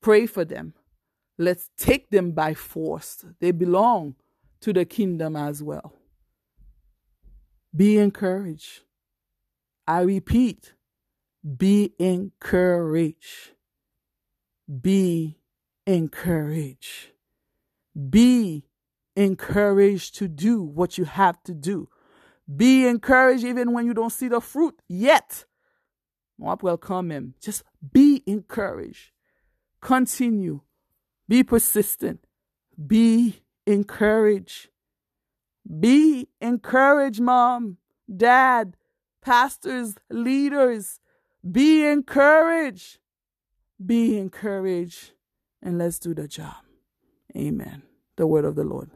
pray 0.00 0.26
for 0.26 0.44
them. 0.44 0.74
Let's 1.38 1.70
take 1.76 2.10
them 2.10 2.32
by 2.32 2.54
force. 2.54 3.24
They 3.40 3.50
belong 3.50 4.14
to 4.60 4.72
the 4.72 4.84
kingdom 4.84 5.36
as 5.36 5.62
well. 5.62 5.94
Be 7.74 7.98
encouraged. 7.98 8.80
I 9.86 10.00
repeat, 10.00 10.72
be 11.46 11.94
encouraged. 11.98 13.52
Be 14.80 15.38
encouraged. 15.86 17.12
Be 18.10 18.64
encouraged 19.14 20.16
to 20.16 20.28
do 20.28 20.62
what 20.62 20.98
you 20.98 21.04
have 21.04 21.42
to 21.44 21.54
do. 21.54 21.88
Be 22.54 22.86
encouraged 22.86 23.44
even 23.44 23.72
when 23.72 23.86
you 23.86 23.94
don't 23.94 24.10
see 24.10 24.28
the 24.28 24.40
fruit 24.40 24.80
yet. 24.88 25.44
Moi, 26.38 26.56
welcome 26.60 27.10
him. 27.10 27.34
Just 27.40 27.62
be 27.92 28.22
encouraged. 28.26 29.12
Continue. 29.80 30.60
Be 31.28 31.42
persistent. 31.42 32.26
Be 32.86 33.42
encouraged. 33.66 34.68
Be 35.80 36.28
encouraged, 36.40 37.20
mom, 37.20 37.78
dad, 38.14 38.76
pastors, 39.22 39.94
leaders. 40.10 41.00
Be 41.50 41.84
encouraged. 41.84 42.98
Be 43.84 44.18
encouraged. 44.18 45.12
And 45.62 45.78
let's 45.78 45.98
do 45.98 46.14
the 46.14 46.28
job. 46.28 46.56
Amen. 47.36 47.82
The 48.16 48.26
word 48.26 48.44
of 48.44 48.54
the 48.54 48.64
Lord. 48.64 48.90